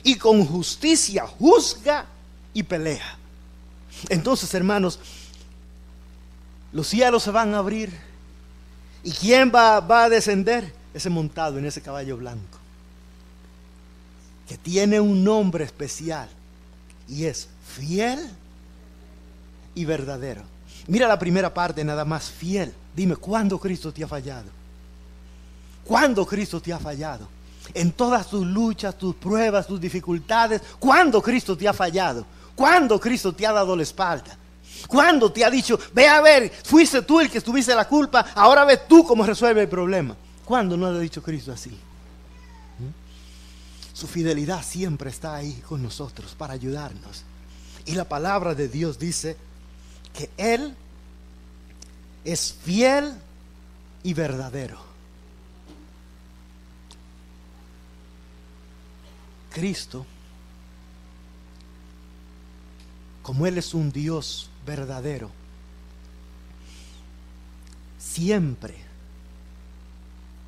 y 0.04 0.16
con 0.16 0.46
justicia 0.46 1.26
juzga 1.26 2.06
y 2.54 2.64
pelea. 2.64 3.18
Entonces, 4.10 4.54
hermanos, 4.54 5.00
los 6.74 6.88
cielos 6.88 7.24
se 7.24 7.32
van 7.32 7.54
a 7.54 7.60
abrir 7.60 7.92
¿Y 9.04 9.12
quién 9.12 9.52
va, 9.54 9.80
va 9.82 10.06
a 10.06 10.10
descender? 10.10 10.74
Ese 10.94 11.10
montado 11.10 11.58
en 11.60 11.66
ese 11.66 11.82
caballo 11.82 12.18
blanco. 12.18 12.60
Que 14.48 14.58
tiene 14.58 15.00
un 15.00 15.24
nombre 15.24 15.66
especial. 15.66 16.30
Y 17.08 17.26
es 17.26 17.50
fiel 17.76 18.20
y 19.76 19.84
verdadero. 19.84 20.42
Mira 20.88 21.08
la 21.08 21.20
primera 21.20 21.54
parte 21.54 21.84
nada 21.84 22.06
más, 22.06 22.30
fiel. 22.30 22.74
Dime, 22.96 23.16
¿cuándo 23.16 23.60
Cristo 23.60 23.92
te 23.92 24.04
ha 24.04 24.08
fallado? 24.08 24.63
¿Cuándo 25.86 26.26
Cristo 26.26 26.62
te 26.62 26.72
ha 26.72 26.80
fallado? 26.80 27.28
En 27.74 27.92
todas 27.92 28.30
tus 28.30 28.46
luchas, 28.46 28.98
tus 28.98 29.16
pruebas, 29.16 29.68
tus 29.68 29.80
dificultades, 29.80 30.62
¿cuándo 30.80 31.22
Cristo 31.22 31.58
te 31.58 31.68
ha 31.68 31.74
fallado? 31.74 32.26
¿Cuándo 32.56 33.00
Cristo 33.00 33.34
te 33.34 33.48
ha 33.48 33.52
dado 33.52 33.76
la 33.76 33.84
espalda? 33.84 34.38
¿Cuándo 34.88 35.32
te 35.32 35.46
ha 35.46 35.50
dicho, 35.50 35.80
ve 35.94 36.08
a 36.08 36.22
ver, 36.22 36.52
fuiste 36.64 37.02
tú 37.04 37.20
el 37.20 37.30
que 37.30 37.42
tuviste 37.42 37.74
la 37.74 37.88
culpa, 37.88 38.28
ahora 38.36 38.66
ve 38.66 38.82
tú 38.88 39.06
cómo 39.06 39.26
resuelve 39.26 39.62
el 39.62 39.70
problema? 39.70 40.16
¿Cuándo 40.44 40.76
no 40.76 40.88
ha 40.88 41.00
dicho 41.00 41.24
Cristo 41.24 41.52
así? 41.52 41.70
¿Mm? 41.70 43.94
Su 43.94 44.08
fidelidad 44.08 44.64
siempre 44.64 45.10
está 45.10 45.36
ahí 45.36 45.62
con 45.68 45.82
nosotros 45.82 46.36
para 46.38 46.54
ayudarnos. 46.54 47.24
Y 47.86 47.94
la 47.94 48.06
palabra 48.06 48.56
de 48.56 48.68
Dios 48.68 49.00
dice 49.00 49.38
que 50.14 50.30
Él 50.38 50.76
es 52.24 52.56
fiel 52.64 53.14
y 54.04 54.14
verdadero. 54.14 54.93
Cristo, 59.54 60.06
como 63.22 63.48
Él 63.48 63.58
es 63.58 63.74
un 63.74 63.92
Dios 63.92 64.50
verdadero, 64.66 65.30
siempre 67.98 68.76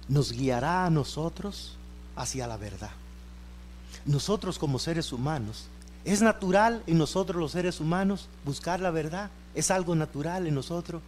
nos 0.08 0.32
guiará 0.32 0.86
a 0.86 0.90
nosotros 0.90 1.78
hacia 2.16 2.48
la 2.48 2.58
verdad. 2.58 2.92
Nosotros 4.06 4.60
como 4.60 4.80
seres 4.80 5.14
humanos, 5.14 5.68
es 6.04 6.22
natural 6.22 6.84
en 6.86 6.98
nosotros 6.98 7.40
los 7.40 7.52
seres 7.52 7.80
humanos 7.80 8.28
buscar 8.44 8.80
la 8.80 8.92
verdad, 8.92 9.30
es 9.56 9.72
algo 9.72 9.96
natural 9.96 10.46
en 10.46 10.56
nosotros, 10.56 11.02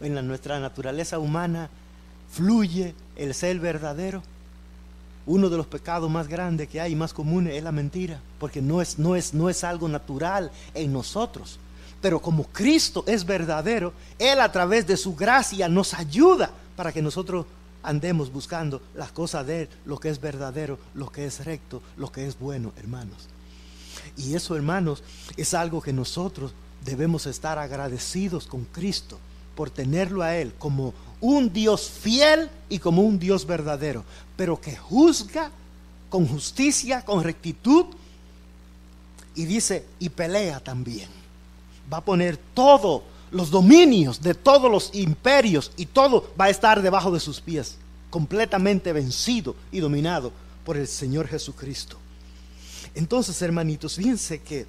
en 0.00 0.14
la, 0.14 0.22
nuestra 0.22 0.60
naturaleza 0.60 1.18
humana 1.18 1.70
fluye 2.30 2.94
el 3.16 3.34
ser 3.34 3.58
verdadero. 3.58 4.22
Uno 5.28 5.50
de 5.50 5.58
los 5.58 5.66
pecados 5.66 6.10
más 6.10 6.26
grandes 6.26 6.70
que 6.70 6.80
hay, 6.80 6.96
más 6.96 7.12
comunes, 7.12 7.54
es 7.54 7.62
la 7.62 7.70
mentira, 7.70 8.18
porque 8.40 8.62
no 8.62 8.80
es, 8.80 8.98
no 8.98 9.14
es, 9.14 9.34
no 9.34 9.50
es 9.50 9.62
algo 9.62 9.86
natural 9.86 10.50
en 10.72 10.90
nosotros. 10.90 11.58
Pero 12.00 12.18
como 12.20 12.44
Cristo 12.44 13.04
es 13.06 13.26
verdadero, 13.26 13.92
Él 14.18 14.40
a 14.40 14.50
través 14.50 14.86
de 14.86 14.96
su 14.96 15.14
gracia 15.14 15.68
nos 15.68 15.92
ayuda 15.92 16.50
para 16.76 16.92
que 16.92 17.02
nosotros 17.02 17.44
andemos 17.82 18.32
buscando 18.32 18.80
las 18.94 19.12
cosas 19.12 19.46
de 19.46 19.62
Él, 19.62 19.68
lo 19.84 19.98
que 19.98 20.08
es 20.08 20.18
verdadero, 20.18 20.78
lo 20.94 21.12
que 21.12 21.26
es 21.26 21.44
recto, 21.44 21.82
lo 21.98 22.10
que 22.10 22.26
es 22.26 22.38
bueno, 22.38 22.72
hermanos. 22.78 23.28
Y 24.16 24.34
eso, 24.34 24.56
hermanos, 24.56 25.02
es 25.36 25.52
algo 25.52 25.82
que 25.82 25.92
nosotros 25.92 26.52
debemos 26.86 27.26
estar 27.26 27.58
agradecidos 27.58 28.46
con 28.46 28.64
Cristo 28.64 29.18
por 29.54 29.68
tenerlo 29.68 30.22
a 30.22 30.36
Él 30.36 30.54
como 30.58 30.94
un 31.20 31.52
Dios 31.52 31.90
fiel 31.90 32.50
y 32.68 32.78
como 32.78 33.02
un 33.02 33.18
Dios 33.18 33.46
verdadero, 33.46 34.04
pero 34.36 34.60
que 34.60 34.76
juzga 34.76 35.50
con 36.10 36.26
justicia, 36.26 37.04
con 37.04 37.22
rectitud, 37.22 37.86
y 39.34 39.44
dice, 39.44 39.84
y 39.98 40.08
pelea 40.08 40.60
también 40.60 41.08
va 41.92 41.98
a 41.98 42.04
poner 42.04 42.36
todos 42.36 43.02
los 43.30 43.50
dominios 43.50 44.20
de 44.20 44.34
todos 44.34 44.70
los 44.70 44.90
imperios 44.94 45.72
y 45.76 45.86
todo 45.86 46.32
va 46.38 46.46
a 46.46 46.50
estar 46.50 46.82
debajo 46.82 47.10
de 47.10 47.20
sus 47.20 47.40
pies, 47.40 47.76
completamente 48.10 48.92
vencido 48.92 49.54
y 49.70 49.80
dominado 49.80 50.32
por 50.64 50.76
el 50.76 50.88
Señor 50.88 51.28
Jesucristo. 51.28 51.98
Entonces, 52.94 53.40
hermanitos, 53.42 53.96
fíjense 53.96 54.40
que 54.40 54.66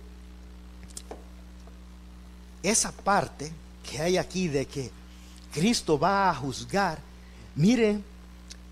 esa 2.61 2.91
parte 2.91 3.51
que 3.89 3.99
hay 3.99 4.17
aquí 4.17 4.47
de 4.47 4.65
que 4.65 4.91
Cristo 5.53 5.97
va 5.97 6.29
a 6.29 6.35
juzgar, 6.35 6.99
mire, 7.55 7.99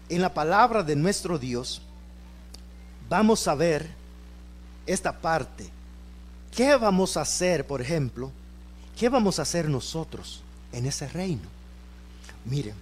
en 0.09 0.21
la 0.21 0.33
palabra 0.33 0.83
de 0.83 0.95
nuestro 0.95 1.37
Dios, 1.37 1.81
vamos 3.09 3.47
a 3.47 3.55
ver 3.55 3.89
esta 4.85 5.11
parte 5.11 5.77
¿Qué 6.57 6.75
vamos 6.75 7.17
a 7.17 7.21
hacer, 7.21 7.67
por 7.67 7.81
ejemplo? 7.81 8.31
¿Qué 8.97 9.09
vamos 9.09 9.37
a 9.37 9.43
hacer 9.43 9.69
nosotros 9.69 10.41
en 10.71 10.87
ese 10.87 11.07
reino? 11.07 11.47
Miren, 12.45 12.73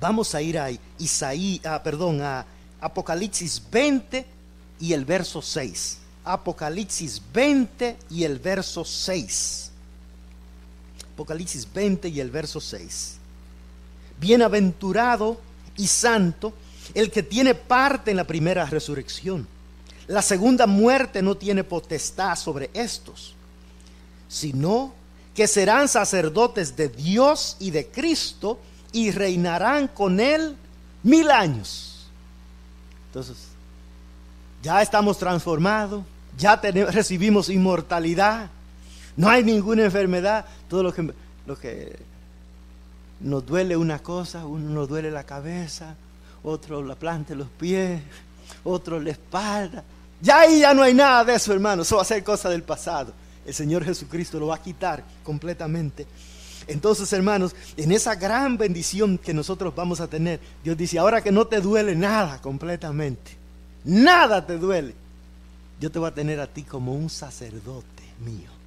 vamos 0.00 0.34
a 0.34 0.42
ir 0.42 0.58
a 0.58 0.70
Isaí, 0.98 1.60
ah, 1.64 1.80
perdón, 1.84 2.20
a 2.20 2.44
Apocalipsis 2.80 3.62
20 3.70 4.26
y 4.80 4.92
el 4.92 5.04
verso 5.04 5.40
6. 5.40 5.98
Apocalipsis 6.24 7.22
20 7.32 7.96
y 8.10 8.24
el 8.24 8.40
verso 8.40 8.84
6. 8.84 9.69
Apocalipsis 11.20 11.70
20 11.70 12.08
y 12.08 12.18
el 12.18 12.30
verso 12.30 12.62
6. 12.62 13.16
Bienaventurado 14.18 15.38
y 15.76 15.86
santo 15.86 16.54
el 16.94 17.10
que 17.10 17.22
tiene 17.22 17.54
parte 17.54 18.10
en 18.10 18.16
la 18.16 18.24
primera 18.24 18.64
resurrección. 18.64 19.46
La 20.06 20.22
segunda 20.22 20.66
muerte 20.66 21.20
no 21.20 21.36
tiene 21.36 21.62
potestad 21.62 22.36
sobre 22.36 22.70
estos, 22.72 23.34
sino 24.30 24.94
que 25.34 25.46
serán 25.46 25.88
sacerdotes 25.88 26.74
de 26.74 26.88
Dios 26.88 27.58
y 27.60 27.70
de 27.70 27.86
Cristo 27.86 28.58
y 28.90 29.10
reinarán 29.10 29.88
con 29.88 30.20
Él 30.20 30.56
mil 31.02 31.30
años. 31.30 32.06
Entonces, 33.08 33.36
ya 34.62 34.80
estamos 34.80 35.18
transformados, 35.18 36.02
ya 36.38 36.56
recibimos 36.56 37.50
inmortalidad, 37.50 38.48
no 39.16 39.28
hay 39.28 39.44
ninguna 39.44 39.84
enfermedad, 39.84 40.44
todo 40.68 40.82
lo 40.82 40.94
que, 40.94 41.12
que 41.60 41.98
nos 43.20 43.44
duele 43.44 43.76
una 43.76 43.98
cosa, 43.98 44.46
uno 44.46 44.70
nos 44.70 44.88
duele 44.88 45.10
la 45.10 45.24
cabeza, 45.24 45.94
otro 46.42 46.82
la 46.82 46.94
planta 46.94 47.34
los 47.34 47.48
pies, 47.48 48.00
otro 48.64 49.00
la 49.00 49.10
espalda. 49.10 49.84
Ya 50.20 50.40
ahí 50.40 50.60
ya 50.60 50.74
no 50.74 50.82
hay 50.82 50.94
nada 50.94 51.24
de 51.24 51.34
eso, 51.34 51.52
hermano, 51.52 51.82
eso 51.82 51.96
va 51.96 52.02
a 52.02 52.04
ser 52.06 52.22
cosa 52.22 52.48
del 52.48 52.62
pasado. 52.62 53.12
El 53.46 53.54
Señor 53.54 53.84
Jesucristo 53.84 54.38
lo 54.38 54.48
va 54.48 54.56
a 54.56 54.62
quitar 54.62 55.02
completamente. 55.24 56.06
Entonces, 56.66 57.12
hermanos, 57.12 57.54
en 57.76 57.90
esa 57.90 58.14
gran 58.14 58.56
bendición 58.56 59.18
que 59.18 59.34
nosotros 59.34 59.74
vamos 59.74 60.00
a 60.00 60.06
tener, 60.06 60.40
Dios 60.62 60.76
dice, 60.76 60.98
ahora 60.98 61.22
que 61.22 61.32
no 61.32 61.46
te 61.46 61.60
duele 61.60 61.96
nada 61.96 62.40
completamente, 62.40 63.32
nada 63.84 64.46
te 64.46 64.58
duele, 64.58 64.94
yo 65.80 65.90
te 65.90 65.98
voy 65.98 66.08
a 66.08 66.14
tener 66.14 66.38
a 66.38 66.46
ti 66.46 66.62
como 66.62 66.92
un 66.94 67.08
sacerdote 67.08 68.04
mío. 68.24 68.59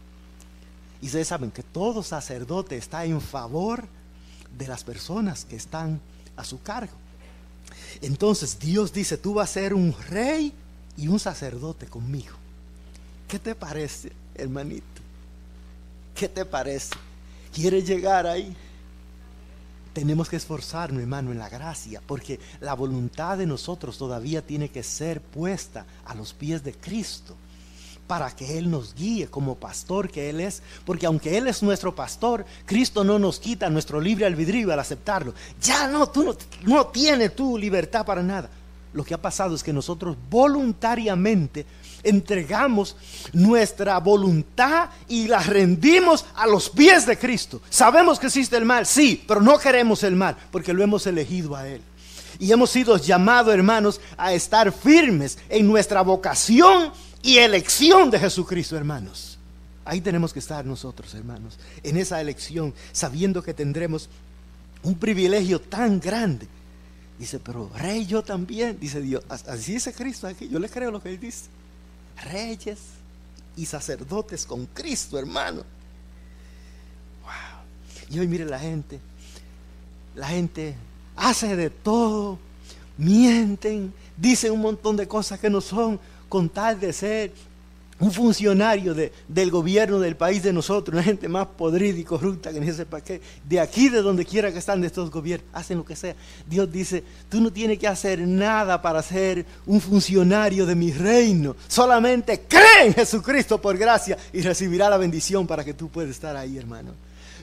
Y 1.04 1.08
ustedes 1.08 1.28
saben 1.28 1.52
que 1.52 1.64
todo 1.64 2.02
sacerdote 2.02 2.78
está 2.78 3.04
en 3.04 3.20
favor 3.20 3.90
de 4.58 4.68
las 4.68 4.86
personas 4.86 5.44
que 5.44 5.58
están 5.58 6.00
a 6.38 6.46
su 6.46 6.62
cargo. 6.62 6.94
Entonces 8.02 8.58
Dios 8.58 8.94
dice, 8.94 9.18
tú 9.18 9.34
vas 9.34 9.50
a 9.50 9.54
ser 9.54 9.74
un 9.74 9.94
rey 10.08 10.54
y 10.96 11.10
un 11.10 11.20
sacerdote 11.20 11.88
conmigo. 11.88 12.38
¿Qué 13.28 13.38
te 13.38 13.54
parece, 13.54 14.14
hermanito? 14.34 15.02
¿Qué 16.16 16.30
te 16.30 16.46
parece? 16.46 16.96
¿Quieres 17.54 17.86
llegar 17.86 18.26
ahí? 18.26 18.56
Tenemos 19.92 20.30
que 20.30 20.38
esforzarnos, 20.38 21.02
hermano, 21.02 21.34
en 21.34 21.38
la 21.38 21.50
gracia, 21.50 22.02
porque 22.08 22.40
la 22.62 22.76
voluntad 22.76 23.38
de 23.38 23.46
nosotros 23.46 23.98
todavía 23.98 24.42
tiene 24.42 24.70
que 24.70 24.84
ser 24.84 25.20
puesta 25.20 25.86
a 26.06 26.16
los 26.16 26.34
pies 26.34 26.64
de 26.64 26.72
Cristo 26.72 27.36
para 28.08 28.32
que 28.32 28.58
Él 28.58 28.70
nos 28.70 28.94
guíe 28.94 29.28
como 29.28 29.56
pastor 29.56 30.10
que 30.10 30.30
Él 30.30 30.40
es. 30.40 30.62
Porque 30.86 31.06
aunque 31.06 31.38
Él 31.38 31.48
es 31.48 31.64
nuestro 31.64 31.96
pastor, 31.96 32.46
Cristo 32.66 33.04
no 33.04 33.20
nos 33.20 33.40
quita 33.40 33.70
nuestro 33.70 34.00
libre 34.00 34.26
albedrío 34.26 34.72
al 34.72 34.80
aceptarlo. 34.80 35.34
Ya 35.62 35.88
no, 35.88 36.08
tú 36.10 36.24
no, 36.24 36.36
no 36.64 36.88
tienes 36.88 37.36
tu 37.36 37.58
libertad 37.58 38.06
para 38.06 38.22
nada. 38.22 38.50
Lo 38.94 39.04
que 39.04 39.14
ha 39.14 39.22
pasado 39.22 39.56
es 39.56 39.64
que 39.64 39.74
nosotros 39.74 40.16
voluntariamente 40.30 41.66
entregamos 42.04 42.96
nuestra 43.32 43.98
voluntad 44.00 44.90
y 45.08 45.28
la 45.28 45.40
rendimos 45.40 46.26
a 46.36 46.46
los 46.46 46.70
pies 46.70 47.06
de 47.06 47.18
Cristo. 47.18 47.62
Sabemos 47.70 48.20
que 48.20 48.28
existe 48.28 48.58
el 48.58 48.66
mal, 48.66 48.86
sí, 48.86 49.24
pero 49.28 49.42
no 49.42 49.58
queremos 49.58 50.04
el 50.04 50.16
mal 50.16 50.38
porque 50.52 50.74
lo 50.74 50.84
hemos 50.84 51.08
elegido 51.08 51.56
a 51.56 51.68
Él. 51.68 51.82
Y 52.40 52.52
hemos 52.52 52.72
sido 52.72 52.98
llamados, 52.98 53.54
hermanos, 53.54 54.02
a 54.18 54.34
estar 54.34 54.72
firmes 54.72 55.38
en 55.50 55.68
nuestra 55.68 56.02
vocación 56.02 56.92
y 57.24 57.38
elección 57.38 58.12
de 58.12 58.20
Jesucristo, 58.20 58.76
hermanos. 58.76 59.40
Ahí 59.86 60.02
tenemos 60.02 60.32
que 60.32 60.40
estar 60.40 60.66
nosotros, 60.66 61.14
hermanos, 61.16 61.58
en 61.82 61.98
esa 61.98 62.22
elección, 62.22 62.74
sabiendo 62.92 63.42
que 63.42 63.54
tendremos 63.54 64.10
un 64.84 64.96
privilegio 64.96 65.60
tan 65.60 66.00
grande. 66.00 66.48
Dice, 67.18 67.40
pero 67.40 67.72
rey 67.76 68.06
yo 68.06 68.24
también, 68.24 68.78
dice 68.80 69.02
Dios. 69.02 69.24
Así 69.30 69.74
dice 69.74 69.94
Cristo 69.94 70.28
aquí, 70.28 70.50
yo 70.50 70.60
le 70.60 70.70
creo 70.70 70.92
lo 70.92 71.02
que 71.02 71.10
él 71.10 71.20
dice. 71.20 71.46
Reyes 72.32 72.80
y 73.56 73.66
sacerdotes 73.66 74.46
con 74.46 74.66
Cristo, 74.68 75.18
hermano. 75.18 75.64
Wow. 77.24 78.10
Y 78.10 78.20
hoy 78.20 78.28
mire 78.28 78.46
la 78.46 78.60
gente, 78.60 79.00
la 80.16 80.28
gente 80.28 80.76
hace 81.16 81.56
de 81.56 81.70
todo, 81.70 82.38
mienten, 82.98 83.94
dicen 84.18 84.52
un 84.52 84.62
montón 84.62 84.98
de 84.98 85.08
cosas 85.08 85.40
que 85.40 85.50
no 85.50 85.62
son 85.62 86.00
con 86.34 86.50
tal 86.50 86.80
de 86.80 86.92
ser 86.94 87.32
un 88.00 88.12
funcionario 88.12 88.96
del 88.96 89.52
gobierno 89.52 90.00
del 90.00 90.16
país 90.16 90.42
de 90.42 90.52
nosotros, 90.52 90.92
una 90.92 91.04
gente 91.04 91.28
más 91.28 91.46
podrida 91.46 92.00
y 92.00 92.04
corrupta 92.04 92.52
que 92.52 92.60
ni 92.60 92.72
sepa 92.72 93.02
qué, 93.02 93.22
de 93.48 93.60
aquí, 93.60 93.88
de 93.88 94.02
donde 94.02 94.26
quiera 94.26 94.52
que 94.52 94.58
están 94.58 94.82
de 94.82 94.88
estos 94.88 95.12
gobiernos, 95.12 95.48
hacen 95.54 95.78
lo 95.78 95.86
que 95.86 95.96
sea. 95.96 96.16
Dios 96.50 96.72
dice, 96.72 97.04
tú 97.30 97.40
no 97.40 97.54
tienes 97.54 97.78
que 97.78 97.88
hacer 97.88 98.20
nada 98.22 98.82
para 98.82 99.04
ser 99.04 99.46
un 99.68 99.80
funcionario 99.80 100.66
de 100.66 100.74
mi 100.74 100.92
reino, 100.92 101.56
solamente 101.68 102.42
cree 102.48 102.88
en 102.88 102.96
Jesucristo 102.96 103.62
por 103.62 103.78
gracia 103.78 104.18
y 104.34 104.42
recibirá 104.42 104.90
la 104.90 104.98
bendición 104.98 105.46
para 105.46 105.64
que 105.64 105.76
tú 105.76 105.88
puedas 105.88 106.10
estar 106.10 106.36
ahí, 106.36 106.58
hermano. 106.58 106.94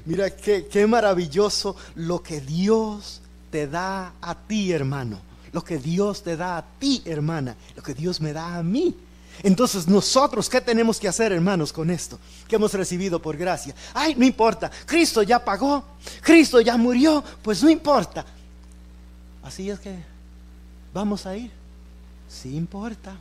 Mira 0.05 0.31
qué, 0.31 0.67
qué 0.67 0.85
maravilloso 0.89 1.77
lo 1.95 2.25
que 2.25 2.41
Dios 2.41 3.21
te 3.53 3.69
da 3.69 4.15
a 4.21 4.35
ti, 4.35 4.73
hermano 4.73 5.30
lo 5.53 5.65
que 5.65 5.79
Dios 5.79 6.23
te 6.23 6.37
da 6.37 6.59
a 6.59 6.65
ti, 6.79 7.03
hermana, 7.05 7.57
lo 7.77 7.83
que 7.83 7.95
Dios 7.95 8.21
me 8.21 8.33
da 8.33 8.57
a 8.57 8.63
mí. 8.63 8.95
Entonces 9.43 9.89
nosotros, 9.89 10.49
¿qué 10.49 10.61
tenemos 10.61 10.99
que 10.99 11.09
hacer, 11.09 11.33
hermanos, 11.33 11.73
con 11.73 11.91
esto 11.91 12.19
que 12.47 12.57
hemos 12.57 12.75
recibido 12.75 13.21
por 13.23 13.37
gracia? 13.37 13.75
Ay, 13.95 14.15
no 14.17 14.25
importa, 14.25 14.71
Cristo 14.87 15.23
ya 15.23 15.43
pagó, 15.43 15.85
Cristo 16.21 16.61
ya 16.61 16.77
murió, 16.77 17.25
pues 17.43 17.63
no 17.63 17.71
importa. 17.71 18.25
Así 19.43 19.71
es 19.71 19.79
que 19.81 19.97
vamos 20.93 21.25
a 21.27 21.37
ir. 21.37 21.51
Sí 22.29 22.55
importa, 22.55 23.17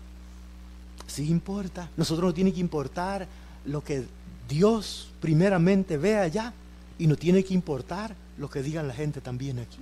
sí 1.08 1.28
importa. 1.30 1.90
Nosotros 1.98 2.28
no 2.28 2.34
tiene 2.34 2.54
que 2.54 2.60
importar 2.60 3.28
lo 3.66 3.84
que 3.84 4.06
Dios 4.48 5.10
primeramente 5.22 5.98
ve 5.98 6.18
allá 6.18 6.54
y 6.98 7.08
no 7.08 7.16
tiene 7.16 7.44
que 7.44 7.54
importar 7.54 8.14
lo 8.38 8.50
que 8.50 8.62
digan 8.62 8.88
la 8.88 8.94
gente 8.94 9.22
también 9.22 9.60
aquí. 9.60 9.80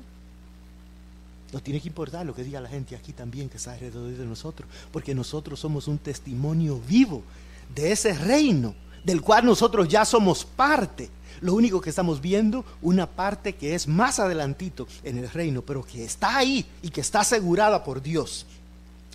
Nos 1.51 1.63
tiene 1.63 1.79
que 1.79 1.87
importar 1.87 2.25
lo 2.25 2.35
que 2.35 2.43
diga 2.43 2.59
la 2.59 2.69
gente 2.69 2.95
aquí 2.95 3.13
también 3.13 3.49
que 3.49 3.57
está 3.57 3.73
alrededor 3.73 4.11
de 4.11 4.25
nosotros, 4.25 4.69
porque 4.91 5.15
nosotros 5.15 5.59
somos 5.59 5.87
un 5.87 5.97
testimonio 5.97 6.81
vivo 6.87 7.23
de 7.73 7.91
ese 7.91 8.13
reino 8.13 8.75
del 9.03 9.21
cual 9.21 9.45
nosotros 9.45 9.87
ya 9.87 10.03
somos 10.03 10.43
parte. 10.43 11.09
Lo 11.39 11.53
único 11.53 11.79
que 11.79 11.91
estamos 11.91 12.19
viendo, 12.19 12.65
una 12.81 13.07
parte 13.07 13.55
que 13.55 13.75
es 13.75 13.87
más 13.87 14.19
adelantito 14.19 14.87
en 15.03 15.17
el 15.17 15.29
reino, 15.29 15.61
pero 15.61 15.83
que 15.83 16.03
está 16.03 16.37
ahí 16.37 16.65
y 16.81 16.89
que 16.89 17.01
está 17.01 17.21
asegurada 17.21 17.83
por 17.83 18.01
Dios. 18.01 18.45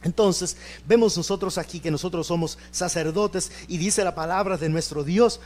Entonces, 0.03 0.57
vemos 0.87 1.17
nosotros 1.17 1.59
aquí 1.59 1.81
que 1.81 1.91
nosotros 1.91 2.27
somos 2.27 2.59
sacerdotes 2.71 3.53
y 3.69 3.77
dice 3.77 4.05
la 4.05 4.15
palabra 4.15 4.57
de 4.57 4.69
nuestro 4.69 5.05
Dios 5.05 5.41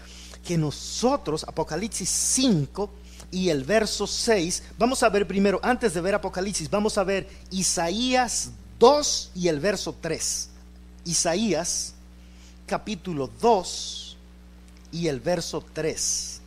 que 0.45 0.57
nosotros, 0.57 1.45
Apocalipsis 1.45 2.09
5, 2.09 2.91
y 3.31 3.49
el 3.49 3.65
verso 3.65 4.07
6. 4.07 4.63
Vamos 4.79 5.03
a 5.03 5.09
ver 5.09 5.27
primero, 5.27 5.61
antes 5.63 5.95
de 5.95 6.01
ver 6.01 6.15
Apocalipsis, 6.15 6.71
vamos 6.71 6.97
a 6.99 7.05
ver 7.05 7.29
Isaías 7.51 8.51
2 8.79 9.33
y 9.35 9.49
el 9.49 9.61
verso 9.61 9.95
3. 10.01 10.51
Isaías 11.05 11.95
capítulo 12.67 13.31
2 13.41 14.17
y 14.93 15.09
el 15.09 15.21
verso 15.21 15.65
3. 15.73 16.41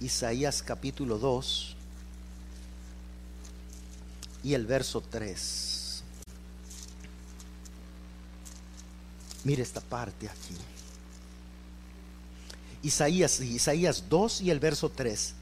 Isaías 0.00 0.62
capítulo 0.62 1.18
2 1.18 1.76
y 4.42 4.52
el 4.52 4.66
verso 4.66 5.00
3. 5.00 5.73
Mire 9.44 9.62
esta 9.62 9.80
parte 9.80 10.28
aquí. 10.28 10.56
Isaías, 12.82 13.40
Isaías 13.40 14.04
2 14.08 14.42
y 14.42 14.50
el 14.50 14.60
verso 14.60 14.90
3. 14.90 15.34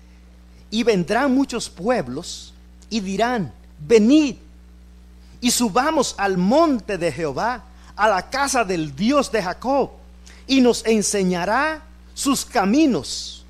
Y 0.70 0.82
vendrán 0.82 1.34
muchos 1.34 1.68
pueblos 1.68 2.52
y 2.90 3.00
dirán, 3.00 3.52
venid 3.78 4.36
y 5.40 5.50
subamos 5.50 6.14
al 6.18 6.38
monte 6.38 6.96
de 6.96 7.10
Jehová, 7.10 7.64
a 7.96 8.08
la 8.08 8.30
casa 8.30 8.64
del 8.64 8.94
Dios 8.94 9.30
de 9.30 9.42
Jacob, 9.42 9.90
y 10.46 10.60
nos 10.60 10.86
enseñará 10.86 11.82
sus 12.14 12.44
caminos, 12.44 13.44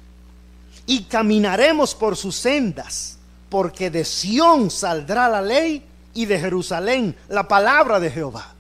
y 0.87 1.05
caminaremos 1.05 1.95
por 1.95 2.17
sus 2.17 2.35
sendas, 2.35 3.19
porque 3.51 3.91
de 3.91 4.05
Sión 4.05 4.71
saldrá 4.71 5.29
la 5.29 5.43
ley 5.43 5.85
y 6.15 6.25
de 6.25 6.41
Jerusalén 6.41 7.15
la 7.29 7.47
palabra 7.47 8.01
de 8.01 8.11
Jehová. 8.11 8.55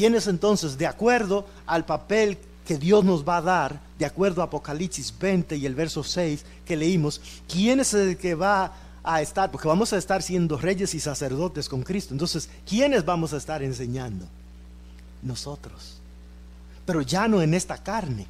¿Quién 0.00 0.14
es 0.14 0.28
entonces, 0.28 0.78
de 0.78 0.86
acuerdo 0.86 1.44
al 1.66 1.84
papel 1.84 2.38
que 2.66 2.78
Dios 2.78 3.04
nos 3.04 3.22
va 3.22 3.36
a 3.36 3.42
dar, 3.42 3.80
de 3.98 4.06
acuerdo 4.06 4.40
a 4.40 4.46
Apocalipsis 4.46 5.12
20 5.20 5.58
y 5.58 5.66
el 5.66 5.74
verso 5.74 6.02
6 6.02 6.42
que 6.64 6.74
leímos, 6.74 7.20
quién 7.46 7.80
es 7.80 7.92
el 7.92 8.16
que 8.16 8.34
va 8.34 8.72
a 9.04 9.20
estar? 9.20 9.50
Porque 9.50 9.68
vamos 9.68 9.92
a 9.92 9.98
estar 9.98 10.22
siendo 10.22 10.56
reyes 10.56 10.94
y 10.94 11.00
sacerdotes 11.00 11.68
con 11.68 11.82
Cristo. 11.82 12.14
Entonces, 12.14 12.48
¿quiénes 12.66 13.04
vamos 13.04 13.34
a 13.34 13.36
estar 13.36 13.62
enseñando? 13.62 14.24
Nosotros. 15.22 15.98
Pero 16.86 17.02
ya 17.02 17.28
no 17.28 17.42
en 17.42 17.52
esta 17.52 17.76
carne, 17.76 18.26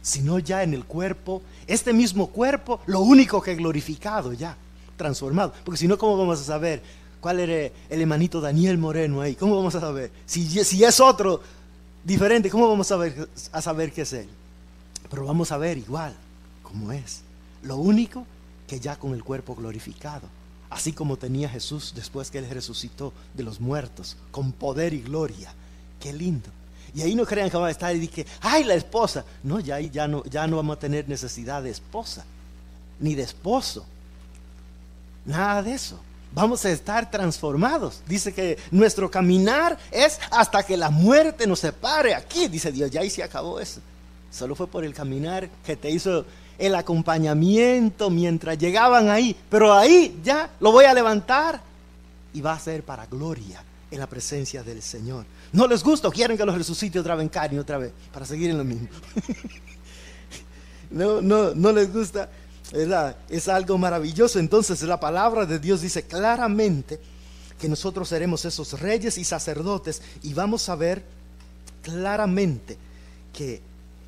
sino 0.00 0.38
ya 0.38 0.62
en 0.62 0.74
el 0.74 0.84
cuerpo, 0.84 1.42
este 1.66 1.92
mismo 1.92 2.28
cuerpo, 2.28 2.78
lo 2.86 3.00
único 3.00 3.42
que 3.42 3.56
glorificado 3.56 4.32
ya, 4.32 4.56
transformado. 4.96 5.54
Porque 5.64 5.78
si 5.78 5.88
no, 5.88 5.98
¿cómo 5.98 6.16
vamos 6.16 6.40
a 6.40 6.44
saber? 6.44 6.84
¿Cuál 7.24 7.40
era 7.40 7.72
el 7.88 8.02
hermanito 8.02 8.38
Daniel 8.38 8.76
Moreno 8.76 9.22
ahí? 9.22 9.34
¿Cómo 9.34 9.56
vamos 9.56 9.74
a 9.74 9.80
saber? 9.80 10.12
Si, 10.26 10.58
es 10.60 11.00
otro 11.00 11.40
diferente, 12.04 12.50
¿cómo 12.50 12.68
vamos 12.68 12.86
a, 12.88 12.96
saber, 12.96 13.30
a 13.50 13.62
saber 13.62 13.92
qué 13.94 14.02
es 14.02 14.12
él? 14.12 14.28
Pero 15.08 15.24
vamos 15.24 15.50
a 15.50 15.56
ver 15.56 15.78
igual 15.78 16.14
cómo 16.62 16.92
es. 16.92 17.22
Lo 17.62 17.76
único 17.76 18.26
que 18.68 18.78
ya 18.78 18.96
con 18.96 19.14
el 19.14 19.24
cuerpo 19.24 19.54
glorificado, 19.54 20.28
así 20.68 20.92
como 20.92 21.16
tenía 21.16 21.48
Jesús 21.48 21.94
después 21.96 22.30
que 22.30 22.40
él 22.40 22.50
resucitó 22.50 23.14
de 23.32 23.42
los 23.42 23.58
muertos, 23.58 24.18
con 24.30 24.52
poder 24.52 24.92
y 24.92 25.00
gloria. 25.00 25.50
Qué 25.98 26.12
lindo. 26.12 26.50
Y 26.94 27.00
ahí 27.00 27.14
no 27.14 27.24
crean 27.24 27.48
que 27.48 27.56
va 27.56 27.68
a 27.68 27.70
estar 27.70 27.96
y 27.96 28.00
dije, 28.00 28.26
ay, 28.42 28.64
la 28.64 28.74
esposa. 28.74 29.24
No, 29.42 29.60
ya 29.60 29.80
ya 29.80 30.06
no, 30.06 30.22
ya 30.26 30.46
no 30.46 30.56
vamos 30.56 30.76
a 30.76 30.80
tener 30.80 31.08
necesidad 31.08 31.62
de 31.62 31.70
esposa, 31.70 32.26
ni 33.00 33.14
de 33.14 33.22
esposo. 33.22 33.86
Nada 35.24 35.62
de 35.62 35.72
eso. 35.72 35.98
Vamos 36.34 36.64
a 36.64 36.70
estar 36.70 37.10
transformados. 37.10 38.02
Dice 38.08 38.32
que 38.32 38.58
nuestro 38.72 39.08
caminar 39.08 39.78
es 39.92 40.18
hasta 40.32 40.64
que 40.64 40.76
la 40.76 40.90
muerte 40.90 41.46
nos 41.46 41.60
separe. 41.60 42.14
Aquí, 42.14 42.48
dice 42.48 42.72
Dios, 42.72 42.90
ya 42.90 43.02
ahí 43.02 43.10
se 43.10 43.22
acabó 43.22 43.60
eso. 43.60 43.80
Solo 44.32 44.56
fue 44.56 44.66
por 44.66 44.84
el 44.84 44.92
caminar 44.92 45.48
que 45.64 45.76
te 45.76 45.90
hizo 45.90 46.26
el 46.58 46.74
acompañamiento 46.74 48.10
mientras 48.10 48.58
llegaban 48.58 49.08
ahí. 49.10 49.36
Pero 49.48 49.72
ahí 49.72 50.20
ya 50.24 50.50
lo 50.58 50.72
voy 50.72 50.86
a 50.86 50.94
levantar 50.94 51.60
y 52.32 52.40
va 52.40 52.54
a 52.54 52.58
ser 52.58 52.82
para 52.82 53.06
gloria 53.06 53.62
en 53.92 54.00
la 54.00 54.08
presencia 54.08 54.64
del 54.64 54.82
Señor. 54.82 55.24
¿No 55.52 55.68
les 55.68 55.84
gusta 55.84 56.10
quieren 56.10 56.36
que 56.36 56.44
los 56.44 56.58
resucite 56.58 56.98
otra 56.98 57.14
vez 57.14 57.22
en 57.22 57.28
carne, 57.28 57.60
otra 57.60 57.78
vez, 57.78 57.92
para 58.12 58.26
seguir 58.26 58.50
en 58.50 58.58
lo 58.58 58.64
mismo? 58.64 58.88
no, 60.90 61.22
no, 61.22 61.54
no 61.54 61.70
les 61.70 61.92
gusta. 61.92 62.28
Es 62.72 63.48
algo 63.48 63.78
maravilloso. 63.78 64.38
Entonces 64.38 64.82
la 64.82 64.98
palabra 64.98 65.46
de 65.46 65.58
Dios 65.58 65.80
dice 65.80 66.02
claramente 66.02 67.00
que 67.58 67.68
nosotros 67.68 68.08
seremos 68.08 68.44
esos 68.44 68.80
reyes 68.80 69.16
y 69.18 69.24
sacerdotes 69.24 70.02
y 70.22 70.34
vamos 70.34 70.68
a 70.68 70.74
ver 70.74 71.04
claramente 71.82 72.76
que 73.32 73.62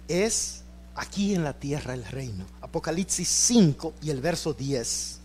es 0.08 0.62
aquí 0.94 1.34
en 1.34 1.44
la 1.44 1.52
tierra 1.52 1.94
el 1.94 2.04
reino. 2.04 2.44
Apocalipsis 2.60 3.28
5 3.28 3.94
y 4.02 4.10
el 4.10 4.20
verso 4.20 4.52
10 4.52 5.20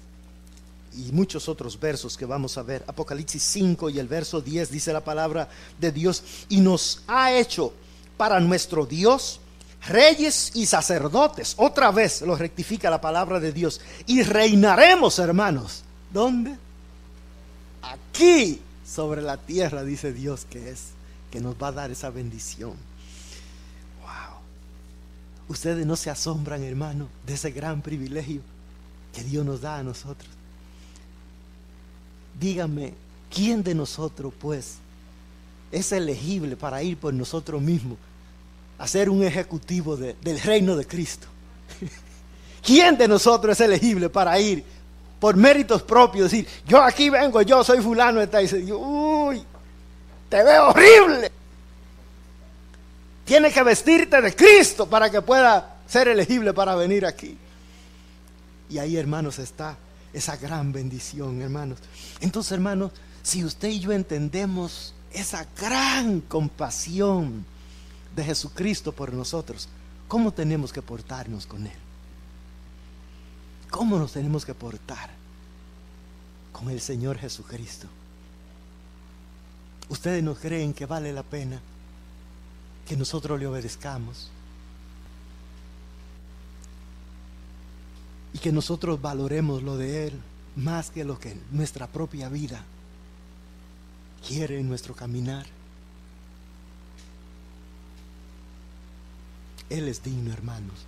y 0.93 1.11
muchos 1.11 1.47
otros 1.49 1.79
versos 1.79 2.17
que 2.17 2.25
vamos 2.25 2.57
a 2.57 2.63
ver. 2.63 2.83
Apocalipsis 2.87 3.41
5 3.43 3.89
y 3.89 3.99
el 3.99 4.07
verso 4.07 4.41
10 4.41 4.71
dice 4.71 4.93
la 4.93 5.03
palabra 5.03 5.49
de 5.79 5.91
Dios, 5.91 6.23
y 6.49 6.59
nos 6.59 7.01
ha 7.07 7.33
hecho 7.33 7.73
para 8.17 8.39
nuestro 8.39 8.85
Dios 8.85 9.40
reyes 9.87 10.51
y 10.53 10.65
sacerdotes. 10.65 11.55
Otra 11.57 11.91
vez 11.91 12.21
lo 12.21 12.35
rectifica 12.35 12.89
la 12.89 13.01
palabra 13.01 13.39
de 13.39 13.51
Dios. 13.51 13.81
Y 14.05 14.23
reinaremos, 14.23 15.17
hermanos. 15.19 15.83
¿Dónde? 16.13 16.55
Aquí, 17.81 18.61
sobre 18.85 19.21
la 19.21 19.37
tierra, 19.37 19.83
dice 19.83 20.13
Dios 20.13 20.45
que 20.49 20.69
es, 20.69 20.89
que 21.31 21.39
nos 21.39 21.55
va 21.55 21.67
a 21.67 21.71
dar 21.71 21.91
esa 21.91 22.09
bendición. 22.09 22.73
Wow. 24.01 24.39
Ustedes 25.47 25.85
no 25.85 25.95
se 25.95 26.09
asombran, 26.09 26.63
hermano, 26.63 27.07
de 27.25 27.33
ese 27.33 27.51
gran 27.51 27.81
privilegio 27.81 28.41
que 29.13 29.23
Dios 29.23 29.45
nos 29.45 29.61
da 29.61 29.77
a 29.77 29.83
nosotros. 29.83 30.29
Dígame, 32.39 32.93
¿quién 33.33 33.63
de 33.63 33.75
nosotros 33.75 34.33
pues 34.39 34.75
es 35.71 35.91
elegible 35.91 36.55
para 36.55 36.83
ir 36.83 36.97
por 36.97 37.13
nosotros 37.13 37.61
mismos 37.61 37.97
a 38.81 38.87
ser 38.87 39.11
un 39.11 39.23
ejecutivo 39.23 39.95
del 39.95 40.41
reino 40.41 40.75
de 40.75 40.87
Cristo? 40.87 41.27
¿Quién 42.65 42.97
de 42.97 43.07
nosotros 43.07 43.59
es 43.59 43.65
elegible 43.65 44.09
para 44.09 44.39
ir 44.39 44.63
por 45.19 45.35
méritos 45.35 45.83
propios? 45.83 46.31
Decir, 46.31 46.47
yo 46.65 46.81
aquí 46.81 47.11
vengo, 47.11 47.43
yo 47.43 47.63
soy 47.63 47.79
fulano, 47.79 48.19
está 48.19 48.39
dice, 48.39 48.57
uy, 48.73 49.43
te 50.29 50.43
veo 50.43 50.69
horrible. 50.69 51.31
Tienes 53.23 53.53
que 53.53 53.61
vestirte 53.61 54.19
de 54.19 54.35
Cristo 54.35 54.89
para 54.89 55.11
que 55.11 55.21
pueda 55.21 55.77
ser 55.87 56.07
elegible 56.07 56.51
para 56.51 56.73
venir 56.73 57.05
aquí. 57.05 57.37
Y 58.67 58.79
ahí, 58.79 58.97
hermanos, 58.97 59.37
está 59.37 59.77
esa 60.11 60.37
gran 60.37 60.71
bendición, 60.71 61.39
hermanos. 61.39 61.77
Entonces, 62.19 62.53
hermanos, 62.53 62.93
si 63.21 63.45
usted 63.45 63.67
y 63.67 63.79
yo 63.79 63.91
entendemos 63.91 64.95
esa 65.13 65.45
gran 65.55 66.21
compasión 66.21 67.45
de 68.15 68.23
Jesucristo 68.23 68.91
por 68.91 69.13
nosotros, 69.13 69.67
¿cómo 70.07 70.31
tenemos 70.31 70.73
que 70.73 70.81
portarnos 70.81 71.45
con 71.45 71.65
Él? 71.65 71.77
¿Cómo 73.69 73.97
nos 73.97 74.13
tenemos 74.13 74.45
que 74.45 74.53
portar 74.53 75.09
con 76.51 76.69
el 76.69 76.81
Señor 76.81 77.17
Jesucristo? 77.17 77.87
¿Ustedes 79.89 80.23
no 80.23 80.35
creen 80.35 80.73
que 80.73 80.85
vale 80.85 81.13
la 81.13 81.23
pena 81.23 81.59
que 82.87 82.97
nosotros 82.97 83.39
le 83.39 83.47
obedezcamos? 83.47 84.31
y 88.33 88.39
que 88.39 88.51
nosotros 88.51 89.01
valoremos 89.01 89.63
lo 89.63 89.77
de 89.77 90.07
Él 90.07 90.13
más 90.55 90.89
que 90.89 91.03
lo 91.03 91.19
que 91.19 91.37
nuestra 91.51 91.87
propia 91.87 92.29
vida 92.29 92.63
quiere 94.27 94.59
en 94.59 94.67
nuestro 94.67 94.93
caminar. 94.93 95.45
Él 99.71 99.87
es 99.87 100.03
digno, 100.03 100.33
hermanos, 100.33 100.85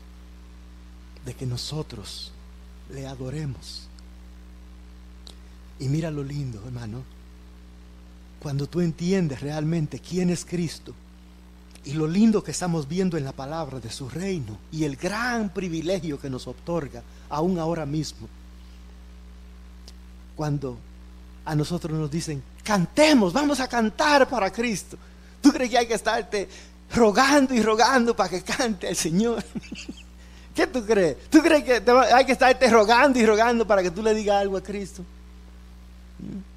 de 1.25 1.33
que 1.33 1.45
nosotros 1.45 2.31
le 2.93 3.07
adoremos. 3.07 3.87
Y 5.79 5.87
mira 5.87 6.11
lo 6.11 6.21
lindo, 6.21 6.61
hermano, 6.65 7.03
cuando 8.41 8.67
tú 8.67 8.81
entiendes 8.81 9.39
realmente 9.39 9.99
quién 9.99 10.29
es 10.29 10.43
Cristo 10.43 10.93
y 11.85 11.93
lo 11.93 12.07
lindo 12.07 12.43
que 12.43 12.51
estamos 12.51 12.87
viendo 12.87 13.17
en 13.17 13.23
la 13.23 13.31
palabra 13.31 13.79
de 13.79 13.89
su 13.89 14.09
reino 14.09 14.57
y 14.69 14.83
el 14.83 14.97
gran 14.97 15.49
privilegio 15.49 16.19
que 16.19 16.29
nos 16.29 16.45
otorga 16.45 17.01
aún 17.29 17.59
ahora 17.59 17.85
mismo. 17.85 18.27
Cuando 20.35 20.77
a 21.45 21.55
nosotros 21.55 21.97
nos 21.97 22.11
dicen, 22.11 22.43
cantemos, 22.63 23.31
vamos 23.31 23.61
a 23.61 23.67
cantar 23.69 24.27
para 24.27 24.51
Cristo. 24.51 24.97
¿Tú 25.41 25.53
crees 25.53 25.69
que 25.69 25.77
hay 25.77 25.87
que 25.87 25.93
estarte 25.93 26.49
rogando 26.93 27.53
y 27.53 27.61
rogando 27.61 28.15
para 28.15 28.29
que 28.29 28.41
cante 28.41 28.87
el 28.87 28.95
Señor? 28.95 29.43
¿Qué 30.55 30.67
tú 30.67 30.85
crees? 30.85 31.17
¿Tú 31.29 31.41
crees 31.41 31.63
que 31.63 31.83
hay 32.13 32.25
que 32.25 32.33
estarte 32.33 32.69
rogando 32.69 33.17
y 33.19 33.25
rogando 33.25 33.65
para 33.65 33.81
que 33.81 33.89
tú 33.89 34.03
le 34.03 34.13
digas 34.13 34.41
algo 34.41 34.57
a 34.57 34.61
Cristo? 34.61 35.03
¿Mm? 36.19 36.53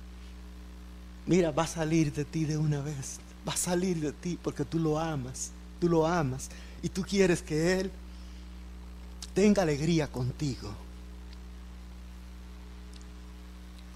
Mira, 1.27 1.51
va 1.51 1.65
a 1.65 1.67
salir 1.67 2.13
de 2.13 2.25
ti 2.25 2.45
de 2.45 2.57
una 2.57 2.81
vez. 2.81 3.19
Va 3.49 3.53
a 3.53 3.57
salir 3.57 4.01
de 4.01 4.13
ti 4.13 4.39
porque 4.41 4.65
tú 4.65 4.79
lo 4.79 4.99
amas. 4.99 5.51
Tú 5.81 5.89
lo 5.89 6.07
amas. 6.07 6.51
Y 6.83 6.89
tú 6.89 7.03
quieres 7.03 7.43
que 7.43 7.81
Él 7.81 7.91
tenga 9.35 9.63
alegría 9.63 10.07
contigo. 10.07 10.71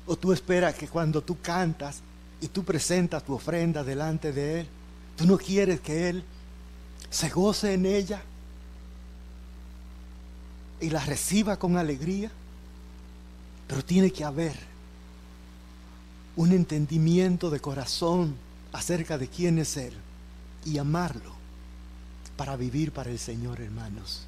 O 0.07 0.17
tú 0.17 0.33
esperas 0.33 0.75
que 0.75 0.89
cuando 0.89 1.23
tú 1.23 1.41
cantas 1.41 2.01
y 2.41 2.49
tú 2.49 2.65
presentas 2.65 3.23
tu 3.23 3.35
ofrenda 3.35 3.85
delante 3.85 4.33
de 4.33 4.61
Él, 4.61 4.69
tú 5.21 5.27
no 5.27 5.37
quieres 5.37 5.81
que 5.81 6.09
Él 6.09 6.25
se 7.11 7.29
goce 7.29 7.75
en 7.75 7.85
ella 7.85 8.23
y 10.81 10.89
la 10.89 11.05
reciba 11.05 11.59
con 11.59 11.77
alegría. 11.77 12.31
Pero 13.69 13.85
tiene 13.85 14.11
que 14.11 14.25
haber 14.25 14.57
un 16.37 16.53
entendimiento 16.53 17.51
de 17.51 17.61
corazón 17.61 18.35
acerca 18.73 19.19
de 19.19 19.29
quién 19.29 19.59
es 19.59 19.77
Él 19.77 19.93
y 20.65 20.79
amarlo 20.79 21.35
para 22.39 22.57
vivir 22.57 22.91
para 22.91 23.11
el 23.11 23.19
Señor, 23.19 23.61
hermanos. 23.61 24.23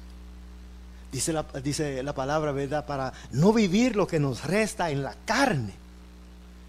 Dice 1.11 1.33
la, 1.33 1.43
dice 1.63 2.03
la 2.03 2.13
palabra, 2.13 2.51
¿verdad? 2.51 2.85
Para 2.85 3.13
no 3.31 3.51
vivir 3.51 3.95
lo 3.95 4.05
que 4.05 4.19
nos 4.19 4.43
resta 4.43 4.91
en 4.91 5.01
la 5.01 5.15
carne, 5.25 5.73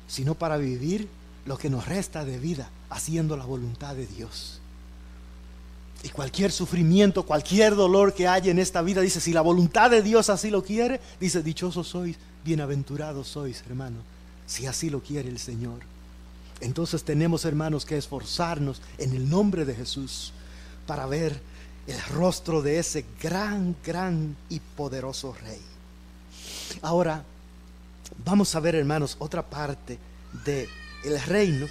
sino 0.09 0.35
para 0.35 0.57
vivir 0.57 1.11
lo 1.45 1.59
que 1.59 1.68
nos 1.68 1.87
resta 1.87 2.25
de 2.25 2.39
vida, 2.39 2.70
haciendo 2.95 3.36
la 3.36 3.45
voluntad 3.45 3.97
de 3.97 4.07
Dios. 4.07 4.61
Y 6.05 6.11
cualquier 6.11 6.53
sufrimiento, 6.53 7.26
cualquier 7.26 7.74
dolor 7.74 8.14
que 8.14 8.28
haya 8.28 8.53
en 8.53 8.61
esta 8.61 8.82
vida, 8.82 9.01
dice, 9.01 9.20
si 9.20 9.32
la 9.32 9.40
voluntad 9.40 9.90
de 9.90 10.01
Dios 10.01 10.30
así 10.30 10.49
lo 10.49 10.62
quiere, 10.62 11.01
dice, 11.18 11.42
dichosos 11.42 11.88
sois, 11.88 12.16
bienaventurados 12.45 13.26
sois, 13.26 13.64
hermano, 13.66 13.97
si 14.47 14.66
así 14.66 14.90
lo 14.90 15.01
quiere 15.01 15.28
el 15.28 15.40
Señor. 15.40 15.80
Entonces 16.61 17.03
tenemos, 17.03 17.45
hermanos, 17.45 17.84
que 17.84 17.97
esforzarnos 17.97 18.80
en 18.99 19.12
el 19.12 19.28
nombre 19.28 19.64
de 19.64 19.74
Jesús 19.74 20.32
para 20.86 21.07
ver 21.07 21.40
el 21.88 22.01
rostro 22.12 22.62
de 22.62 22.78
ese 22.78 23.05
gran, 23.20 23.74
gran 23.84 24.36
y 24.49 24.61
poderoso 24.61 25.34
rey. 25.42 25.61
Ahora, 26.80 27.24
vamos 28.24 28.55
a 28.55 28.61
ver, 28.61 28.76
hermanos, 28.76 29.16
otra 29.18 29.42
parte 29.42 29.99
del 30.45 30.68
el 31.05 31.20
reino, 31.22 31.66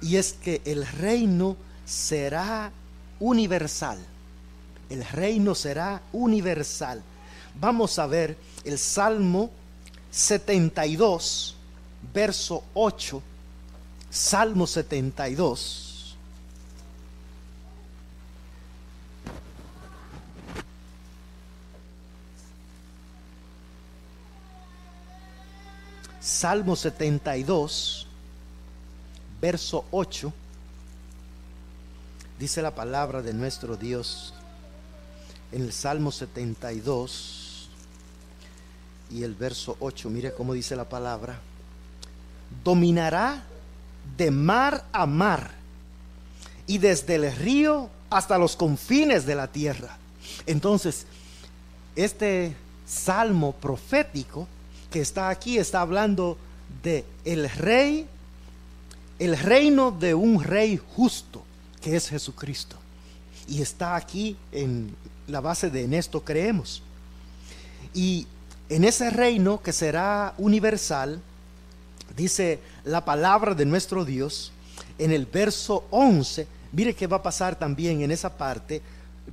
y 0.00 0.16
es 0.16 0.34
que 0.34 0.60
el 0.64 0.86
reino 0.86 1.56
será 1.84 2.72
universal. 3.20 3.98
El 4.90 5.04
reino 5.04 5.54
será 5.54 6.02
universal. 6.12 7.02
Vamos 7.60 7.98
a 7.98 8.06
ver 8.06 8.36
el 8.64 8.78
Salmo 8.78 9.50
72, 10.10 11.56
verso 12.12 12.64
8. 12.74 13.22
Salmo 14.10 14.66
72 14.66 15.94
Salmo 26.24 26.74
72, 26.74 28.03
verso 29.44 29.84
8, 29.90 30.32
dice 32.38 32.62
la 32.62 32.74
palabra 32.74 33.20
de 33.20 33.34
nuestro 33.34 33.76
Dios 33.76 34.32
en 35.52 35.60
el 35.60 35.70
Salmo 35.70 36.10
72 36.10 37.68
y 39.10 39.22
el 39.22 39.34
verso 39.34 39.76
8, 39.80 40.08
mire 40.08 40.32
cómo 40.32 40.54
dice 40.54 40.74
la 40.74 40.88
palabra, 40.88 41.38
dominará 42.64 43.44
de 44.16 44.30
mar 44.30 44.86
a 44.92 45.04
mar 45.04 45.50
y 46.66 46.78
desde 46.78 47.16
el 47.16 47.30
río 47.36 47.90
hasta 48.08 48.38
los 48.38 48.56
confines 48.56 49.26
de 49.26 49.34
la 49.34 49.48
tierra. 49.48 49.98
Entonces, 50.46 51.04
este 51.96 52.56
salmo 52.86 53.52
profético 53.52 54.48
que 54.90 55.02
está 55.02 55.28
aquí 55.28 55.58
está 55.58 55.82
hablando 55.82 56.38
de 56.82 57.04
el 57.26 57.50
rey, 57.50 58.08
el 59.18 59.38
reino 59.38 59.90
de 59.90 60.14
un 60.14 60.42
rey 60.42 60.80
justo, 60.96 61.42
que 61.80 61.96
es 61.96 62.08
Jesucristo. 62.08 62.76
Y 63.48 63.62
está 63.62 63.94
aquí 63.96 64.36
en 64.52 64.94
la 65.26 65.40
base 65.40 65.70
de 65.70 65.84
en 65.84 65.94
esto 65.94 66.22
creemos. 66.22 66.82
Y 67.92 68.26
en 68.68 68.84
ese 68.84 69.10
reino 69.10 69.62
que 69.62 69.72
será 69.72 70.34
universal, 70.38 71.20
dice 72.16 72.58
la 72.84 73.04
palabra 73.04 73.54
de 73.54 73.64
nuestro 73.64 74.04
Dios 74.04 74.52
en 74.98 75.12
el 75.12 75.26
verso 75.26 75.84
11, 75.90 76.46
mire 76.72 76.94
qué 76.94 77.06
va 77.06 77.18
a 77.18 77.22
pasar 77.22 77.56
también 77.56 78.00
en 78.02 78.10
esa 78.10 78.36
parte, 78.36 78.80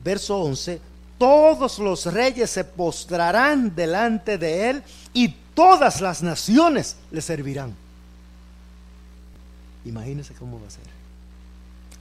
verso 0.03 0.37
11, 0.37 0.79
todos 1.17 1.79
los 1.79 2.05
reyes 2.11 2.49
se 2.49 2.63
postrarán 2.63 3.75
delante 3.75 4.37
de 4.37 4.69
él 4.69 4.83
y 5.13 5.29
todas 5.53 6.01
las 6.01 6.23
naciones 6.23 6.97
le 7.11 7.21
servirán. 7.21 7.75
Imagínense 9.85 10.33
cómo 10.33 10.59
va 10.59 10.67
a 10.67 10.71
ser 10.71 10.83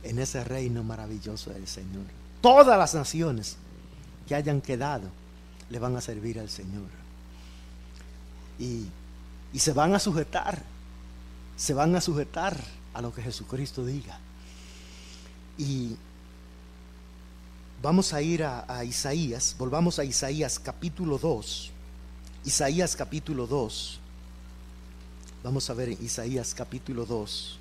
en 0.03 0.19
ese 0.19 0.43
reino 0.45 0.83
maravilloso 0.83 1.51
del 1.51 1.67
Señor. 1.67 2.05
Todas 2.41 2.79
las 2.79 2.95
naciones 2.95 3.57
que 4.27 4.35
hayan 4.35 4.61
quedado 4.61 5.09
le 5.69 5.79
van 5.79 5.97
a 5.97 6.01
servir 6.01 6.39
al 6.39 6.49
Señor. 6.49 6.89
Y, 8.59 8.87
y 9.53 9.59
se 9.59 9.73
van 9.73 9.95
a 9.95 9.99
sujetar, 9.99 10.63
se 11.57 11.75
van 11.75 11.95
a 11.97 12.01
sujetar 12.01 12.57
a 12.95 13.01
lo 13.01 13.13
que 13.15 13.23
Jesucristo 13.23 13.85
diga. 13.85 14.19
Y 15.59 15.97
vamos 17.83 18.13
a 18.13 18.23
ir 18.23 18.45
a, 18.45 18.85
Isaías, 18.85 19.55
volvamos 19.59 19.99
a 19.99 20.05
Isaías 20.05 20.59
capítulo 20.59 21.19
2. 21.19 21.71
Isaías 22.45 22.97
capítulo 22.97 23.47
2. 23.47 24.01
Vamos 25.43 25.71
a 25.71 25.75
ver 25.75 25.91
Isaías 25.91 26.55
capítulo 26.55 27.07
2. 27.07 27.60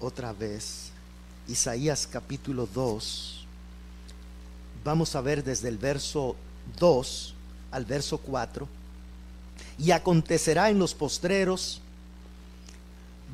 Otra 0.00 0.32
vez. 0.34 0.90
Isaías 1.48 2.06
capítulo 2.06 2.68
2. 2.74 3.46
Vamos 4.84 5.16
a 5.16 5.22
ver 5.22 5.42
desde 5.42 5.68
el 5.68 5.78
verso 5.78 6.36
2 6.78 7.34
al 7.70 7.84
verso 7.86 8.18
4. 8.18 8.68
Y 9.78 9.92
acontecerá 9.92 10.68
en 10.68 10.78
los 10.78 10.94
postreros 10.94 11.80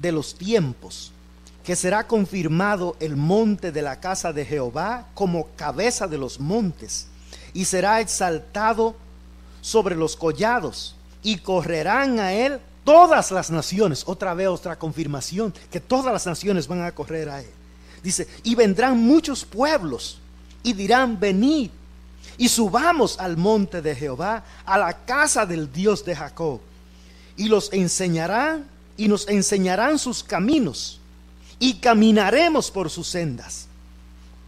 de 0.01 0.13
los 0.13 0.37
tiempos 0.37 1.11
que 1.65 1.75
será 1.75 2.07
confirmado 2.07 2.97
el 3.01 3.17
monte 3.17 3.73
de 3.73 3.83
la 3.83 3.99
casa 4.01 4.33
de 4.33 4.45
Jehová 4.45 5.09
como 5.15 5.49
cabeza 5.57 6.07
de 6.07 6.19
los 6.19 6.41
montes, 6.41 7.07
y 7.55 7.65
será 7.67 8.01
exaltado 8.01 8.97
sobre 9.61 9.95
los 9.95 10.17
collados, 10.17 10.97
y 11.23 11.39
correrán 11.39 12.19
a 12.19 12.33
él 12.33 12.59
todas 12.85 13.31
las 13.31 13.51
naciones. 13.51 14.03
Otra 14.07 14.35
vez 14.35 14.49
otra 14.49 14.79
confirmación, 14.79 15.53
que 15.71 15.81
todas 15.81 16.13
las 16.13 16.27
naciones 16.27 16.67
van 16.67 16.83
a 16.83 16.93
correr 16.93 17.29
a 17.29 17.41
él. 17.41 17.51
Dice, 18.03 18.27
y 18.43 18.55
vendrán 18.55 18.99
muchos 18.99 19.45
pueblos, 19.45 20.19
y 20.63 20.73
dirán, 20.73 21.19
venid, 21.19 21.71
y 22.37 22.49
subamos 22.49 23.19
al 23.19 23.37
monte 23.37 23.83
de 23.83 23.95
Jehová, 23.95 24.43
a 24.65 24.79
la 24.79 24.93
casa 25.05 25.47
del 25.47 25.73
Dios 25.73 26.05
de 26.05 26.17
Jacob, 26.17 26.61
y 27.37 27.49
los 27.49 27.73
enseñarán, 27.73 28.67
y 28.97 29.09
nos 29.09 29.29
enseñarán 29.29 29.99
sus 29.99 30.23
caminos 30.23 31.01
y 31.63 31.75
caminaremos 31.75 32.73
por 32.73 32.91
sus 32.91 33.07
sendas. 33.07 33.69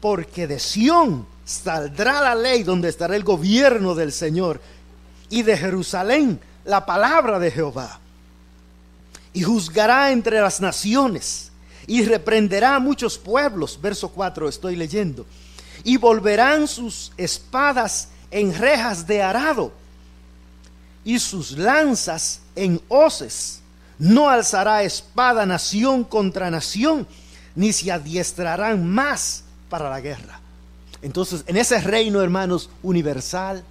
Porque 0.01 0.49
de 0.49 0.59
Sión 0.59 1.27
saldrá 1.45 2.21
la 2.21 2.35
ley 2.35 2.65
donde 2.65 2.89
estará 2.89 3.15
el 3.15 3.23
gobierno 3.23 3.95
del 3.95 4.11
Señor 4.11 4.61
y 5.31 5.43
de 5.43 5.57
Jerusalén 5.57 6.41
la 6.65 6.85
palabra 6.85 7.39
de 7.39 7.53
Jehová. 7.53 8.01
Y 9.35 9.43
juzgará 9.43 10.11
entre 10.13 10.41
las 10.41 10.61
naciones 10.63 11.51
y 11.87 12.03
reprenderá 12.03 12.77
a 12.77 12.81
muchos 12.81 13.19
pueblos. 13.19 13.79
Verso 13.83 14.09
4 14.09 14.49
estoy 14.49 14.77
leyendo. 14.77 15.27
Y 15.83 15.99
volverán 15.99 16.67
sus 16.67 17.13
espadas 17.19 18.09
en 18.31 18.55
rejas 18.55 19.07
de 19.07 19.23
arado 19.23 19.73
y 21.05 21.19
sus 21.19 21.53
lanzas 21.53 22.41
en 22.57 22.81
hoces 22.89 23.61
no 23.99 24.29
alzará 24.29 24.83
espada 24.83 25.47
nación 25.47 26.05
contra 26.05 26.51
nación, 26.51 27.07
ni 27.55 27.73
se 27.73 27.93
adiestrarán 27.93 28.87
más 28.87 29.45
para 29.69 29.89
la 29.89 30.01
guerra. 30.01 30.41
Entonces, 31.03 31.45
en 31.47 31.57
ese 31.57 31.81
reino, 31.81 32.21
hermanos, 32.21 32.71
universal, 32.83 33.63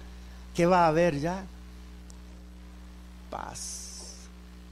¿qué 0.54 0.66
va 0.66 0.84
a 0.84 0.88
haber 0.88 1.20
ya? 1.20 1.44
Paz. 3.30 3.73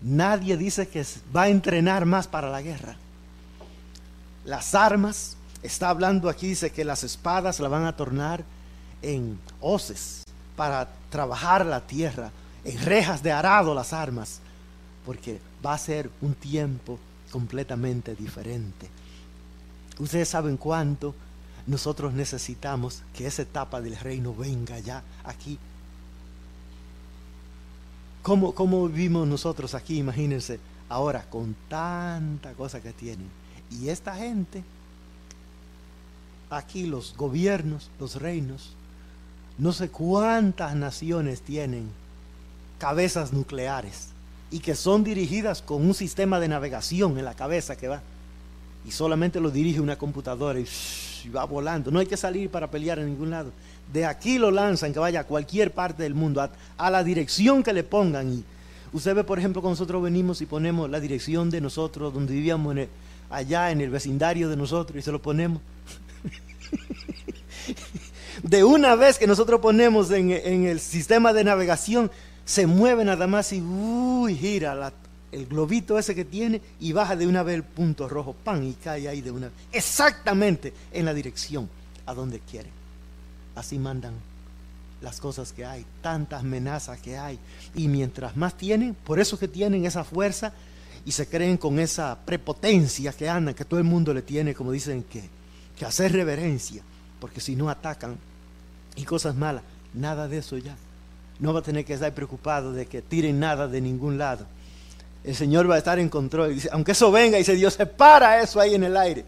Nadie 0.02 0.56
dice 0.56 0.88
que 0.88 1.04
va 1.34 1.42
a 1.42 1.48
entrenar 1.48 2.06
más 2.06 2.26
para 2.26 2.50
la 2.50 2.62
guerra. 2.62 2.96
Las 4.44 4.74
armas, 4.74 5.36
está 5.62 5.88
hablando 5.88 6.28
aquí, 6.28 6.48
dice 6.48 6.70
que 6.70 6.84
las 6.84 7.04
espadas 7.04 7.60
la 7.60 7.68
van 7.68 7.84
a 7.84 7.96
tornar 7.96 8.42
en 9.00 9.38
hoces 9.60 10.24
para 10.56 10.88
trabajar 11.10 11.64
la 11.64 11.80
tierra, 11.80 12.30
en 12.64 12.80
rejas 12.84 13.22
de 13.22 13.32
arado 13.32 13.74
las 13.74 13.92
armas 13.92 14.40
porque 15.04 15.40
va 15.64 15.74
a 15.74 15.78
ser 15.78 16.10
un 16.20 16.34
tiempo 16.34 16.98
completamente 17.30 18.14
diferente. 18.14 18.88
Ustedes 19.98 20.28
saben 20.28 20.56
cuánto 20.56 21.14
nosotros 21.66 22.12
necesitamos 22.12 23.02
que 23.14 23.26
esa 23.26 23.42
etapa 23.42 23.80
del 23.80 23.96
reino 23.96 24.34
venga 24.34 24.78
ya 24.78 25.02
aquí. 25.24 25.58
¿Cómo, 28.22 28.54
cómo 28.54 28.88
vivimos 28.88 29.26
nosotros 29.26 29.74
aquí? 29.74 29.98
Imagínense, 29.98 30.60
ahora 30.88 31.24
con 31.28 31.56
tanta 31.68 32.52
cosa 32.52 32.80
que 32.80 32.92
tienen. 32.92 33.28
Y 33.70 33.88
esta 33.88 34.14
gente, 34.14 34.62
aquí 36.50 36.86
los 36.86 37.16
gobiernos, 37.16 37.90
los 37.98 38.16
reinos, 38.16 38.74
no 39.58 39.72
sé 39.72 39.88
cuántas 39.88 40.74
naciones 40.74 41.42
tienen 41.42 41.90
cabezas 42.78 43.32
nucleares 43.32 44.08
y 44.50 44.60
que 44.60 44.74
son 44.74 45.02
dirigidas 45.02 45.62
con 45.62 45.82
un 45.82 45.94
sistema 45.94 46.38
de 46.38 46.48
navegación 46.48 47.18
en 47.18 47.24
la 47.24 47.34
cabeza 47.34 47.76
que 47.76 47.88
va. 47.88 48.02
Y 48.84 48.90
solamente 48.90 49.40
lo 49.40 49.50
dirige 49.50 49.80
una 49.80 49.96
computadora 49.96 50.58
y, 50.58 50.66
va 51.34 51.44
volando. 51.44 51.90
No 51.90 52.00
hay 52.00 52.06
que 52.06 52.16
salir 52.16 52.50
para 52.50 52.70
pelear 52.70 52.98
en 52.98 53.06
ningún 53.06 53.30
lado. 53.30 53.52
De 53.92 54.06
aquí 54.06 54.38
lo 54.38 54.50
lanzan 54.50 54.92
que 54.92 54.98
vaya 54.98 55.20
a 55.20 55.24
cualquier 55.24 55.72
parte 55.72 56.02
del 56.02 56.14
mundo, 56.14 56.48
a, 56.76 56.90
la 56.90 57.04
dirección 57.04 57.62
que 57.62 57.72
le 57.72 57.84
pongan. 57.84 58.32
Y 58.32 58.44
usted 58.92 59.14
ve, 59.14 59.24
por 59.24 59.38
ejemplo, 59.38 59.60
cuando 59.60 59.74
nosotros 59.74 60.02
venimos 60.02 60.40
y 60.40 60.46
ponemos 60.46 60.90
la 60.90 61.00
dirección 61.00 61.50
de 61.50 61.60
nosotros, 61.60 62.12
donde 62.12 62.34
vivíamos 62.34 62.76
allá 63.30 63.70
en 63.70 63.80
el 63.80 63.90
vecindario 63.90 64.48
de 64.48 64.56
nosotros, 64.56 64.98
y 64.98 65.02
se 65.02 65.12
lo 65.12 65.20
ponemos. 65.20 65.60
de 68.42 68.64
una 68.64 68.94
vez 68.94 69.18
que 69.18 69.26
nosotros 69.26 69.60
ponemos 69.60 70.10
en, 70.10 70.30
el 70.30 70.80
sistema 70.80 71.32
de 71.32 71.44
navegación, 71.44 72.10
se 72.44 72.66
mueve 72.66 73.04
nada 73.04 73.26
más 73.26 73.52
y 73.52 73.60
uy, 73.60 74.36
gira 74.36 74.92
el 75.32 75.46
globito 75.46 75.98
ese 75.98 76.14
que 76.14 76.24
tiene 76.24 76.60
y 76.78 76.92
baja 76.92 77.16
de 77.16 77.26
una 77.26 77.42
vez 77.42 77.56
el 77.56 77.62
punto 77.62 78.08
rojo, 78.08 78.34
pan, 78.34 78.64
y 78.64 78.74
cae 78.74 79.08
ahí 79.08 79.20
de 79.20 79.30
una 79.30 79.46
vez, 79.46 79.54
exactamente 79.72 80.72
en 80.92 81.06
la 81.06 81.14
dirección 81.14 81.68
a 82.06 82.14
donde 82.14 82.40
quiere. 82.40 82.81
Así 83.54 83.78
mandan 83.78 84.14
las 85.00 85.20
cosas 85.20 85.52
que 85.52 85.64
hay, 85.64 85.84
tantas 86.00 86.40
amenazas 86.40 87.00
que 87.00 87.18
hay. 87.18 87.38
Y 87.74 87.88
mientras 87.88 88.36
más 88.36 88.56
tienen, 88.56 88.94
por 88.94 89.20
eso 89.20 89.38
que 89.38 89.48
tienen 89.48 89.84
esa 89.84 90.04
fuerza 90.04 90.52
y 91.04 91.12
se 91.12 91.26
creen 91.26 91.56
con 91.56 91.78
esa 91.78 92.18
prepotencia 92.24 93.12
que 93.12 93.28
andan, 93.28 93.54
que 93.54 93.64
todo 93.64 93.80
el 93.80 93.84
mundo 93.84 94.14
le 94.14 94.22
tiene, 94.22 94.54
como 94.54 94.70
dicen, 94.72 95.02
que, 95.02 95.28
que 95.76 95.84
hacer 95.84 96.12
reverencia, 96.12 96.82
porque 97.20 97.40
si 97.40 97.56
no 97.56 97.68
atacan 97.68 98.16
y 98.94 99.04
cosas 99.04 99.34
malas, 99.34 99.62
nada 99.94 100.28
de 100.28 100.38
eso 100.38 100.56
ya 100.58 100.76
no 101.42 101.52
va 101.52 101.58
a 101.58 101.62
tener 101.62 101.84
que 101.84 101.94
estar 101.94 102.14
preocupado 102.14 102.72
de 102.72 102.86
que 102.86 103.02
tiren 103.02 103.40
nada 103.40 103.66
de 103.66 103.80
ningún 103.80 104.16
lado. 104.16 104.46
El 105.24 105.34
Señor 105.34 105.68
va 105.68 105.74
a 105.74 105.78
estar 105.78 105.98
en 105.98 106.08
control. 106.08 106.56
Aunque 106.70 106.92
eso 106.92 107.10
venga, 107.10 107.36
dice 107.36 107.54
Dios, 107.56 107.74
separa 107.74 108.40
eso 108.40 108.60
ahí 108.60 108.76
en 108.76 108.84
el 108.84 108.96
aire, 108.96 109.24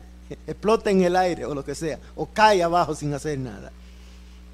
explota 0.47 0.91
en 0.91 1.03
el 1.03 1.17
aire 1.17 1.45
o 1.45 1.55
lo 1.55 1.65
que 1.65 1.75
sea, 1.75 1.99
o 2.15 2.27
cae 2.27 2.63
abajo 2.63 2.95
sin 2.95 3.13
hacer 3.13 3.39
nada. 3.39 3.73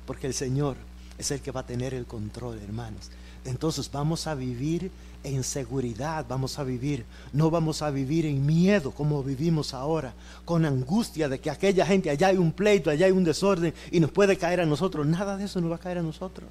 Porque 0.06 0.26
el 0.26 0.34
Señor 0.34 0.76
es 1.18 1.30
el 1.30 1.40
que 1.40 1.50
va 1.50 1.60
a 1.60 1.66
tener 1.66 1.94
el 1.94 2.06
control, 2.06 2.58
hermanos. 2.62 3.10
entonces 3.44 3.90
vamos 3.90 4.26
a 4.26 4.34
vivir 4.34 4.90
en 5.22 5.44
seguridad, 5.44 6.24
vamos 6.28 6.58
a 6.58 6.64
vivir, 6.64 7.04
no 7.32 7.50
vamos 7.50 7.82
a 7.82 7.90
vivir 7.90 8.24
en 8.24 8.44
miedo 8.44 8.90
como 8.90 9.22
vivimos 9.22 9.74
ahora, 9.74 10.14
con 10.44 10.64
angustia 10.64 11.28
de 11.28 11.38
que 11.38 11.50
aquella 11.50 11.84
gente, 11.84 12.10
allá 12.10 12.28
hay 12.28 12.38
un 12.38 12.52
pleito, 12.52 12.90
allá 12.90 13.06
hay 13.06 13.12
un 13.12 13.24
desorden 13.24 13.74
y 13.90 14.00
nos 14.00 14.10
puede 14.10 14.36
caer 14.36 14.60
a 14.60 14.66
nosotros. 14.66 15.06
Nada 15.06 15.36
de 15.36 15.44
eso 15.44 15.60
nos 15.60 15.70
va 15.70 15.76
a 15.76 15.80
caer 15.80 15.98
a 15.98 16.02
nosotros, 16.02 16.48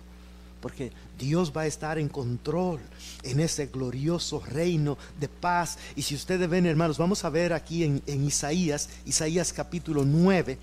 porque 0.62 0.91
Dios 1.18 1.52
va 1.56 1.62
a 1.62 1.68
estar 1.68 1.97
en 1.97 2.10
control 2.10 2.80
en 3.24 3.39
ese 3.39 3.68
glorioso 3.68 4.39
reino 4.39 4.97
de 5.20 5.28
paz. 5.28 5.80
Y 5.95 6.04
si 6.04 6.14
ustedes 6.16 6.47
ven, 6.47 6.68
hermanos, 6.68 6.97
vamos 6.97 7.26
a 7.26 7.30
ver 7.30 7.54
aquí 7.54 7.84
en, 7.84 8.24
Isaías, 8.24 8.89
Isaías 9.06 9.52
capítulo 9.52 10.06
9, 10.06 10.60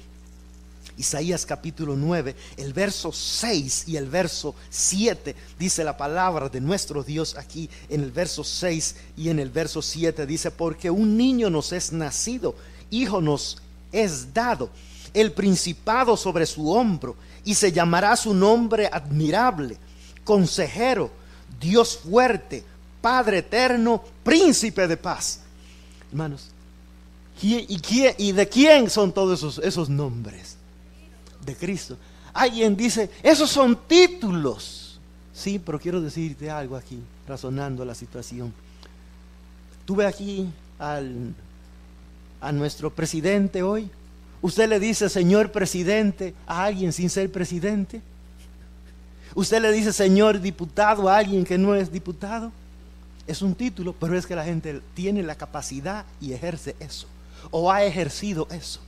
Isaías 0.99 1.44
capítulo 1.44 1.94
9, 1.94 2.34
el 2.57 2.72
verso 2.72 3.12
6 3.12 3.84
y 3.86 3.97
el 3.97 4.09
verso 4.09 4.55
7, 4.70 5.36
dice 5.59 5.84
la 5.84 5.97
palabra 5.97 6.49
de 6.49 6.61
nuestro 6.61 7.03
Dios 7.03 7.36
aquí 7.36 7.68
en 7.90 8.03
el 8.03 8.11
verso 8.11 8.42
6 8.42 8.97
y 9.16 9.28
en 9.28 9.38
el 9.38 9.51
verso 9.51 9.82
7, 9.82 10.24
dice, 10.24 10.51
porque 10.51 10.90
un 10.90 11.16
niño 11.16 11.51
nos 11.51 11.72
es 11.72 11.92
nacido, 11.92 12.55
hijo 12.90 13.20
nos 13.20 13.59
es 13.92 14.32
dado, 14.32 14.70
el 15.12 15.32
principado 15.32 16.16
sobre 16.16 16.47
su 16.47 16.70
hombro, 16.70 17.14
y 17.44 17.55
se 17.55 17.72
llamará 17.72 18.16
su 18.16 18.32
nombre 18.32 18.88
admirable, 18.90 19.76
consejero, 20.24 21.11
Dios 21.61 21.99
fuerte, 21.99 22.64
Padre 23.01 23.38
eterno, 23.38 24.03
príncipe 24.24 24.88
de 24.88 24.97
paz. 24.97 25.40
Hermanos, 26.11 26.49
¿y, 27.40 28.32
de 28.32 28.49
quién 28.49 28.90
son 28.90 29.12
todos 29.12 29.38
esos, 29.38 29.59
esos 29.59 29.88
nombres? 29.88 30.55
De 31.47 31.55
Cristo. 31.55 31.97
Alguien 32.34 32.76
dice, 32.76 33.09
esos 33.22 33.49
son 33.49 33.78
títulos. 33.86 35.01
Sí, 35.32 35.59
pero 35.59 35.78
quiero 35.78 36.01
decirte 36.01 36.51
algo 36.51 36.76
aquí, 36.76 36.99
razonando 37.26 37.84
la 37.84 37.94
situación. 37.94 38.53
Tuve 39.84 40.05
aquí 40.05 40.49
al, 40.78 41.34
a 42.40 42.53
nuestro 42.53 42.90
presidente 42.90 43.62
hoy. 43.62 43.90
Usted 44.42 44.68
le 44.68 44.80
dice, 44.80 45.09
señor 45.09 45.53
presidente, 45.53 46.34
a 46.47 46.64
alguien 46.64 46.92
sin 46.92 47.09
ser 47.09 47.30
presidente. 47.30 48.03
Usted 49.34 49.61
le 49.61 49.72
dice, 49.72 49.92
señor 49.92 50.40
diputado, 50.40 51.09
a 51.09 51.18
alguien 51.18 51.44
que 51.44 51.59
no 51.59 51.74
es 51.74 51.90
diputado. 51.90 52.53
Es 53.26 53.42
un 53.42 53.55
título, 53.55 53.94
pero 53.99 54.16
es 54.16 54.26
que 54.26 54.36
la 54.36 54.44
gente 54.44 54.80
tiene 54.94 55.22
la 55.22 55.34
capacidad 55.34 56.05
y 56.20 56.32
ejerce 56.32 56.76
eso. 56.78 57.07
O 57.51 57.70
ha 57.70 57.84
ejercido 57.84 58.47
eso. 58.51 58.80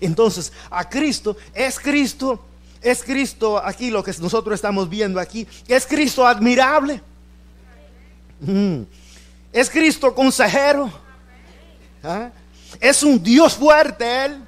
Entonces, 0.00 0.52
a 0.70 0.88
Cristo, 0.88 1.36
es 1.54 1.78
Cristo, 1.78 2.44
es 2.80 3.02
Cristo 3.02 3.58
aquí 3.62 3.90
lo 3.90 4.02
que 4.02 4.12
nosotros 4.20 4.54
estamos 4.54 4.88
viendo 4.88 5.18
aquí, 5.18 5.46
es 5.66 5.86
Cristo 5.86 6.26
admirable. 6.26 7.00
Mm. 8.40 8.82
Es 9.52 9.70
Cristo 9.70 10.14
consejero. 10.14 10.90
¿Ah? 12.02 12.30
Es 12.80 13.02
un 13.02 13.22
Dios 13.22 13.54
fuerte 13.54 14.24
Él. 14.26 14.42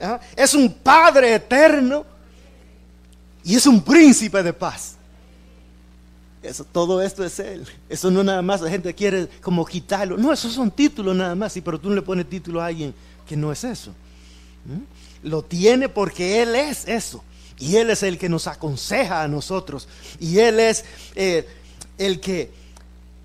¿Ah? 0.00 0.20
Es 0.36 0.54
un 0.54 0.72
Padre 0.72 1.34
eterno. 1.34 2.04
Y 3.42 3.56
es 3.56 3.66
un 3.66 3.82
príncipe 3.82 4.42
de 4.42 4.52
paz. 4.52 4.96
Eso, 6.42 6.64
todo 6.64 7.02
esto 7.02 7.24
es 7.24 7.38
Él. 7.40 7.66
Eso 7.88 8.10
no 8.10 8.22
nada 8.22 8.42
más 8.42 8.60
la 8.60 8.70
gente 8.70 8.94
quiere 8.94 9.26
como 9.40 9.64
quitarlo. 9.64 10.16
No, 10.16 10.32
esos 10.32 10.52
son 10.52 10.70
títulos 10.70 11.16
nada 11.16 11.34
más. 11.34 11.52
Sí, 11.52 11.60
pero 11.60 11.80
tú 11.80 11.88
no 11.88 11.94
le 11.94 12.02
pones 12.02 12.28
título 12.28 12.60
a 12.60 12.66
alguien 12.66 12.94
que 13.26 13.36
no 13.36 13.50
es 13.50 13.64
eso. 13.64 13.92
¿Mm? 14.64 15.28
Lo 15.28 15.42
tiene 15.42 15.88
porque 15.88 16.42
Él 16.42 16.54
es 16.54 16.86
eso. 16.86 17.24
Y 17.58 17.76
Él 17.76 17.90
es 17.90 18.02
el 18.02 18.18
que 18.18 18.28
nos 18.28 18.46
aconseja 18.46 19.22
a 19.22 19.28
nosotros. 19.28 19.88
Y 20.20 20.38
Él 20.38 20.60
es 20.60 20.84
eh, 21.14 21.48
el 21.98 22.20
que 22.20 22.52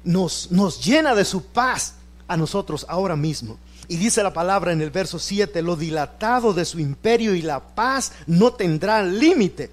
nos, 0.04 0.52
nos 0.52 0.84
llena 0.84 1.14
de 1.14 1.26
su 1.26 1.44
paz 1.46 1.96
a 2.28 2.36
nosotros 2.36 2.86
ahora 2.90 3.16
mismo. 3.16 3.58
Y 3.88 3.98
dice 3.98 4.24
la 4.24 4.34
palabra 4.34 4.72
en 4.72 4.82
el 4.82 4.90
verso 4.90 5.20
7, 5.20 5.62
lo 5.62 5.76
dilatado 5.76 6.54
de 6.54 6.66
su 6.66 6.80
imperio 6.80 7.36
y 7.36 7.42
la 7.42 7.60
paz 7.60 8.14
no 8.28 8.54
tendrán 8.54 9.20
límite 9.20 9.70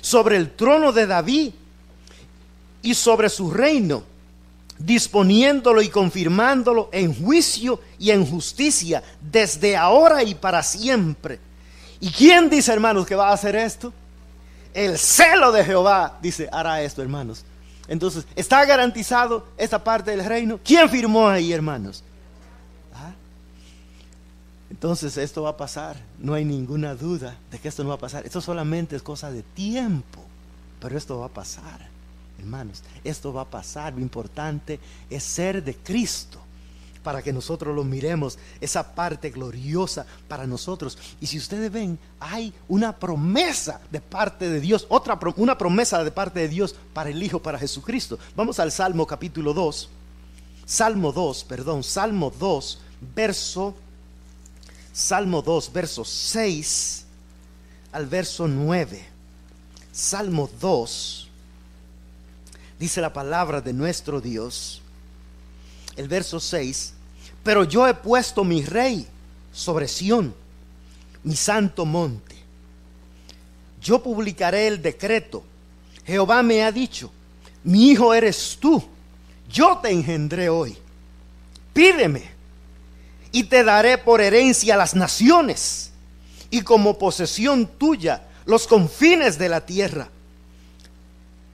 sobre 0.00 0.36
el 0.36 0.52
trono 0.52 0.92
de 0.92 1.06
David 1.06 1.52
y 2.82 2.94
sobre 2.94 3.28
su 3.28 3.50
reino 3.50 4.02
disponiéndolo 4.80 5.82
y 5.82 5.88
confirmándolo 5.88 6.88
en 6.92 7.14
juicio 7.14 7.80
y 7.98 8.10
en 8.10 8.26
justicia 8.26 9.02
desde 9.20 9.76
ahora 9.76 10.22
y 10.22 10.34
para 10.34 10.62
siempre. 10.62 11.38
¿Y 12.00 12.10
quién 12.10 12.48
dice, 12.48 12.72
hermanos, 12.72 13.06
que 13.06 13.14
va 13.14 13.28
a 13.28 13.34
hacer 13.34 13.54
esto? 13.54 13.92
El 14.72 14.98
celo 14.98 15.52
de 15.52 15.64
Jehová 15.64 16.18
dice, 16.22 16.48
hará 16.50 16.82
esto, 16.82 17.02
hermanos. 17.02 17.44
Entonces, 17.88 18.26
¿está 18.36 18.64
garantizado 18.64 19.48
esta 19.58 19.82
parte 19.82 20.12
del 20.12 20.24
reino? 20.24 20.58
¿Quién 20.64 20.88
firmó 20.88 21.28
ahí, 21.28 21.52
hermanos? 21.52 22.02
¿Ah? 22.94 23.12
Entonces, 24.70 25.16
esto 25.18 25.42
va 25.42 25.50
a 25.50 25.56
pasar. 25.56 25.96
No 26.18 26.32
hay 26.32 26.44
ninguna 26.44 26.94
duda 26.94 27.36
de 27.50 27.58
que 27.58 27.68
esto 27.68 27.82
no 27.82 27.90
va 27.90 27.96
a 27.96 27.98
pasar. 27.98 28.24
Esto 28.24 28.40
solamente 28.40 28.96
es 28.96 29.02
cosa 29.02 29.30
de 29.30 29.42
tiempo, 29.42 30.24
pero 30.80 30.96
esto 30.96 31.18
va 31.18 31.26
a 31.26 31.30
pasar. 31.30 31.89
Hermanos, 32.40 32.82
esto 33.04 33.32
va 33.32 33.42
a 33.42 33.50
pasar. 33.50 33.92
Lo 33.92 34.00
importante 34.00 34.80
es 35.08 35.22
ser 35.22 35.62
de 35.62 35.74
Cristo 35.76 36.40
para 37.02 37.22
que 37.22 37.32
nosotros 37.32 37.74
lo 37.74 37.84
miremos, 37.84 38.38
esa 38.60 38.94
parte 38.94 39.30
gloriosa 39.30 40.06
para 40.28 40.46
nosotros. 40.46 40.98
Y 41.20 41.26
si 41.26 41.38
ustedes 41.38 41.70
ven, 41.70 41.98
hay 42.18 42.52
una 42.68 42.96
promesa 42.96 43.80
de 43.90 44.00
parte 44.00 44.48
de 44.48 44.60
Dios, 44.60 44.86
otra 44.88 45.18
una 45.36 45.56
promesa 45.56 46.02
de 46.04 46.10
parte 46.10 46.40
de 46.40 46.48
Dios 46.48 46.74
para 46.92 47.10
el 47.10 47.22
Hijo, 47.22 47.40
para 47.40 47.58
Jesucristo. 47.58 48.18
Vamos 48.36 48.58
al 48.58 48.72
Salmo 48.72 49.06
capítulo 49.06 49.54
2. 49.54 49.88
Salmo 50.66 51.12
2, 51.12 51.44
perdón, 51.44 51.82
Salmo 51.82 52.32
2, 52.38 52.80
verso 53.16 53.74
Salmo 54.92 55.42
2, 55.42 55.72
verso 55.72 56.04
6 56.04 57.06
al 57.92 58.06
verso 58.06 58.46
9. 58.46 59.04
Salmo 59.92 60.48
2 60.60 61.19
dice 62.80 63.02
la 63.02 63.12
palabra 63.12 63.60
de 63.60 63.74
nuestro 63.74 64.22
Dios, 64.22 64.80
el 65.96 66.08
verso 66.08 66.40
6, 66.40 66.94
pero 67.44 67.64
yo 67.64 67.86
he 67.86 67.92
puesto 67.92 68.42
mi 68.42 68.64
rey 68.64 69.06
sobre 69.52 69.86
Sión, 69.86 70.34
mi 71.22 71.36
santo 71.36 71.84
monte. 71.84 72.36
Yo 73.82 74.02
publicaré 74.02 74.66
el 74.66 74.80
decreto. 74.80 75.44
Jehová 76.06 76.42
me 76.42 76.64
ha 76.64 76.72
dicho, 76.72 77.12
mi 77.64 77.90
hijo 77.90 78.14
eres 78.14 78.56
tú, 78.58 78.82
yo 79.46 79.78
te 79.82 79.90
engendré 79.90 80.48
hoy. 80.48 80.74
Pídeme 81.74 82.30
y 83.30 83.44
te 83.44 83.62
daré 83.62 83.98
por 83.98 84.22
herencia 84.22 84.78
las 84.78 84.94
naciones 84.94 85.90
y 86.48 86.62
como 86.62 86.98
posesión 86.98 87.66
tuya 87.66 88.22
los 88.46 88.66
confines 88.66 89.38
de 89.38 89.50
la 89.50 89.66
tierra. 89.66 90.08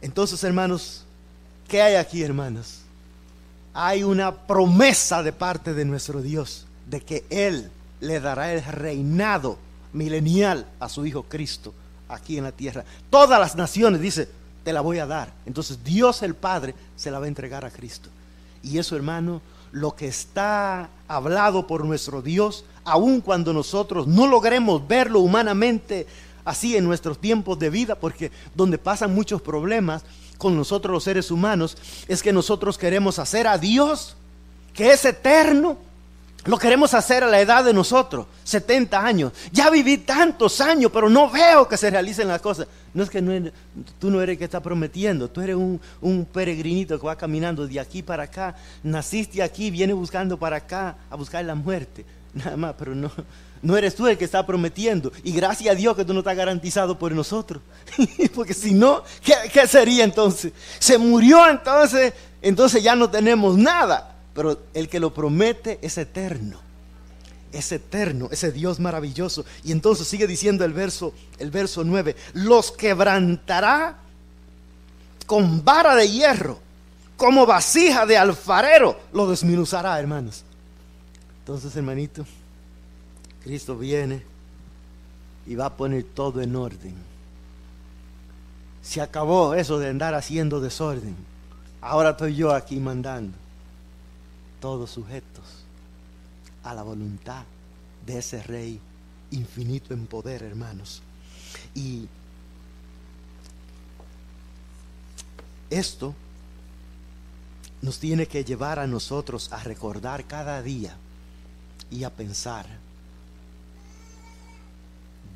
Entonces, 0.01 0.45
hermanos, 0.45 1.06
¿Qué 1.69 1.83
hay 1.83 1.97
aquí, 1.97 2.23
hermanos? 2.23 2.83
Hay 3.75 4.05
una 4.05 4.33
promesa 4.33 5.23
de 5.23 5.33
parte 5.33 5.75
de 5.75 5.85
nuestro 5.85 6.23
Dios 6.23 6.67
de 6.89 7.01
que 7.01 7.25
Él 7.29 7.71
le 8.01 8.21
dará 8.21 8.53
el 8.53 8.65
reinado 8.65 9.59
milenial 9.93 10.67
a 10.79 10.89
su 10.89 11.05
Hijo 11.07 11.25
Cristo 11.25 11.75
aquí 12.09 12.39
en 12.39 12.45
la 12.45 12.53
tierra. 12.53 12.85
Todas 13.11 13.41
las 13.41 13.57
naciones, 13.57 14.01
dice, 14.01 14.29
te 14.63 14.73
la 14.73 14.81
voy 14.81 14.99
a 14.99 15.07
dar. 15.07 15.33
Entonces 15.45 15.83
Dios 15.83 16.23
el 16.23 16.35
Padre 16.35 16.75
se 16.95 17.11
la 17.11 17.19
va 17.19 17.25
a 17.25 17.29
entregar 17.29 17.65
a 17.65 17.71
Cristo. 17.71 18.11
Y 18.63 18.79
eso, 18.79 18.97
hermano, 18.97 19.43
lo 19.73 19.95
que 19.95 20.07
está 20.07 20.89
hablado 21.09 21.67
por 21.67 21.85
nuestro 21.85 22.23
Dios, 22.23 22.65
aun 22.85 23.21
cuando 23.21 23.53
nosotros 23.53 24.07
no 24.07 24.27
logremos 24.27 24.87
verlo 24.87 25.21
humanamente 25.21 26.07
así 26.45 26.77
en 26.77 26.85
nuestros 26.85 27.19
tiempos 27.19 27.59
de 27.59 27.71
vida, 27.71 27.97
porque 27.97 28.31
donde 28.55 28.79
pasan 28.79 29.15
muchos 29.15 29.43
problemas, 29.43 30.05
con 30.39 30.57
nosotros 30.57 30.93
los 30.93 31.05
seres 31.05 31.31
humanos 31.31 31.77
es 32.09 32.23
que 32.23 32.33
nosotros 32.33 32.79
queremos 32.79 33.19
hacer 33.19 33.47
a 33.47 33.59
Dios, 33.59 34.17
que 34.75 34.93
es 34.93 35.05
eterno, 35.05 35.79
lo 36.47 36.59
queremos 36.59 36.95
hacer 36.95 37.25
a 37.25 37.27
la 37.27 37.41
edad 37.41 37.65
de 37.65 37.73
nosotros, 37.73 38.27
70 38.45 39.05
años. 39.05 39.33
Ya 39.51 39.69
viví 39.69 39.99
tantos 39.99 40.61
años, 40.61 40.93
pero 40.95 41.11
no 41.11 41.29
veo 41.29 41.67
que 41.67 41.77
se 41.77 41.91
realicen 41.91 42.29
las 42.29 42.41
cosas. 42.41 42.69
No 42.95 43.03
es 43.03 43.11
que 43.11 43.21
tú 43.99 44.11
no 44.11 44.23
eres 44.23 44.35
el 44.35 44.39
que 44.39 44.45
está 44.45 44.63
prometiendo, 44.63 45.29
tú 45.29 45.41
eres 45.41 45.57
un, 45.57 45.81
un, 46.01 46.25
peregrinito 46.25 47.01
que 47.01 47.07
va 47.07 47.17
caminando 47.17 47.67
de 47.67 47.81
aquí 47.81 48.01
para 48.03 48.25
acá. 48.25 48.55
Naciste 48.85 49.43
aquí, 49.43 49.71
viene 49.73 49.93
buscando 49.93 50.39
para 50.39 50.57
acá 50.59 50.97
a 51.11 51.17
buscar 51.17 51.45
la 51.45 51.57
muerte. 51.57 52.07
Nada 52.35 52.57
más, 52.57 52.75
pero 52.79 52.95
no, 52.95 53.11
no 53.63 53.77
eres 53.77 53.95
tú 53.95 54.07
el 54.07 54.19
que 54.19 54.25
está 54.25 54.47
prometiendo. 54.47 55.13
Y 55.25 55.33
gracias 55.33 55.73
a 55.73 55.77
Dios 55.77 55.97
que 55.97 56.05
tú 56.05 56.13
no 56.13 56.21
estás 56.21 56.37
garantizado 56.37 56.99
por 56.99 57.13
nosotros. 57.13 57.63
Porque 58.35 58.55
si 58.55 58.73
no, 58.73 59.03
¿qué, 59.23 59.67
sería 59.67 60.05
entonces? 60.05 60.53
Se 60.79 60.99
murió 60.99 61.49
entonces, 61.49 62.13
entonces 62.43 62.83
ya 62.83 62.95
no 62.95 63.11
tenemos 63.11 63.57
nada. 63.57 64.17
Pero 64.35 64.61
el 64.75 64.89
que 64.89 65.01
lo 65.01 65.15
promete 65.15 65.79
es 65.83 65.97
eterno. 65.99 66.61
Es 67.53 67.73
eterno, 67.73 68.29
ese 68.31 68.53
Dios 68.53 68.79
maravilloso. 68.79 69.45
Y 69.65 69.73
entonces 69.73 70.07
sigue 70.07 70.27
diciendo 70.27 70.65
el 70.65 70.73
verso, 70.73 71.15
el 71.39 71.51
verso 71.51 71.85
9, 71.85 72.15
los 72.35 72.71
quebrantará 72.73 73.99
con 75.27 75.65
vara 75.65 75.95
de 75.95 76.09
hierro, 76.09 76.59
como 77.17 77.47
vasija 77.47 78.05
de 78.07 78.19
alfarero, 78.19 78.99
lo 79.13 79.29
desminuzará, 79.29 79.99
hermanos. 79.99 80.45
Entonces, 81.41 81.75
hermanito, 81.77 82.27
Cristo 83.47 83.79
viene 83.79 84.25
y 85.47 85.55
va 85.55 85.67
a 85.67 85.77
poner 85.77 86.03
todo 86.03 86.43
en 86.43 86.57
orden. 86.57 86.97
Se 88.83 89.01
acabó 89.01 89.55
eso 89.55 89.79
de 89.79 89.89
andar 89.89 90.17
haciendo 90.17 90.61
desorden. 90.61 91.15
Ahora 91.81 92.11
estoy 92.11 92.35
yo 92.35 92.53
aquí 92.53 92.81
mandando. 92.81 93.39
Todos 94.61 94.91
sujetos 94.91 95.45
a 96.65 96.75
la 96.75 96.83
voluntad 96.83 97.45
de 98.05 98.19
ese 98.19 98.43
Rey 98.43 98.81
infinito 99.31 99.95
en 99.95 100.09
poder, 100.09 100.43
hermanos. 100.43 101.01
Y 101.73 102.09
esto 105.71 106.17
nos 107.81 108.01
tiene 108.01 108.27
que 108.27 108.43
llevar 108.43 108.81
a 108.81 108.89
nosotros 108.89 109.53
a 109.53 109.63
recordar 109.63 110.25
cada 110.25 110.61
día 110.63 110.97
y 111.93 112.03
a 112.03 112.11
pensar, 112.11 112.67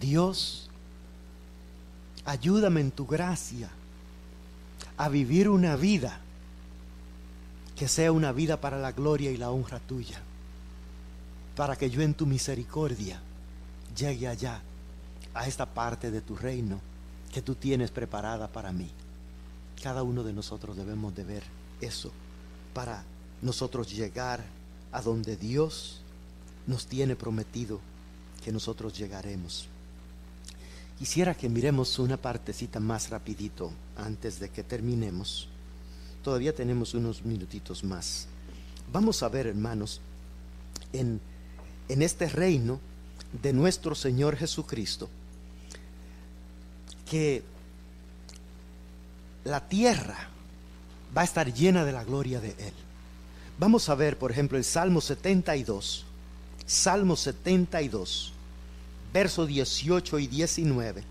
Dios, 0.00 0.70
ayúdame 2.24 2.80
en 2.80 2.90
tu 2.90 3.06
gracia 3.06 3.68
a 4.96 5.08
vivir 5.08 5.48
una 5.48 5.76
vida 5.76 6.18
que 7.76 7.86
sea 7.86 8.10
una 8.10 8.32
vida 8.32 8.60
para 8.60 8.78
la 8.78 8.92
gloria 8.92 9.30
y 9.30 9.36
la 9.36 9.50
honra 9.50 9.78
tuya, 9.78 10.20
para 11.54 11.76
que 11.76 11.90
yo 11.90 12.02
en 12.02 12.14
tu 12.14 12.26
misericordia 12.26 13.20
llegue 13.96 14.28
allá, 14.28 14.62
a 15.34 15.46
esta 15.46 15.66
parte 15.66 16.10
de 16.10 16.20
tu 16.20 16.36
reino 16.36 16.80
que 17.32 17.42
tú 17.42 17.54
tienes 17.54 17.90
preparada 17.90 18.48
para 18.48 18.72
mí. 18.72 18.90
Cada 19.82 20.02
uno 20.02 20.24
de 20.24 20.32
nosotros 20.32 20.76
debemos 20.76 21.14
de 21.14 21.24
ver 21.24 21.44
eso 21.80 22.10
para 22.74 23.04
nosotros 23.40 23.92
llegar 23.92 24.44
a 24.92 25.00
donde 25.00 25.36
Dios 25.36 26.00
nos 26.66 26.86
tiene 26.86 27.16
prometido 27.16 27.80
que 28.44 28.52
nosotros 28.52 28.96
llegaremos. 28.96 29.68
Quisiera 31.00 31.34
que 31.34 31.48
miremos 31.48 31.98
una 31.98 32.18
partecita 32.18 32.78
más 32.78 33.08
rapidito 33.08 33.72
antes 33.96 34.38
de 34.38 34.50
que 34.50 34.62
terminemos. 34.62 35.48
Todavía 36.22 36.54
tenemos 36.54 36.92
unos 36.92 37.24
minutitos 37.24 37.82
más. 37.82 38.26
Vamos 38.92 39.22
a 39.22 39.30
ver, 39.30 39.46
hermanos, 39.46 40.02
en, 40.92 41.18
en 41.88 42.02
este 42.02 42.28
reino 42.28 42.80
de 43.42 43.54
nuestro 43.54 43.94
Señor 43.94 44.36
Jesucristo, 44.36 45.08
que 47.08 47.44
la 49.44 49.66
tierra 49.66 50.28
va 51.16 51.22
a 51.22 51.24
estar 51.24 51.50
llena 51.50 51.86
de 51.86 51.92
la 51.92 52.04
gloria 52.04 52.42
de 52.42 52.50
Él. 52.50 52.74
Vamos 53.58 53.88
a 53.88 53.94
ver, 53.94 54.18
por 54.18 54.32
ejemplo, 54.32 54.58
el 54.58 54.64
Salmo 54.64 55.00
72, 55.00 56.04
Salmo 56.66 57.16
72, 57.16 58.34
versos 59.12 59.48
18 59.48 60.18
y 60.18 60.26
19. 60.26 61.04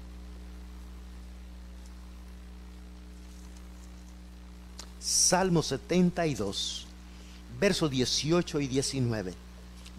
Salmo 4.99 5.63
72, 5.63 6.85
versos 7.59 7.89
18 7.89 8.59
y 8.61 8.67
19. 8.67 9.33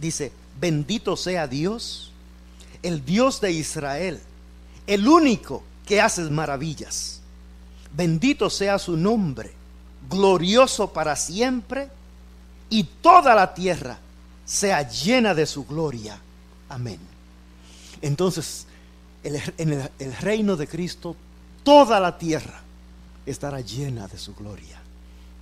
Dice, 0.00 0.32
bendito 0.60 1.16
sea 1.16 1.46
Dios, 1.46 2.12
el 2.82 3.04
Dios 3.04 3.40
de 3.40 3.52
Israel, 3.52 4.20
el 4.86 5.08
único 5.08 5.62
que 5.86 6.00
hace 6.00 6.22
maravillas. 6.30 7.20
Bendito 7.92 8.48
sea 8.50 8.78
su 8.78 8.96
nombre, 8.96 9.52
glorioso 10.08 10.92
para 10.92 11.16
siempre, 11.16 11.88
y 12.68 12.84
toda 12.84 13.34
la 13.34 13.52
tierra 13.52 13.98
sea 14.44 14.88
llena 14.88 15.34
de 15.34 15.46
su 15.46 15.64
gloria. 15.64 16.20
Amén. 16.68 17.00
Entonces, 18.02 18.66
en 19.22 19.90
el, 19.98 20.16
reino 20.16 20.56
de 20.56 20.66
Cristo, 20.66 21.14
toda 21.62 22.00
la 22.00 22.16
tierra 22.16 22.62
estará 23.26 23.60
llena 23.60 24.08
de 24.08 24.18
su 24.18 24.34
gloria. 24.34 24.80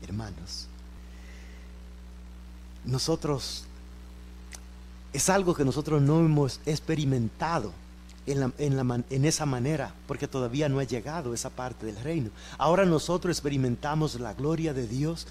Hermanos, 0.02 0.66
nosotros, 2.84 3.64
es 5.12 5.28
algo 5.28 5.54
que 5.54 5.64
nosotros 5.64 6.02
no 6.02 6.20
hemos 6.20 6.60
experimentado 6.66 7.72
en, 8.26 8.52
en, 9.08 9.24
esa 9.24 9.46
manera, 9.46 9.94
porque 10.06 10.28
todavía 10.28 10.68
no 10.68 10.80
ha 10.80 10.84
llegado 10.84 11.32
esa 11.32 11.50
parte 11.50 11.86
del 11.86 11.96
reino. 11.96 12.30
Ahora 12.58 12.84
nosotros 12.84 13.36
experimentamos 13.36 14.18
la 14.20 14.34
gloria 14.34 14.74
de 14.74 14.86
Dios 14.86 15.26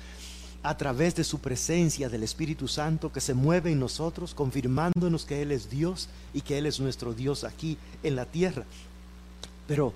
a 0.67 0.75
través 0.75 1.15
de 1.15 1.23
su 1.23 1.39
presencia 1.39 2.09
del 2.09 2.23
Espíritu 2.23 2.67
Santo 2.67 3.09
que 3.09 3.21
se 3.21 3.33
mueve 3.33 3.71
en 3.71 3.79
nosotros, 3.79 4.33
confirmándonos 4.33 5.23
que 5.23 5.41
Él 5.41 5.53
es 5.53 5.69
Dios 5.69 6.09
y 6.33 6.41
que 6.41 6.57
Él 6.57 6.65
es 6.65 6.81
nuestro 6.81 7.13
Dios 7.13 7.45
aquí 7.45 7.77
en 8.03 8.17
la 8.17 8.25
tierra. 8.25 8.65
Pero 9.65 9.93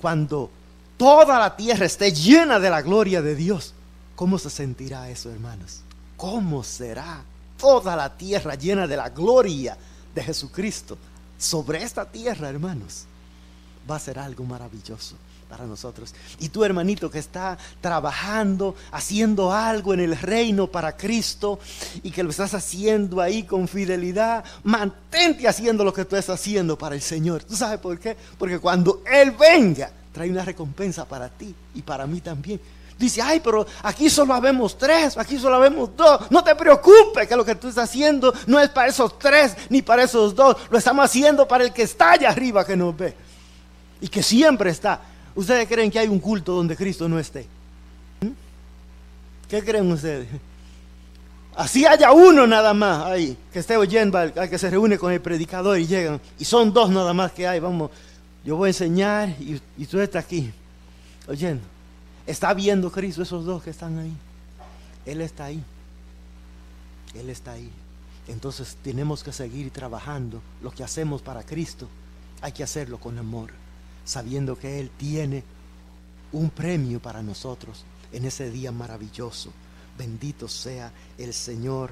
cuando 0.00 0.48
toda 0.96 1.40
la 1.40 1.56
tierra 1.56 1.86
esté 1.86 2.12
llena 2.12 2.60
de 2.60 2.70
la 2.70 2.82
gloria 2.82 3.20
de 3.20 3.34
Dios, 3.34 3.74
¿cómo 4.14 4.38
se 4.38 4.48
sentirá 4.48 5.10
eso, 5.10 5.28
hermanos? 5.28 5.80
¿Cómo 6.16 6.62
será 6.62 7.24
toda 7.58 7.96
la 7.96 8.16
tierra 8.16 8.54
llena 8.54 8.86
de 8.86 8.96
la 8.96 9.08
gloria 9.08 9.76
de 10.14 10.22
Jesucristo 10.22 10.98
sobre 11.36 11.82
esta 11.82 12.08
tierra, 12.08 12.48
hermanos? 12.48 13.06
Va 13.90 13.96
a 13.96 13.98
ser 13.98 14.20
algo 14.20 14.44
maravilloso 14.44 15.16
para 15.50 15.66
nosotros. 15.66 16.14
Y 16.38 16.48
tu 16.48 16.64
hermanito 16.64 17.10
que 17.10 17.18
está 17.18 17.58
trabajando, 17.80 18.76
haciendo 18.92 19.52
algo 19.52 19.92
en 19.92 20.00
el 20.00 20.16
reino 20.16 20.68
para 20.68 20.96
Cristo 20.96 21.58
y 22.04 22.12
que 22.12 22.22
lo 22.22 22.30
estás 22.30 22.54
haciendo 22.54 23.20
ahí 23.20 23.42
con 23.42 23.66
fidelidad, 23.66 24.44
mantente 24.62 25.48
haciendo 25.48 25.82
lo 25.84 25.92
que 25.92 26.04
tú 26.04 26.14
estás 26.14 26.40
haciendo 26.40 26.78
para 26.78 26.94
el 26.94 27.02
Señor. 27.02 27.42
¿Tú 27.42 27.56
sabes 27.56 27.80
por 27.80 27.98
qué? 27.98 28.16
Porque 28.38 28.60
cuando 28.60 29.02
Él 29.04 29.32
venga, 29.32 29.90
trae 30.12 30.30
una 30.30 30.44
recompensa 30.44 31.04
para 31.04 31.28
ti 31.28 31.52
y 31.74 31.82
para 31.82 32.06
mí 32.06 32.20
también. 32.20 32.60
Dice, 32.96 33.22
ay, 33.22 33.40
pero 33.40 33.66
aquí 33.82 34.10
solo 34.10 34.38
vemos 34.40 34.76
tres, 34.78 35.16
aquí 35.16 35.38
solo 35.38 35.58
vemos 35.58 35.96
dos. 35.96 36.30
No 36.30 36.44
te 36.44 36.54
preocupes 36.54 37.26
que 37.26 37.34
lo 37.34 37.44
que 37.44 37.54
tú 37.56 37.68
estás 37.68 37.88
haciendo 37.88 38.32
no 38.46 38.60
es 38.60 38.68
para 38.68 38.88
esos 38.88 39.18
tres 39.18 39.56
ni 39.68 39.82
para 39.82 40.04
esos 40.04 40.34
dos. 40.34 40.56
Lo 40.70 40.78
estamos 40.78 41.06
haciendo 41.06 41.48
para 41.48 41.64
el 41.64 41.72
que 41.72 41.82
está 41.82 42.12
allá 42.12 42.28
arriba 42.28 42.64
que 42.64 42.76
nos 42.76 42.96
ve. 42.96 43.16
Y 44.02 44.08
que 44.08 44.22
siempre 44.22 44.70
está. 44.70 45.00
¿Ustedes 45.34 45.68
creen 45.68 45.90
que 45.90 45.98
hay 45.98 46.08
un 46.08 46.18
culto 46.18 46.54
donde 46.54 46.76
Cristo 46.76 47.08
no 47.08 47.18
esté? 47.18 47.46
¿Mm? 48.20 48.28
¿Qué 49.48 49.62
creen 49.62 49.90
ustedes? 49.90 50.28
Así 51.54 51.84
haya 51.84 52.12
uno 52.12 52.46
nada 52.46 52.72
más 52.74 53.06
ahí, 53.06 53.36
que 53.52 53.58
esté 53.58 53.76
oyendo, 53.76 54.18
al 54.18 54.32
que 54.32 54.58
se 54.58 54.70
reúne 54.70 54.98
con 54.98 55.12
el 55.12 55.20
predicador 55.20 55.78
y 55.78 55.86
llegan, 55.86 56.20
y 56.38 56.44
son 56.44 56.72
dos 56.72 56.90
nada 56.90 57.12
más 57.12 57.32
que 57.32 57.46
hay, 57.46 57.58
vamos, 57.60 57.90
yo 58.44 58.56
voy 58.56 58.68
a 58.68 58.70
enseñar 58.70 59.28
y, 59.40 59.60
y 59.76 59.86
tú 59.86 60.00
estás 60.00 60.24
aquí, 60.24 60.50
oyendo. 61.28 61.62
Está 62.26 62.54
viendo 62.54 62.90
Cristo 62.90 63.22
esos 63.22 63.44
dos 63.44 63.62
que 63.62 63.70
están 63.70 63.98
ahí. 63.98 64.12
Él 65.04 65.20
está 65.20 65.46
ahí. 65.46 65.62
Él 67.14 67.28
está 67.28 67.52
ahí. 67.52 67.70
Entonces 68.28 68.76
tenemos 68.84 69.24
que 69.24 69.32
seguir 69.32 69.70
trabajando. 69.70 70.40
Lo 70.62 70.70
que 70.70 70.84
hacemos 70.84 71.22
para 71.22 71.42
Cristo, 71.42 71.88
hay 72.40 72.52
que 72.52 72.62
hacerlo 72.62 72.98
con 72.98 73.18
amor 73.18 73.50
sabiendo 74.04 74.58
que 74.58 74.80
Él 74.80 74.90
tiene 74.96 75.42
un 76.32 76.50
premio 76.50 77.00
para 77.00 77.22
nosotros 77.22 77.84
en 78.12 78.24
ese 78.24 78.50
día 78.50 78.72
maravilloso. 78.72 79.52
Bendito 79.98 80.48
sea 80.48 80.92
el 81.18 81.34
Señor 81.34 81.90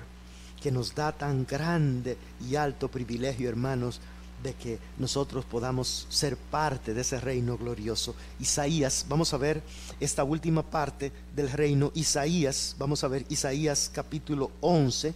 que 0.61 0.73
nos 0.73 0.95
da 0.95 1.13
tan 1.13 1.47
grande 1.47 2.17
y 2.49 2.57
alto 2.57 2.89
privilegio, 2.89 3.49
hermanos, 3.49 4.01
de 4.43 4.55
que 4.55 4.79
nosotros 4.99 5.45
podamos 5.45 6.07
ser 6.09 6.37
parte 6.37 6.95
de 6.95 7.01
ese 7.01 7.21
reino 7.21 7.57
glorioso. 7.57 8.15
Isaías, 8.39 9.07
vamos 9.09 9.35
a 9.35 9.37
ver 9.37 9.63
esta 10.01 10.25
última 10.25 10.63
parte 10.63 11.13
del 11.35 11.51
reino, 11.51 11.91
Isaías, 11.95 12.77
vamos 12.79 13.03
a 13.03 13.09
ver 13.09 13.25
Isaías 13.29 13.91
capítulo 13.93 14.51
11. 14.61 15.15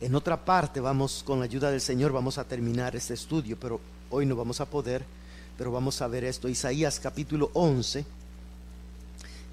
En 0.00 0.14
otra 0.14 0.44
parte 0.44 0.80
vamos, 0.80 1.22
con 1.24 1.38
la 1.38 1.46
ayuda 1.46 1.70
del 1.70 1.80
Señor, 1.80 2.12
vamos 2.12 2.38
a 2.38 2.44
terminar 2.44 2.94
este 2.94 3.14
estudio, 3.14 3.58
pero 3.58 3.80
hoy 4.10 4.26
no 4.26 4.36
vamos 4.36 4.60
a 4.60 4.66
poder 4.66 5.04
pero 5.56 5.70
vamos 5.70 6.00
a 6.02 6.08
ver 6.08 6.24
esto. 6.24 6.48
Isaías 6.48 6.98
capítulo 7.00 7.50
11. 7.54 8.04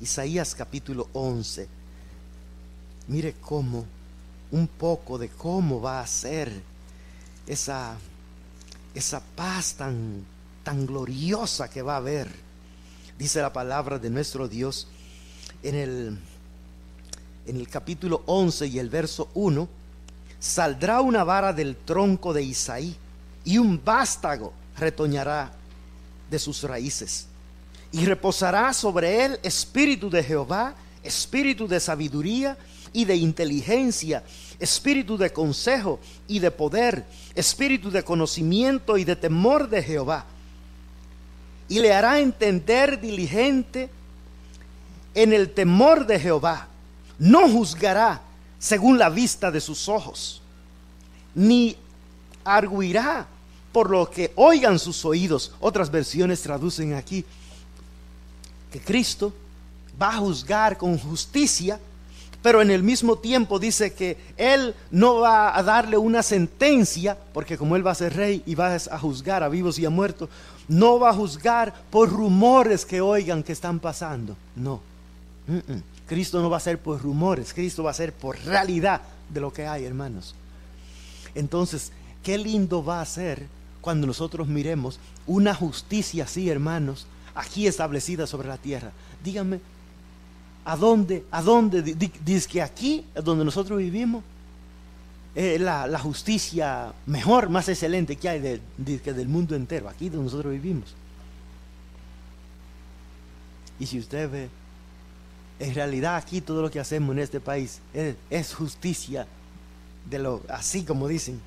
Isaías 0.01 0.55
capítulo 0.55 1.07
11. 1.13 1.67
Mire 3.07 3.35
cómo, 3.41 3.85
un 4.51 4.67
poco 4.67 5.17
de 5.17 5.29
cómo 5.29 5.81
va 5.81 6.01
a 6.01 6.07
ser 6.07 6.51
esa, 7.45 7.95
esa 8.95 9.21
paz 9.35 9.75
tan, 9.75 10.25
tan 10.63 10.85
gloriosa 10.85 11.69
que 11.69 11.81
va 11.81 11.93
a 11.93 11.97
haber. 11.97 12.29
Dice 13.19 13.41
la 13.41 13.53
palabra 13.53 13.99
de 13.99 14.09
nuestro 14.09 14.47
Dios 14.47 14.87
en 15.61 15.75
el, 15.75 16.19
en 17.45 17.55
el 17.57 17.67
capítulo 17.67 18.23
11 18.25 18.67
y 18.67 18.79
el 18.79 18.89
verso 18.89 19.29
1. 19.35 19.67
Saldrá 20.39 21.01
una 21.01 21.23
vara 21.23 21.53
del 21.53 21.75
tronco 21.75 22.33
de 22.33 22.41
Isaí 22.41 22.95
y 23.45 23.59
un 23.59 23.79
vástago 23.83 24.53
retoñará 24.77 25.51
de 26.31 26.39
sus 26.39 26.63
raíces. 26.63 27.27
y 27.93 28.05
reposará 28.05 28.71
sobre 28.71 29.25
él 29.25 29.39
espíritu 29.43 30.09
de 30.09 30.23
Jehová, 30.23 30.73
espíritu 31.03 31.67
de 31.67 31.77
sabiduría 31.77 32.57
y 32.93 33.03
de 33.03 33.17
inteligencia, 33.17 34.23
espíritu 34.61 35.17
de 35.17 35.33
consejo 35.33 35.99
y 36.25 36.39
de 36.39 36.51
poder, 36.51 37.05
espíritu 37.35 37.91
de 37.91 38.01
conocimiento 38.01 38.97
y 38.97 39.03
de 39.03 39.17
temor 39.17 39.69
de 39.69 39.83
Jehová. 39.83 40.25
Y 41.67 41.79
le 41.79 41.93
hará 41.93 42.21
entender 42.21 43.01
diligente 43.01 43.89
en 45.13 45.33
el 45.33 45.51
temor 45.51 46.05
de 46.07 46.17
Jehová. 46.17 46.69
No 47.19 47.49
juzgará 47.49 48.21
según 48.57 48.97
la 48.97 49.09
vista 49.09 49.51
de 49.51 49.59
sus 49.59 49.89
ojos, 49.89 50.41
ni 51.35 51.75
arguirá 52.45 53.27
por 53.71 53.89
lo 53.89 54.09
que 54.09 54.31
oigan 54.35 54.79
sus 54.79 55.05
oídos. 55.05 55.53
Otras 55.59 55.89
versiones 55.91 56.41
traducen 56.41 56.93
aquí 56.93 57.25
que 58.71 58.79
Cristo 58.79 59.33
va 60.01 60.09
a 60.09 60.17
juzgar 60.17 60.77
con 60.77 60.97
justicia, 60.97 61.79
pero 62.41 62.61
en 62.61 62.71
el 62.71 62.81
mismo 62.81 63.17
tiempo 63.17 63.59
dice 63.59 63.93
que 63.93 64.17
Él 64.37 64.73
no 64.89 65.19
va 65.19 65.55
a 65.55 65.61
darle 65.61 65.97
una 65.97 66.23
sentencia, 66.23 67.17
porque 67.33 67.57
como 67.57 67.75
Él 67.75 67.85
va 67.85 67.91
a 67.91 67.95
ser 67.95 68.15
rey 68.15 68.41
y 68.45 68.55
va 68.55 68.73
a 68.73 68.99
juzgar 68.99 69.43
a 69.43 69.49
vivos 69.49 69.77
y 69.77 69.85
a 69.85 69.89
muertos, 69.89 70.29
no 70.67 70.99
va 70.99 71.09
a 71.09 71.13
juzgar 71.13 71.73
por 71.89 72.09
rumores 72.09 72.85
que 72.85 73.01
oigan 73.01 73.43
que 73.43 73.51
están 73.51 73.79
pasando. 73.79 74.35
No. 74.55 74.81
Cristo 76.07 76.41
no 76.41 76.49
va 76.49 76.57
a 76.57 76.61
ser 76.61 76.79
por 76.79 77.01
rumores, 77.01 77.53
Cristo 77.53 77.83
va 77.83 77.91
a 77.91 77.95
ser 77.95 78.13
por 78.13 78.37
realidad 78.39 79.01
de 79.29 79.41
lo 79.41 79.51
que 79.53 79.67
hay, 79.67 79.85
hermanos. 79.85 80.35
Entonces, 81.35 81.91
qué 82.23 82.37
lindo 82.37 82.83
va 82.83 83.01
a 83.01 83.05
ser 83.05 83.47
cuando 83.81 84.07
nosotros 84.07 84.47
miremos 84.47 84.99
una 85.27 85.53
justicia 85.53 86.23
así, 86.25 86.49
hermanos, 86.49 87.07
aquí 87.35 87.67
establecida 87.67 88.27
sobre 88.27 88.47
la 88.47 88.57
tierra. 88.57 88.91
Díganme, 89.23 89.59
¿a 90.65 90.75
dónde, 90.77 91.25
a 91.31 91.41
dónde, 91.41 91.81
dice 91.81 92.47
que 92.47 92.61
aquí, 92.61 93.05
donde 93.15 93.43
nosotros 93.43 93.79
vivimos, 93.79 94.23
es 95.33 95.59
la, 95.61 95.99
justicia 95.99 96.93
mejor, 97.05 97.49
más 97.49 97.69
excelente 97.69 98.15
que 98.15 98.29
hay 98.29 98.39
del 98.39 99.27
mundo 99.27 99.55
entero, 99.55 99.89
aquí 99.89 100.09
donde 100.09 100.25
nosotros 100.25 100.53
vivimos? 100.53 100.95
Y 103.79 103.87
si 103.87 103.97
usted 103.97 104.29
ve, 104.29 104.49
en 105.59 105.73
realidad 105.73 106.15
aquí 106.15 106.39
todo 106.39 106.61
lo 106.61 106.69
que 106.69 106.79
hacemos 106.79 107.13
en 107.13 107.19
este 107.19 107.39
país 107.39 107.79
es, 107.93 108.15
es 108.29 108.53
justicia 108.53 109.25
de 110.09 110.19
lo 110.19 110.41
así 110.49 110.83
como 110.83 111.07
dicen. 111.07 111.41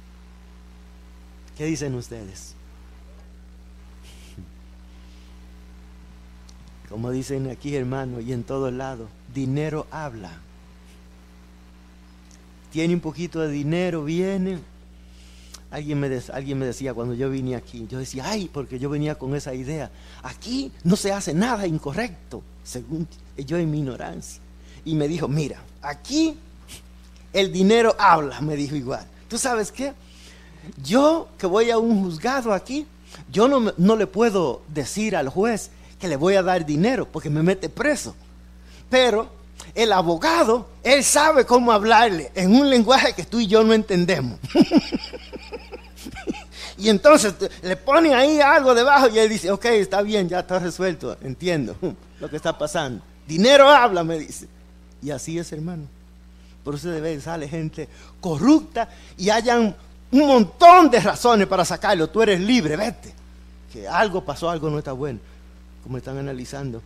¿Qué 1.57 1.67
dicen 1.67 1.95
ustedes? 1.95 2.55
Como 6.89 7.11
dicen 7.11 7.51
aquí, 7.51 7.75
hermano, 7.75 8.21
y 8.21 8.33
en 8.33 8.45
todo 8.45 8.71
lado, 8.71 9.09
dinero 9.33 9.87
habla. 9.91 10.33
Tiene 12.71 12.95
un 12.95 13.01
poquito 13.01 13.41
de 13.41 13.49
dinero, 13.49 14.05
viene. 14.05 14.59
Alguien 15.71 15.99
me, 15.99 16.21
alguien 16.33 16.59
me 16.59 16.67
decía 16.67 16.95
cuando 16.95 17.15
yo 17.15 17.31
vine 17.31 17.57
aquí, 17.57 17.87
yo 17.89 17.99
decía, 17.99 18.25
ay, 18.27 18.49
porque 18.53 18.79
yo 18.79 18.91
venía 18.91 19.17
con 19.17 19.35
esa 19.35 19.55
idea. 19.55 19.91
Aquí 20.23 20.71
no 20.85 20.95
se 20.95 21.13
hace 21.13 21.35
nada 21.35 21.67
incorrecto, 21.67 22.43
según 22.63 23.09
yo 23.37 23.57
en 23.57 23.71
mi 23.71 23.79
ignorancia. 23.79 24.41
Y 24.85 24.95
me 24.95 25.09
dijo, 25.09 25.27
mira, 25.27 25.61
aquí 25.83 26.37
el 27.33 27.53
dinero 27.53 27.97
habla, 27.99 28.41
me 28.41 28.55
dijo 28.55 28.77
igual. 28.77 29.07
¿Tú 29.29 29.37
sabes 29.37 29.73
qué? 29.73 29.93
Yo 30.83 31.29
que 31.39 31.47
voy 31.47 31.71
a 31.71 31.79
un 31.79 32.03
juzgado 32.03 32.53
aquí, 32.53 32.87
yo 33.33 33.49
no, 33.49 33.73
no 33.77 33.97
le 33.97 34.07
puedo 34.07 34.63
decir 34.69 35.17
al 35.17 35.29
juez, 35.29 35.71
que 35.99 36.09
le 36.09 36.17
voy 36.17 36.35
a 36.35 36.43
dar 36.43 36.67
dinero 36.67 37.09
porque 37.11 37.31
me 37.31 37.43
mete 37.43 37.69
preso. 37.69 38.15
Pero 38.91 39.29
el 39.75 39.93
abogado, 39.93 40.69
él 40.83 41.03
sabe 41.03 41.45
cómo 41.45 41.73
hablarle 41.73 42.31
en 42.35 42.55
un 42.55 42.69
lenguaje 42.69 43.13
que 43.13 43.25
tú 43.25 43.41
y 43.41 43.47
yo 43.47 43.65
no 43.65 43.73
entendemos. 43.73 44.39
y 46.79 46.89
entonces 46.89 47.35
le 47.63 47.77
pone 47.77 48.15
ahí 48.15 48.41
algo 48.41 48.75
debajo 48.75 49.09
y 49.09 49.19
él 49.19 49.29
dice, 49.29 49.51
ok, 49.51 49.65
está 49.67 50.03
bien, 50.03 50.29
ya 50.29 50.41
está 50.41 50.59
resuelto, 50.59 51.17
entiendo 51.23 51.77
lo 52.21 52.29
que 52.29 52.37
está 52.37 52.57
pasando. 52.57 53.03
Dinero 53.27 53.69
habla, 53.69 54.05
me 54.05 54.19
dice. 54.19 54.47
Y 55.03 55.11
así 55.11 55.39
es, 55.39 55.51
hermano. 55.53 55.85
Por 56.63 56.77
eso 56.77 56.91
debe 56.91 57.21
sale 57.21 57.49
gente 57.49 57.89
corrupta 58.21 58.89
y 59.19 59.31
hayan 59.31 59.75
un 60.21 60.27
montón 60.27 60.91
de 60.91 61.01
razones 61.01 61.47
para 61.47 61.65
sacarlo. 61.65 62.09
Tú 62.09 62.23
eres 62.23 62.41
libre, 62.41 62.77
vete. 62.77 63.15
Que 63.73 63.87
algo 63.89 64.25
pasó, 64.25 64.51
algo 64.51 64.71
no 64.71 64.79
está 64.79 64.93
bueno 64.93 65.21
como 65.85 65.99
están 65.99 66.19
analizando. 66.19 66.83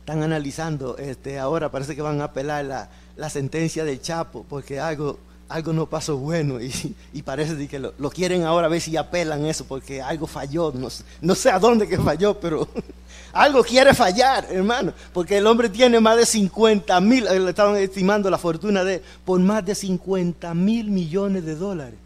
Están 0.00 0.22
analizando, 0.22 0.96
este, 0.98 1.38
ahora 1.38 1.70
parece 1.70 1.96
que 1.96 2.02
van 2.02 2.20
a 2.20 2.24
apelar 2.24 2.64
la, 2.64 2.88
la 3.16 3.28
sentencia 3.28 3.84
del 3.84 4.00
Chapo, 4.00 4.46
porque 4.48 4.78
algo, 4.78 5.18
algo 5.48 5.72
no 5.72 5.86
pasó 5.86 6.16
bueno 6.16 6.58
y, 6.60 7.22
parece 7.22 7.66
que 7.66 7.78
lo, 7.78 8.10
quieren 8.10 8.44
ahora 8.44 8.68
ver 8.68 8.80
si 8.80 8.96
apelan 8.96 9.46
eso, 9.46 9.64
porque 9.64 10.00
algo 10.00 10.26
falló, 10.26 10.72
no, 10.72 10.88
no 11.22 11.34
sé 11.34 11.50
a 11.50 11.58
dónde 11.58 11.88
que 11.88 11.98
falló, 11.98 12.38
pero 12.38 12.68
algo 13.32 13.64
quiere 13.64 13.94
fallar, 13.94 14.46
hermano, 14.50 14.92
porque 15.12 15.38
el 15.38 15.46
hombre 15.46 15.70
tiene 15.70 15.98
más 15.98 16.18
de 16.18 16.26
50 16.26 17.00
mil, 17.00 17.24
le 17.24 17.50
estaban 17.50 17.76
estimando 17.76 18.30
la 18.30 18.38
fortuna 18.38 18.84
de 18.84 19.02
por 19.24 19.40
más 19.40 19.64
de 19.64 19.74
50 19.74 20.54
mil 20.54 20.90
millones 20.90 21.44
de 21.46 21.56
dólares. 21.56 22.03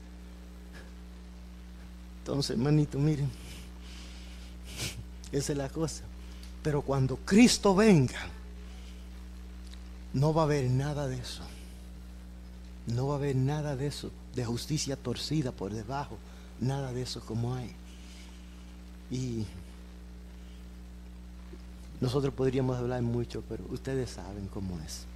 Entonces, 2.28 2.58
hermanito, 2.58 2.98
miren. 2.98 3.30
Esa 5.32 5.52
es 5.52 5.56
la 5.56 5.70
cosa. 5.70 6.02
Pero 6.62 6.82
cuando 6.82 7.16
Cristo 7.16 7.74
venga, 7.74 8.20
no 10.12 10.34
va 10.34 10.42
a 10.42 10.44
haber 10.44 10.68
nada 10.68 11.08
de 11.08 11.16
eso. 11.16 11.42
No 12.86 13.08
va 13.08 13.14
a 13.14 13.16
haber 13.16 13.34
nada 13.34 13.76
de 13.76 13.86
eso, 13.86 14.10
de 14.34 14.44
justicia 14.44 14.94
torcida 14.94 15.52
por 15.52 15.72
debajo, 15.72 16.18
nada 16.60 16.92
de 16.92 17.00
eso 17.00 17.22
como 17.22 17.54
hay. 17.54 17.72
Y 19.10 19.46
nosotros 22.02 22.34
podríamos 22.34 22.76
hablar 22.76 23.00
mucho, 23.00 23.42
pero 23.48 23.64
ustedes 23.70 24.10
saben 24.10 24.48
cómo 24.52 24.78
es. 24.80 25.06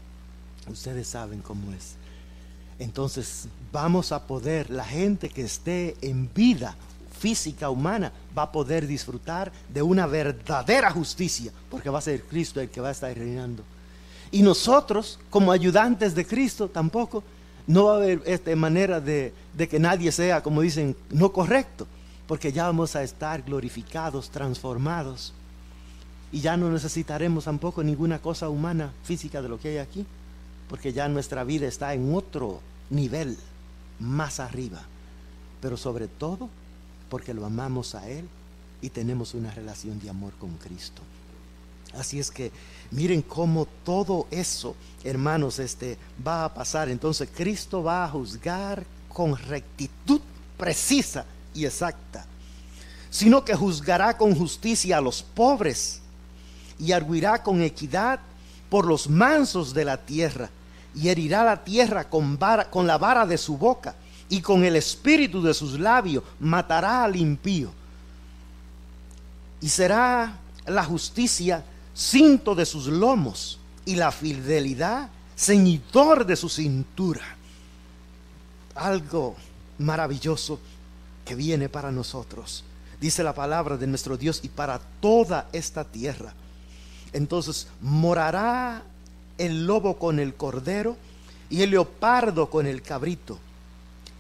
Ustedes 0.66 1.08
saben 1.08 1.42
cómo 1.42 1.74
es. 1.74 1.96
Entonces 2.78 3.48
vamos 3.70 4.12
a 4.12 4.26
poder, 4.26 4.70
la 4.70 4.86
gente 4.86 5.28
que 5.28 5.42
esté 5.42 5.94
en 6.00 6.32
vida 6.32 6.74
física 7.23 7.70
humana 7.70 8.11
va 8.37 8.43
a 8.43 8.51
poder 8.51 8.85
disfrutar 8.85 9.53
de 9.73 9.81
una 9.81 10.09
verdadera 10.09 10.91
justicia, 10.91 11.53
porque 11.70 11.89
va 11.89 12.01
a 12.01 12.03
ser 12.03 12.25
Cristo 12.25 12.61
el 12.61 12.68
que 12.68 12.81
va 12.81 12.89
a 12.89 12.91
estar 12.91 13.16
reinando. 13.16 13.62
Y 14.33 14.43
nosotros, 14.43 15.20
como 15.31 15.53
ayudantes 15.53 16.16
de 16.16 16.27
Cristo, 16.27 16.68
tampoco, 16.68 17.23
no 17.68 17.85
va 17.85 17.93
a 17.93 17.97
haber 17.99 18.23
esta 18.27 18.57
manera 18.57 19.01
de 19.01 19.33
que 19.70 19.79
nadie 19.79 20.11
sea, 20.11 20.43
como 20.43 20.62
dicen, 20.62 20.97
no 21.11 21.33
correcto, 21.33 21.87
porque 22.27 22.51
ya 22.51 22.66
vamos 22.66 22.97
a 22.97 23.05
estar 23.05 23.43
glorificados, 23.43 24.29
transformados, 24.31 25.33
y 26.33 26.41
ya 26.41 26.57
no 26.57 26.70
necesitaremos 26.70 27.45
tampoco 27.45 27.85
ninguna 27.85 28.18
cosa 28.18 28.49
humana, 28.49 28.91
física 29.05 29.43
de 29.43 29.49
lo 29.49 29.61
que 29.61 29.68
hay 29.68 29.79
aquí, 29.79 30.05
porque 30.68 30.93
ya 30.93 31.07
nuestra 31.07 31.45
vida 31.45 31.68
está 31.68 31.95
en 31.95 32.12
otro 32.12 32.59
nivel, 32.91 33.37
más 34.01 34.41
arriba. 34.41 34.83
Pero 35.61 35.77
sobre 35.77 36.09
todo, 36.09 36.49
porque 37.12 37.34
lo 37.34 37.44
amamos 37.44 37.94
a 37.94 38.08
Él 38.08 38.26
y 38.80 38.88
tenemos 38.88 39.34
una 39.34 39.50
relación 39.50 40.00
de 40.00 40.08
amor 40.08 40.32
con 40.40 40.56
Cristo. 40.56 41.02
Así 41.92 42.18
es 42.18 42.30
que 42.30 42.50
miren 42.90 43.20
cómo 43.20 43.68
todo 43.84 44.26
eso, 44.30 44.74
hermanos, 45.04 45.58
este 45.58 45.98
va 46.26 46.46
a 46.46 46.54
pasar. 46.54 46.88
Entonces 46.88 47.28
Cristo 47.36 47.82
va 47.82 48.02
a 48.02 48.08
juzgar 48.08 48.82
con 49.10 49.36
rectitud 49.36 50.22
precisa 50.56 51.26
y 51.52 51.66
exacta, 51.66 52.24
sino 53.10 53.44
que 53.44 53.54
juzgará 53.54 54.16
con 54.16 54.34
justicia 54.34 54.96
a 54.96 55.02
los 55.02 55.22
pobres 55.22 56.00
y 56.78 56.92
arguirá 56.92 57.42
con 57.42 57.60
equidad 57.60 58.20
por 58.70 58.86
los 58.86 59.10
mansos 59.10 59.74
de 59.74 59.84
la 59.84 59.98
tierra 59.98 60.48
y 60.94 61.10
herirá 61.10 61.44
la 61.44 61.62
tierra 61.62 62.08
con, 62.08 62.38
con 62.70 62.86
la 62.86 62.96
vara 62.96 63.26
de 63.26 63.36
su 63.36 63.58
boca 63.58 63.96
y 64.29 64.41
con 64.41 64.64
el 64.64 64.77
espíritu 64.77 65.43
de 65.43 65.55
sus 65.55 65.79
labios 65.79 66.25
matará 66.41 67.05
al 67.05 67.16
impío. 67.16 67.70
Y 69.61 69.68
será 69.68 70.39
la 70.66 70.85
justicia 70.85 71.64
cinto 71.95 72.55
de 72.55 72.64
sus 72.64 72.87
lomos 72.87 73.59
y 73.85 73.97
la 73.97 74.11
fidelidad 74.11 75.11
ceñidor 75.37 76.25
de 76.25 76.37
su 76.37 76.49
cintura. 76.49 77.37
Algo 78.75 79.37
maravilloso 79.79 80.59
que 81.25 81.35
viene 81.35 81.68
para 81.68 81.93
nosotros. 81.93 82.64
Dice 83.01 83.23
la 83.23 83.35
palabra 83.35 83.77
de 83.77 83.87
nuestro 83.87 84.16
Dios 84.16 84.41
y 84.43 84.49
para 84.49 84.79
toda 85.01 85.49
esta 85.53 85.85
tierra. 85.85 86.33
Entonces 87.12 87.66
morará 87.81 88.83
el 89.39 89.66
lobo 89.66 89.99
con 89.99 90.18
el 90.18 90.35
cordero 90.35 90.97
y 91.51 91.62
el 91.62 91.70
leopardo 91.70 92.49
con 92.49 92.66
el 92.66 92.81
cabrito 92.81 93.39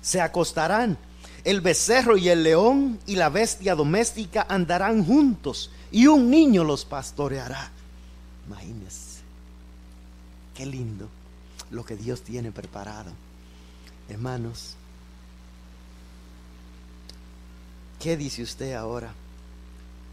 se 0.02 0.20
acostarán. 0.20 0.98
El 1.44 1.60
becerro 1.60 2.16
y 2.16 2.28
el 2.28 2.42
león 2.42 3.00
y 3.06 3.16
la 3.16 3.28
bestia 3.28 3.74
doméstica 3.74 4.46
andarán 4.48 5.04
juntos 5.04 5.70
y 5.90 6.06
un 6.06 6.30
niño 6.30 6.64
los 6.64 6.84
pastoreará. 6.84 7.70
Imagínense, 8.46 9.20
qué 10.54 10.66
lindo 10.66 11.08
lo 11.70 11.84
que 11.84 11.96
Dios 11.96 12.22
tiene 12.22 12.52
preparado. 12.52 13.10
Hermanos, 14.08 14.74
¿qué 17.98 18.16
dice 18.16 18.42
usted 18.42 18.74
ahora? 18.74 19.14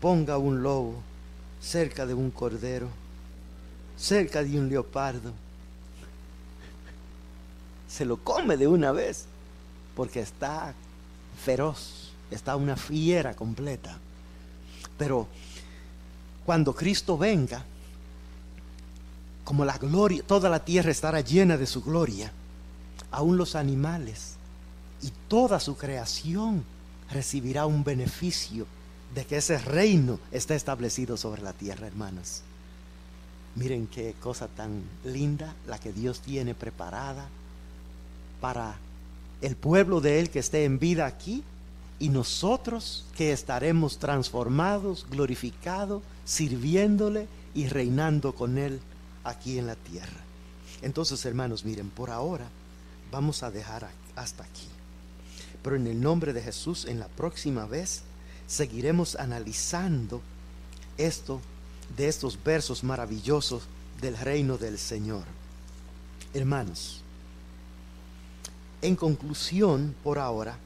Ponga 0.01 0.37
un 0.37 0.63
lobo 0.63 1.01
cerca 1.61 2.05
de 2.05 2.13
un 2.13 2.31
cordero, 2.31 2.87
cerca 3.97 4.43
de 4.43 4.57
un 4.57 4.69
leopardo. 4.69 5.33
Se 7.87 8.05
lo 8.05 8.17
come 8.17 8.55
de 8.55 8.67
una 8.67 8.91
vez, 8.91 9.25
porque 9.95 10.21
está 10.21 10.73
feroz, 11.43 12.11
está 12.31 12.55
una 12.55 12.75
fiera 12.75 13.33
completa. 13.33 13.97
Pero 14.97 15.27
cuando 16.45 16.73
Cristo 16.73 17.17
venga, 17.17 17.63
como 19.43 19.65
la 19.65 19.77
gloria, 19.77 20.23
toda 20.23 20.49
la 20.49 20.63
tierra 20.63 20.91
estará 20.91 21.21
llena 21.21 21.57
de 21.57 21.65
su 21.65 21.81
gloria, 21.81 22.31
aún 23.11 23.37
los 23.37 23.55
animales 23.55 24.35
y 25.01 25.11
toda 25.27 25.59
su 25.59 25.75
creación 25.75 26.63
recibirá 27.11 27.65
un 27.65 27.83
beneficio 27.83 28.67
de 29.13 29.25
que 29.25 29.37
ese 29.37 29.57
reino 29.57 30.19
está 30.31 30.55
establecido 30.55 31.17
sobre 31.17 31.41
la 31.41 31.53
tierra, 31.53 31.87
hermanos. 31.87 32.41
Miren 33.55 33.87
qué 33.87 34.15
cosa 34.21 34.47
tan 34.47 34.83
linda 35.03 35.55
la 35.67 35.79
que 35.79 35.91
Dios 35.91 36.19
tiene 36.21 36.53
preparada 36.53 37.27
para 38.39 38.77
el 39.41 39.55
pueblo 39.55 40.01
de 40.01 40.19
Él 40.19 40.29
que 40.29 40.39
esté 40.39 40.65
en 40.65 40.79
vida 40.79 41.05
aquí 41.05 41.43
y 41.99 42.09
nosotros 42.09 43.05
que 43.15 43.31
estaremos 43.31 43.97
transformados, 43.97 45.05
glorificados, 45.09 46.01
sirviéndole 46.25 47.27
y 47.53 47.67
reinando 47.67 48.33
con 48.33 48.57
Él 48.57 48.79
aquí 49.23 49.57
en 49.57 49.67
la 49.67 49.75
tierra. 49.75 50.21
Entonces, 50.81 51.23
hermanos, 51.25 51.65
miren, 51.65 51.89
por 51.89 52.09
ahora 52.09 52.47
vamos 53.11 53.43
a 53.43 53.51
dejar 53.51 53.89
hasta 54.15 54.43
aquí. 54.43 54.67
Pero 55.61 55.75
en 55.75 55.87
el 55.87 55.99
nombre 55.99 56.31
de 56.31 56.41
Jesús, 56.41 56.85
en 56.85 56.99
la 56.99 57.07
próxima 57.07 57.65
vez, 57.65 58.03
seguiremos 58.47 59.15
analizando 59.15 60.21
esto 60.97 61.41
de 61.97 62.07
estos 62.07 62.41
versos 62.43 62.83
maravillosos 62.83 63.63
del 64.01 64.17
reino 64.17 64.57
del 64.57 64.77
Señor. 64.77 65.23
Hermanos, 66.33 67.01
en 68.81 68.95
conclusión, 68.95 69.95
por 70.03 70.19
ahora, 70.19 70.57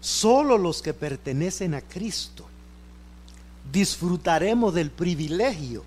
solo 0.00 0.58
los 0.58 0.82
que 0.82 0.94
pertenecen 0.94 1.74
a 1.74 1.80
Cristo 1.80 2.46
disfrutaremos 3.72 4.74
del 4.74 4.90
privilegio 4.90 5.84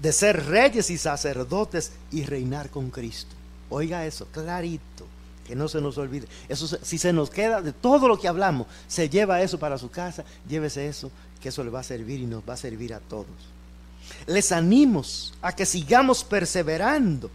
de 0.00 0.12
ser 0.12 0.46
reyes 0.46 0.90
y 0.90 0.98
sacerdotes 0.98 1.92
y 2.10 2.24
reinar 2.24 2.70
con 2.70 2.90
Cristo. 2.90 3.34
Oiga 3.70 4.04
eso, 4.06 4.26
clarito, 4.26 5.06
que 5.46 5.54
no 5.54 5.68
se 5.68 5.80
nos 5.80 5.96
olvide. 5.98 6.26
Eso 6.48 6.66
si 6.82 6.98
se 6.98 7.12
nos 7.12 7.30
queda 7.30 7.62
de 7.62 7.72
todo 7.72 8.08
lo 8.08 8.18
que 8.18 8.28
hablamos, 8.28 8.66
se 8.86 9.08
lleva 9.08 9.42
eso 9.42 9.58
para 9.58 9.78
su 9.78 9.90
casa, 9.90 10.24
llévese 10.48 10.86
eso, 10.88 11.10
que 11.40 11.48
eso 11.48 11.64
le 11.64 11.70
va 11.70 11.80
a 11.80 11.84
servir 11.84 12.20
y 12.20 12.26
nos 12.26 12.42
va 12.48 12.54
a 12.54 12.58
servir 12.58 12.92
a 12.92 13.00
todos. 13.00 13.26
Les 14.26 14.52
animo 14.52 15.02
a 15.40 15.52
que 15.52 15.64
sigamos 15.64 16.22
perseverando 16.24 17.30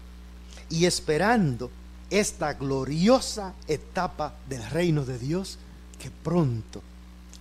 y 0.70 0.86
esperando 0.86 1.72
esta 2.10 2.54
gloriosa 2.54 3.54
etapa 3.68 4.36
del 4.48 4.68
reino 4.70 5.06
de 5.06 5.20
Dios 5.20 5.58
que 6.00 6.10
pronto 6.10 6.82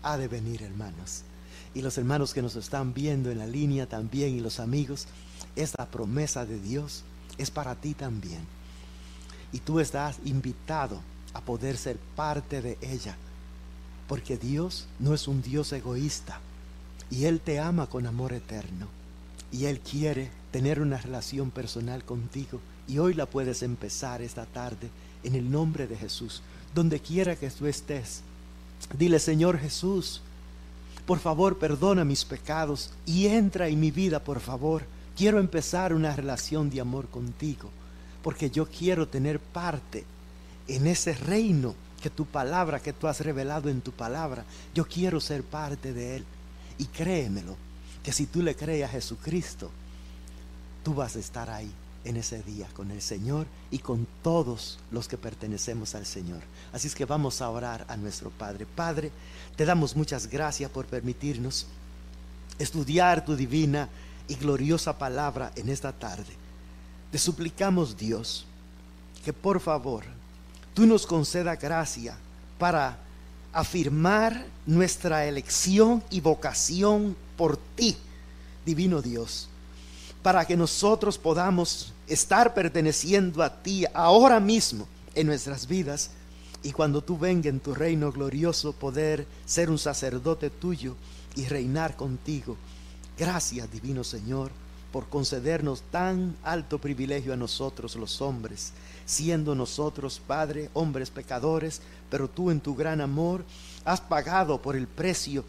ha 0.03 0.17
de 0.17 0.29
venir, 0.29 0.63
hermanos 0.63 1.23
y 1.75 1.83
los 1.83 1.97
hermanos 1.99 2.35
que 2.35 2.43
nos 2.43 2.57
están 2.57 2.95
viendo 2.95 3.31
en 3.31 3.39
la 3.39 3.47
línea 3.47 3.87
también 3.87 4.35
y 4.35 4.41
los 4.41 4.61
amigos, 4.61 5.07
esta 5.57 5.87
promesa 5.87 6.45
de 6.47 6.59
Dios 6.59 7.05
es 7.37 7.51
para 7.51 7.75
ti 7.77 7.95
también. 7.95 8.41
Y 9.53 9.61
tú 9.61 9.81
estás 9.81 10.19
invitado 10.25 11.01
a 11.35 11.41
poder 11.41 11.77
ser 11.77 11.97
parte 12.17 12.63
de 12.63 12.79
ella. 12.81 13.17
Porque 14.09 14.37
Dios 14.37 14.89
no 14.99 15.15
es 15.15 15.29
un 15.29 15.41
Dios 15.43 15.73
egoísta. 15.73 16.41
Y 17.11 17.27
Él 17.27 17.41
te 17.41 17.61
ama 17.61 17.87
con 17.87 18.07
amor 18.07 18.33
eterno. 18.33 18.89
Y 19.53 19.67
Él 19.67 19.81
quiere 19.81 20.31
tener 20.51 20.81
una 20.81 20.99
relación 20.99 21.51
personal 21.51 22.05
contigo. 22.05 22.61
Y 22.89 22.99
hoy 22.99 23.13
la 23.13 23.27
puedes 23.27 23.63
empezar 23.63 24.23
esta 24.23 24.47
tarde 24.47 24.89
en 25.23 25.35
el 25.35 25.51
nombre 25.51 25.87
de 25.87 25.97
Jesús. 25.97 26.43
Donde 26.75 27.01
quiera 27.01 27.37
que 27.37 27.51
tú 27.51 27.67
estés. 27.67 28.23
Dile, 28.99 29.19
Señor 29.19 29.59
Jesús, 29.59 30.23
por 31.07 31.19
favor, 31.19 31.59
perdona 31.59 32.05
mis 32.05 32.25
pecados 32.25 32.91
y 33.05 33.27
entra 33.27 33.69
en 33.69 33.79
mi 33.79 33.91
vida, 33.91 34.21
por 34.21 34.41
favor. 34.41 34.85
Quiero 35.17 35.39
empezar 35.39 35.93
una 35.93 36.17
relación 36.17 36.71
de 36.71 36.81
amor 36.81 37.09
contigo, 37.09 37.71
porque 38.23 38.51
yo 38.51 38.67
quiero 38.67 39.07
tener 39.07 39.39
parte 39.39 40.05
en 40.67 40.87
ese 40.87 41.13
reino 41.13 41.75
que 42.01 42.09
tu 42.09 42.25
palabra, 42.25 42.81
que 42.81 42.93
tú 42.93 43.07
has 43.07 43.21
revelado 43.21 43.69
en 43.69 43.81
tu 43.81 43.91
palabra, 43.93 44.45
yo 44.75 44.87
quiero 44.87 45.21
ser 45.21 45.43
parte 45.43 45.93
de 45.93 46.17
él. 46.17 46.25
Y 46.79 46.85
créemelo, 46.85 47.57
que 48.03 48.13
si 48.13 48.27
tú 48.27 48.41
le 48.41 48.55
crees 48.55 48.85
a 48.85 48.93
Jesucristo, 48.93 49.71
tú 50.85 50.95
vas 50.95 51.17
a 51.17 51.19
estar 51.19 51.51
ahí 51.51 51.71
en 52.09 52.17
ese 52.17 52.43
día 52.43 52.67
con 52.73 52.91
el 52.91 53.03
Señor 53.03 53.47
y 53.71 53.79
con 53.81 54.07
todos 54.23 54.79
los 54.91 55.09
que 55.09 55.19
pertenecemos 55.19 55.95
al 55.95 56.07
Señor. 56.07 56.41
Así 56.73 56.89
es 56.89 56.95
que 56.95 57.05
vamos 57.05 57.43
a 57.43 57.51
orar 57.51 57.85
a 57.87 57.97
nuestro 57.97 58.31
Padre. 58.31 58.67
Padre, 58.67 59.13
te 59.57 59.67
damos 59.67 59.95
muchas 59.95 60.27
gracias 60.27 60.71
por 60.71 60.87
permitirnos 60.87 61.67
estudiar 62.59 63.25
tu 63.25 63.37
divina 63.37 63.91
y 64.27 64.37
gloriosa 64.37 64.97
palabra 64.97 65.53
en 65.55 65.69
esta 65.69 65.93
tarde. 65.93 66.35
Te 67.13 67.19
suplicamos, 67.19 67.97
Dios, 67.97 68.47
que 69.23 69.33
por 69.33 69.61
favor 69.61 70.05
tú 70.73 70.87
nos 70.87 71.07
conceda 71.07 71.57
gracia 71.57 72.17
para 72.59 72.99
afirmar 73.53 74.47
nuestra 74.67 75.27
elección 75.27 76.03
y 76.11 76.21
vocación 76.21 77.15
por 77.37 77.57
ti, 77.57 77.97
divino 78.65 79.03
Dios 79.03 79.49
para 80.23 80.45
que 80.47 80.57
nosotros 80.57 81.19
podamos 81.19 81.93
estar 82.07 82.55
perteneciendo 82.55 83.43
a 83.43 83.63
ti 83.63 83.85
ahora 83.95 84.41
mismo 84.41 84.89
en 85.15 85.27
nuestras 85.27 85.67
vidas 85.67 86.11
y 86.63 86.73
cuando 86.73 87.03
tú 87.03 87.17
venga 87.19 87.49
en 87.49 87.61
tu 87.61 87.75
reino 87.75 88.11
glorioso 88.11 88.73
poder 88.73 89.27
ser 89.47 89.71
un 89.71 89.79
sacerdote 89.79 90.51
tuyo 90.51 90.97
y 91.37 91.47
reinar 91.47 91.97
contigo. 91.97 92.57
Gracias, 93.17 93.71
divino 93.71 94.03
Señor, 94.03 94.51
por 94.93 95.09
concedernos 95.09 95.83
tan 95.91 96.37
alto 96.43 96.79
privilegio 96.79 97.33
a 97.33 97.37
nosotros 97.37 97.95
los 97.97 98.21
hombres, 98.21 98.73
siendo 99.07 99.55
nosotros, 99.55 100.21
Padre, 100.27 100.71
hombres 100.73 101.11
pecadores, 101.11 101.81
pero 102.11 102.29
tú 102.29 102.51
en 102.51 102.61
tu 102.61 102.75
gran 102.75 103.01
amor 103.01 103.45
has 103.85 104.01
pagado 104.01 104.61
por 104.61 104.77
el 104.77 104.87
precio 104.87 105.45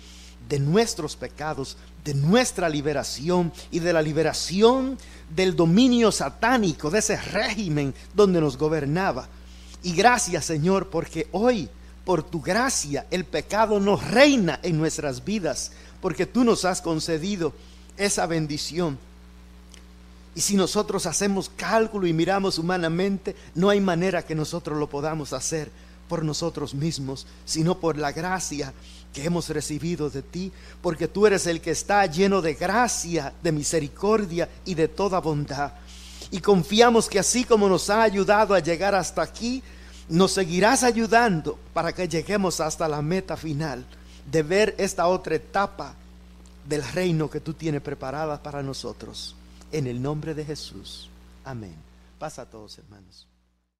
de 0.48 0.60
nuestros 0.60 1.16
pecados, 1.16 1.78
de 2.04 2.14
nuestra 2.14 2.70
liberación 2.70 3.52
y 3.72 3.80
de 3.80 3.94
la 3.94 4.02
liberación 4.02 4.98
del 5.36 5.56
dominio 5.56 6.12
satánico, 6.12 6.90
de 6.90 7.00
ese 7.00 7.18
régimen 7.18 7.94
donde 8.14 8.42
nos 8.42 8.58
gobernaba. 8.58 9.28
Y 9.84 9.94
gracias 9.94 10.46
Señor, 10.46 10.90
porque 10.90 11.28
hoy, 11.32 11.70
por 12.06 12.24
tu 12.24 12.42
gracia, 12.42 13.06
el 13.12 13.26
pecado 13.26 13.80
no 13.80 13.98
reina 13.98 14.60
en 14.64 14.78
nuestras 14.78 15.24
vidas, 15.24 15.72
porque 16.02 16.26
tú 16.26 16.44
nos 16.44 16.66
has 16.66 16.82
concedido 16.82 17.54
esa 17.98 18.26
bendición. 18.26 18.98
Y 20.36 20.42
si 20.42 20.56
nosotros 20.56 21.06
hacemos 21.06 21.52
cálculo 21.56 22.08
y 22.08 22.14
miramos 22.14 22.60
humanamente, 22.60 23.36
no 23.56 23.70
hay 23.70 23.82
manera 23.82 24.26
que 24.26 24.36
nosotros 24.36 24.78
lo 24.78 24.90
podamos 24.90 25.34
hacer 25.34 25.70
por 26.08 26.24
nosotros 26.24 26.74
mismos, 26.74 27.28
sino 27.46 27.80
por 27.80 27.98
la 27.98 28.12
gracia 28.12 28.74
que 29.14 29.26
hemos 29.26 29.50
recibido 29.50 30.10
de 30.10 30.22
ti, 30.22 30.52
porque 30.82 31.08
tú 31.08 31.26
eres 31.26 31.48
el 31.48 31.62
que 31.62 31.72
está 31.72 32.06
lleno 32.06 32.42
de 32.42 32.54
gracia, 32.54 33.34
de 33.42 33.52
misericordia 33.52 34.50
y 34.66 34.76
de 34.76 34.88
toda 34.88 35.20
bondad. 35.20 35.74
Y 36.32 36.40
confiamos 36.40 37.10
que 37.10 37.20
así 37.20 37.44
como 37.44 37.68
nos 37.68 37.90
ha 37.90 38.04
ayudado 38.04 38.54
a 38.54 38.60
llegar 38.60 38.94
hasta 38.94 39.22
aquí, 39.22 39.64
nos 40.10 40.32
seguirás 40.32 40.84
ayudando 40.84 41.58
para 41.74 41.94
que 41.94 42.08
lleguemos 42.08 42.60
hasta 42.60 42.88
la 42.88 43.02
meta 43.02 43.38
final 43.38 43.86
de 44.30 44.44
ver 44.44 44.76
esta 44.78 45.08
otra 45.08 45.36
etapa 45.36 45.96
del 46.68 46.84
reino 46.84 47.30
que 47.30 47.40
tú 47.40 47.54
tienes 47.54 47.82
preparada 47.82 48.42
para 48.42 48.62
nosotros. 48.62 49.36
En 49.72 49.88
el 49.88 50.02
nombre 50.02 50.34
de 50.34 50.46
Jesús. 50.46 51.10
Amén. 51.44 51.76
Pasa 52.18 52.44
a 52.44 52.46
todos, 52.46 52.78
hermanos. 52.78 53.29